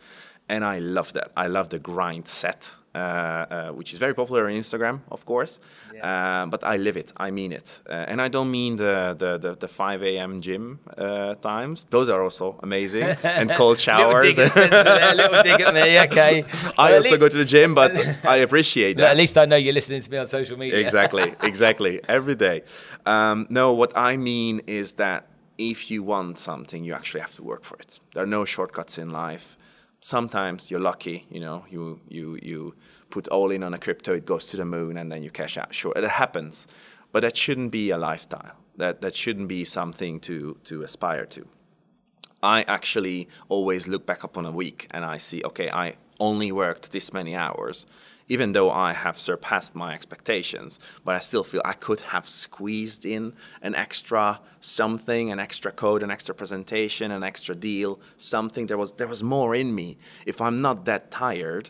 And 0.54 0.64
I 0.64 0.78
love 0.80 1.14
that. 1.14 1.32
I 1.36 1.48
love 1.48 1.68
the 1.70 1.80
grind 1.80 2.28
set. 2.28 2.76
Uh, 2.96 3.00
uh, 3.00 3.70
which 3.72 3.92
is 3.92 3.98
very 3.98 4.14
popular 4.14 4.46
on 4.46 4.54
Instagram, 4.54 5.00
of 5.10 5.26
course. 5.26 5.60
Yeah. 5.96 6.44
Uh, 6.44 6.46
but 6.46 6.64
I 6.64 6.78
live 6.78 6.96
it. 6.96 7.12
I 7.18 7.32
mean 7.32 7.52
it, 7.52 7.82
uh, 7.90 7.94
and 8.12 8.22
I 8.22 8.28
don't 8.28 8.52
mean 8.52 8.76
the 8.76 9.16
the, 9.18 9.40
the, 9.40 9.56
the 9.56 9.68
5 9.68 10.04
a.m. 10.04 10.42
gym 10.42 10.80
uh, 10.96 11.34
times. 11.34 11.86
Those 11.86 12.08
are 12.10 12.22
also 12.22 12.60
amazing 12.62 13.06
and 13.24 13.50
cold 13.50 13.80
showers. 13.80 14.14
little 14.14 14.36
dig, 14.36 14.48
Spencer, 14.48 15.16
little 15.16 15.42
dig 15.42 15.62
at 15.62 15.74
me. 15.74 16.00
Okay. 16.02 16.46
I 16.78 16.94
also 16.94 17.10
least, 17.10 17.20
go 17.20 17.30
to 17.30 17.38
the 17.38 17.46
gym, 17.46 17.74
but 17.74 17.92
I 18.36 18.36
appreciate 18.46 18.98
that. 18.98 19.10
At 19.10 19.18
least 19.18 19.40
I 19.40 19.46
know 19.46 19.56
you're 19.56 19.74
listening 19.74 20.02
to 20.02 20.12
me 20.12 20.18
on 20.20 20.28
social 20.28 20.60
media. 20.60 20.78
exactly. 20.78 21.34
Exactly. 21.54 22.00
Every 22.08 22.36
day. 22.36 22.62
Um, 23.08 23.48
no, 23.50 23.74
what 23.74 23.92
I 23.98 24.18
mean 24.18 24.62
is 24.68 24.94
that 25.04 25.26
if 25.58 25.90
you 25.90 26.04
want 26.04 26.38
something, 26.38 26.84
you 26.84 26.94
actually 26.94 27.22
have 27.22 27.34
to 27.40 27.44
work 27.44 27.64
for 27.64 27.78
it. 27.78 28.00
There 28.14 28.22
are 28.22 28.34
no 28.40 28.46
shortcuts 28.46 29.00
in 29.00 29.10
life 29.10 29.58
sometimes 30.04 30.70
you're 30.70 30.82
lucky, 30.82 31.26
you 31.32 31.40
know, 31.40 31.66
you, 31.70 32.00
you, 32.10 32.38
you 32.42 32.76
put 33.10 33.28
all 33.30 33.52
in 33.52 33.64
on 33.64 33.74
a 33.74 33.80
crypto, 33.80 34.14
it 34.14 34.26
goes 34.26 34.48
to 34.48 34.58
the 34.58 34.66
moon, 34.66 34.98
and 34.98 35.10
then 35.10 35.24
you 35.24 35.32
cash 35.32 35.58
out. 35.58 35.74
Sure, 35.74 35.94
it 35.96 36.04
happens. 36.04 36.68
But 37.14 37.22
that 37.22 37.38
shouldn't 37.38 37.72
be 37.72 37.90
a 37.90 37.98
lifestyle. 37.98 38.58
That, 38.76 39.02
that 39.02 39.16
shouldn't 39.16 39.48
be 39.48 39.64
something 39.64 40.20
to, 40.22 40.58
to 40.66 40.82
aspire 40.82 41.26
to. 41.28 41.48
I 42.42 42.64
actually 42.64 43.30
always 43.48 43.88
look 43.88 44.06
back 44.06 44.24
upon 44.26 44.46
a 44.46 44.52
week 44.52 44.88
and 44.92 45.06
I 45.06 45.18
see, 45.18 45.42
okay, 45.46 45.70
I 45.70 45.96
only 46.20 46.52
worked 46.52 46.92
this 46.92 47.14
many 47.14 47.36
hours 47.36 47.86
even 48.28 48.54
though 48.54 48.72
I 48.72 48.94
have 48.94 49.20
surpassed 49.20 49.76
my 49.76 49.94
expectations, 49.94 50.80
but 51.04 51.16
I 51.16 51.20
still 51.20 51.44
feel 51.44 51.62
I 51.66 51.74
could 51.74 52.02
have 52.02 52.28
squeezed 52.28 53.06
in 53.06 53.34
an 53.62 53.76
extra 53.76 54.40
something, 54.60 55.32
an 55.32 55.40
extra 55.40 55.72
code, 55.72 56.04
an 56.04 56.12
extra 56.12 56.34
presentation, 56.34 57.12
an 57.12 57.24
extra 57.24 57.56
deal, 57.56 58.00
something. 58.18 58.68
There 58.68 58.78
was 58.78 58.94
there 58.94 59.08
was 59.08 59.24
more 59.24 59.56
in 59.56 59.76
me. 59.76 59.98
If 60.26 60.42
I'm 60.42 60.62
not 60.62 60.86
that 60.86 61.12
tired, 61.12 61.70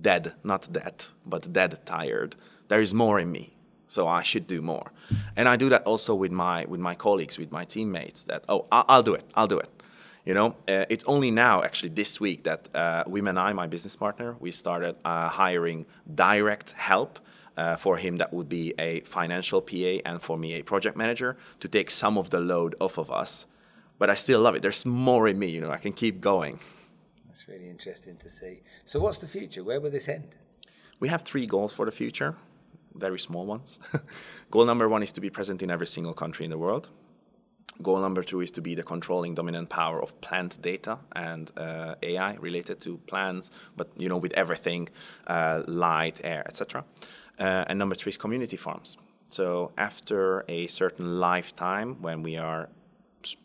dead, 0.00 0.34
not 0.44 0.72
dead, 0.72 1.04
but 1.26 1.52
dead 1.52 1.80
tired, 1.84 2.36
there 2.68 2.80
is 2.80 2.94
more 2.94 3.18
in 3.18 3.30
me. 3.32 3.56
So 3.88 4.08
I 4.08 4.22
should 4.22 4.46
do 4.46 4.62
more, 4.62 4.90
and 5.36 5.46
I 5.46 5.56
do 5.56 5.68
that 5.68 5.82
also 5.82 6.14
with 6.14 6.32
my 6.32 6.64
with 6.64 6.80
my 6.80 6.94
colleagues, 6.94 7.38
with 7.38 7.52
my 7.52 7.66
teammates. 7.66 8.24
That 8.24 8.42
oh, 8.48 8.66
I'll, 8.72 8.86
I'll 8.88 9.02
do 9.02 9.12
it, 9.12 9.24
I'll 9.34 9.48
do 9.48 9.58
it 9.58 9.81
you 10.24 10.34
know, 10.34 10.54
uh, 10.68 10.84
it's 10.88 11.04
only 11.04 11.30
now, 11.30 11.62
actually, 11.62 11.88
this 11.90 12.20
week 12.20 12.44
that 12.44 12.68
uh, 12.74 13.04
Women 13.06 13.36
I, 13.36 13.52
my 13.52 13.66
business 13.66 13.96
partner, 13.96 14.36
we 14.38 14.52
started 14.52 14.94
uh, 15.04 15.28
hiring 15.28 15.84
direct 16.14 16.72
help 16.72 17.18
uh, 17.56 17.76
for 17.76 17.96
him. 17.96 18.18
That 18.18 18.32
would 18.32 18.48
be 18.48 18.72
a 18.78 19.00
financial 19.00 19.60
PA, 19.60 19.98
and 20.04 20.22
for 20.22 20.38
me, 20.38 20.54
a 20.54 20.62
project 20.62 20.96
manager 20.96 21.36
to 21.58 21.68
take 21.68 21.90
some 21.90 22.16
of 22.18 22.30
the 22.30 22.40
load 22.40 22.76
off 22.80 22.98
of 22.98 23.10
us. 23.10 23.46
But 23.98 24.10
I 24.10 24.14
still 24.14 24.40
love 24.40 24.54
it. 24.54 24.62
There's 24.62 24.86
more 24.86 25.26
in 25.26 25.38
me. 25.38 25.48
You 25.48 25.60
know, 25.60 25.70
I 25.70 25.78
can 25.78 25.92
keep 25.92 26.20
going. 26.20 26.60
That's 27.26 27.48
really 27.48 27.68
interesting 27.68 28.16
to 28.18 28.28
see. 28.28 28.60
So, 28.84 29.00
what's 29.00 29.18
the 29.18 29.28
future? 29.28 29.64
Where 29.64 29.80
will 29.80 29.90
this 29.90 30.08
end? 30.08 30.36
We 31.00 31.08
have 31.08 31.22
three 31.22 31.46
goals 31.46 31.72
for 31.72 31.84
the 31.84 31.92
future. 31.92 32.36
very 32.94 33.18
small 33.18 33.46
ones. 33.46 33.80
goal 34.50 34.66
number 34.66 34.88
one 34.88 35.02
is 35.02 35.12
to 35.12 35.20
be 35.20 35.30
present 35.30 35.62
in 35.62 35.70
every 35.70 35.86
single 35.86 36.12
country 36.14 36.44
in 36.44 36.50
the 36.50 36.58
world. 36.58 36.90
Goal 37.80 38.00
number 38.00 38.22
two 38.22 38.40
is 38.42 38.50
to 38.52 38.60
be 38.60 38.74
the 38.74 38.82
controlling 38.82 39.34
dominant 39.34 39.68
power 39.68 40.02
of 40.02 40.20
plant 40.20 40.60
data 40.60 40.98
and 41.16 41.50
uh, 41.56 41.94
AI 42.02 42.34
related 42.34 42.80
to 42.82 42.98
plants, 43.06 43.50
but 43.76 43.88
you 43.96 44.08
know 44.08 44.18
with 44.18 44.32
everything, 44.34 44.88
uh, 45.26 45.62
light, 45.66 46.20
air, 46.22 46.42
etc. 46.46 46.84
Uh, 47.38 47.64
and 47.68 47.78
number 47.78 47.94
three 47.94 48.10
is 48.10 48.16
community 48.16 48.56
farms. 48.56 48.98
So 49.30 49.72
after 49.78 50.44
a 50.48 50.66
certain 50.66 51.18
lifetime, 51.18 52.02
when 52.02 52.22
we 52.22 52.36
are 52.36 52.68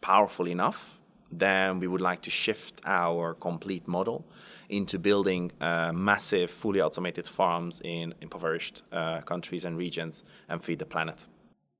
powerful 0.01 0.47
enough, 0.47 0.99
then 1.31 1.79
we 1.79 1.87
would 1.87 2.01
like 2.01 2.21
to 2.23 2.29
shift 2.29 2.81
our 2.85 3.33
complete 3.33 3.87
model 3.87 4.25
into 4.69 4.99
building 4.99 5.51
uh, 5.61 5.91
massive, 5.93 6.51
fully 6.51 6.81
automated 6.81 7.27
farms 7.27 7.81
in 7.83 8.13
impoverished 8.21 8.83
uh, 8.91 9.21
countries 9.21 9.63
and 9.65 9.77
regions 9.77 10.23
and 10.49 10.61
feed 10.61 10.79
the 10.79 10.85
planet. 10.85 11.27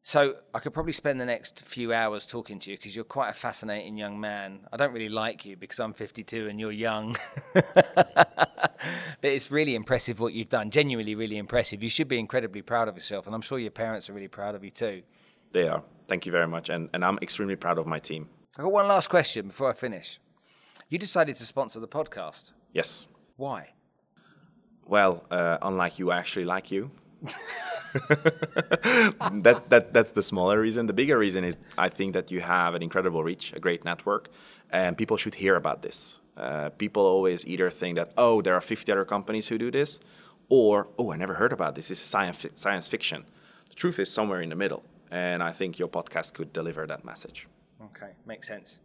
So 0.08 0.36
I 0.55 0.60
could 0.60 0.74
probably 0.74 0.93
spend 0.93 1.20
the 1.20 1.26
next 1.26 1.66
few 1.66 1.91
hours 1.91 2.26
talking 2.26 2.60
to 2.60 2.72
you 2.72 2.78
because 2.78 2.95
you're 2.95 3.03
quite 3.03 3.30
a 3.30 3.34
fascinating 3.34 3.97
young 3.97 4.22
man. 4.22 4.60
I 4.72 4.78
don't 4.78 4.93
really 4.93 5.10
like 5.10 5.43
you 5.43 5.58
because 5.58 5.82
I'm 5.82 5.91
52 5.91 6.47
and 6.47 6.58
you're 6.62 6.72
young. 6.72 7.18
but 7.53 8.26
it's 9.22 9.51
really 9.51 9.76
impressive 9.76 10.22
what 10.22 10.32
you've 10.32 10.47
done. 10.47 10.72
Genuinely, 10.72 11.14
really 11.14 11.38
impressive. 11.38 11.84
You 11.84 11.89
should 11.89 12.08
be 12.08 12.18
incredibly 12.18 12.62
proud 12.62 12.88
of 12.88 12.95
yourself, 12.95 13.26
and 13.26 13.36
I'm 13.36 13.41
sure 13.41 13.60
your 13.60 13.70
parents 13.70 14.10
are 14.10 14.14
really 14.14 14.30
proud 14.30 14.55
of 14.55 14.64
you 14.64 14.70
too. 14.70 15.03
They 15.51 15.68
are. 15.68 15.84
Thank 16.08 16.26
you 16.26 16.32
very 16.32 16.47
much, 16.47 16.70
and, 16.70 16.89
and 16.93 17.03
I'm 17.03 17.20
extremely 17.22 17.58
proud 17.58 17.78
of 17.78 17.86
my 17.86 17.99
team. 17.99 18.30
I've 18.58 18.64
got 18.64 18.72
one 18.72 18.88
last 18.88 19.10
question 19.10 19.47
before 19.47 19.70
I 19.70 19.74
finish. 19.74 20.22
You 20.88 20.99
decided 20.99 21.36
to 21.36 21.45
sponsor 21.45 21.82
the 21.82 21.88
podcast. 21.89 22.53
Yes. 22.72 23.08
Why? 23.36 23.74
Well, 24.86 25.26
uh, 25.30 25.58
unlike 25.62 25.99
you, 25.99 26.12
I 26.12 26.18
actually 26.18 26.45
like 26.45 26.72
you. 26.72 26.91
that, 29.43 29.64
that 29.70 29.93
that's 29.93 30.12
the 30.12 30.24
smaller 30.24 30.60
reason. 30.60 30.88
The 30.88 30.93
bigger 30.93 31.18
reason 31.18 31.43
is 31.43 31.58
I 31.78 31.89
think 31.89 32.14
that 32.14 32.32
you 32.32 32.41
have 32.41 32.76
an 32.76 32.84
incredible 32.84 33.24
reach, 33.24 33.54
a 33.54 33.60
great 33.60 33.86
network, 33.86 34.30
and 34.72 34.98
people 34.98 35.18
should 35.18 35.36
hear 35.36 35.56
about 35.56 35.82
this. 35.82 36.20
Uh, 36.36 36.70
people 36.70 37.04
always 37.04 37.45
either 37.48 37.70
think 37.70 37.95
that 37.95 38.14
oh, 38.18 38.41
there 38.41 38.54
are 38.54 38.62
50 38.62 38.91
other 38.91 39.06
companies 39.06 39.48
who 39.48 39.58
do 39.58 39.72
this, 39.72 40.00
or 40.50 40.88
oh, 40.98 41.12
I 41.12 41.18
never 41.18 41.36
heard 41.36 41.54
about 41.54 41.76
this. 41.76 41.88
This 41.89 42.00
is 42.00 42.04
science 42.04 42.45
science 42.56 42.88
fiction. 42.88 43.26
The 43.70 43.76
truth 43.76 44.00
is 44.00 44.12
somewhere 44.12 44.41
in 44.41 44.50
the 44.50 44.56
middle, 44.56 44.84
and 45.12 45.41
I 45.41 45.52
think 45.52 45.80
your 45.80 45.88
podcast 45.88 46.34
could 46.34 46.54
deliver 46.54 46.86
that 46.88 47.04
message. 47.04 47.48
Okay, 47.86 48.12
makes 48.26 48.48
sense. 48.48 48.80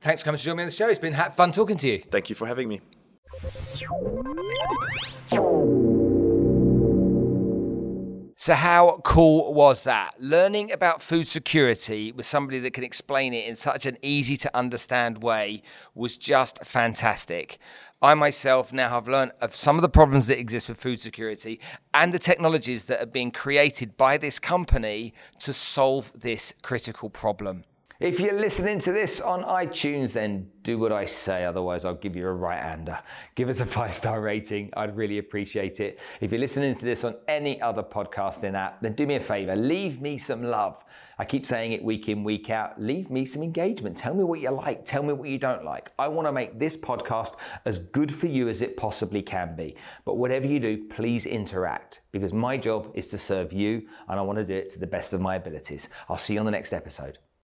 Thanks 0.00 0.20
for 0.20 0.26
coming 0.26 0.38
to 0.38 0.44
join 0.44 0.56
me 0.56 0.62
on 0.62 0.68
the 0.68 0.74
show. 0.74 0.88
It's 0.88 0.98
been 0.98 1.14
fun 1.14 1.52
talking 1.52 1.76
to 1.78 1.88
you. 1.88 1.98
Thank 1.98 2.28
you 2.28 2.36
for 2.36 2.46
having 2.46 2.68
me. 2.68 2.80
So, 8.46 8.54
how 8.54 9.00
cool 9.02 9.52
was 9.52 9.82
that? 9.82 10.14
Learning 10.20 10.70
about 10.70 11.02
food 11.02 11.26
security 11.26 12.12
with 12.12 12.26
somebody 12.26 12.60
that 12.60 12.74
can 12.74 12.84
explain 12.84 13.34
it 13.34 13.44
in 13.44 13.56
such 13.56 13.86
an 13.86 13.98
easy 14.02 14.36
to 14.36 14.56
understand 14.56 15.20
way 15.20 15.62
was 15.96 16.16
just 16.16 16.64
fantastic. 16.64 17.58
I 18.00 18.14
myself 18.14 18.72
now 18.72 18.90
have 18.90 19.08
learned 19.08 19.32
of 19.40 19.52
some 19.52 19.74
of 19.74 19.82
the 19.82 19.88
problems 19.88 20.28
that 20.28 20.38
exist 20.38 20.68
with 20.68 20.78
food 20.78 21.00
security 21.00 21.58
and 21.92 22.14
the 22.14 22.20
technologies 22.20 22.84
that 22.84 23.02
are 23.02 23.06
being 23.06 23.32
created 23.32 23.96
by 23.96 24.16
this 24.16 24.38
company 24.38 25.12
to 25.40 25.52
solve 25.52 26.12
this 26.14 26.54
critical 26.62 27.10
problem. 27.10 27.64
If 27.98 28.20
you're 28.20 28.38
listening 28.38 28.78
to 28.80 28.92
this 28.92 29.22
on 29.22 29.42
iTunes, 29.42 30.12
then 30.12 30.50
do 30.62 30.78
what 30.78 30.92
I 30.92 31.06
say, 31.06 31.46
otherwise, 31.46 31.86
I'll 31.86 31.94
give 31.94 32.14
you 32.14 32.28
a 32.28 32.32
right 32.32 32.62
hander. 32.62 33.00
Give 33.34 33.48
us 33.48 33.60
a 33.60 33.64
five 33.64 33.94
star 33.94 34.20
rating, 34.20 34.70
I'd 34.76 34.94
really 34.94 35.16
appreciate 35.16 35.80
it. 35.80 35.98
If 36.20 36.30
you're 36.30 36.40
listening 36.40 36.74
to 36.74 36.84
this 36.84 37.04
on 37.04 37.14
any 37.26 37.58
other 37.62 37.82
podcasting 37.82 38.52
app, 38.52 38.82
then 38.82 38.92
do 38.92 39.06
me 39.06 39.14
a 39.14 39.20
favor, 39.20 39.56
leave 39.56 40.02
me 40.02 40.18
some 40.18 40.42
love. 40.42 40.84
I 41.18 41.24
keep 41.24 41.46
saying 41.46 41.72
it 41.72 41.82
week 41.82 42.10
in, 42.10 42.22
week 42.22 42.50
out. 42.50 42.78
Leave 42.78 43.08
me 43.08 43.24
some 43.24 43.42
engagement. 43.42 43.96
Tell 43.96 44.12
me 44.12 44.24
what 44.24 44.40
you 44.40 44.50
like, 44.50 44.84
tell 44.84 45.02
me 45.02 45.14
what 45.14 45.30
you 45.30 45.38
don't 45.38 45.64
like. 45.64 45.90
I 45.98 46.06
want 46.08 46.28
to 46.28 46.32
make 46.32 46.58
this 46.58 46.76
podcast 46.76 47.36
as 47.64 47.78
good 47.78 48.12
for 48.12 48.26
you 48.26 48.50
as 48.50 48.60
it 48.60 48.76
possibly 48.76 49.22
can 49.22 49.56
be. 49.56 49.74
But 50.04 50.18
whatever 50.18 50.46
you 50.46 50.60
do, 50.60 50.84
please 50.90 51.24
interact 51.24 52.02
because 52.12 52.34
my 52.34 52.58
job 52.58 52.92
is 52.92 53.06
to 53.08 53.16
serve 53.16 53.54
you 53.54 53.88
and 54.08 54.20
I 54.20 54.22
want 54.22 54.36
to 54.36 54.44
do 54.44 54.52
it 54.52 54.68
to 54.74 54.78
the 54.78 54.86
best 54.86 55.14
of 55.14 55.22
my 55.22 55.36
abilities. 55.36 55.88
I'll 56.10 56.18
see 56.18 56.34
you 56.34 56.40
on 56.40 56.44
the 56.44 56.52
next 56.52 56.74
episode. 56.74 57.16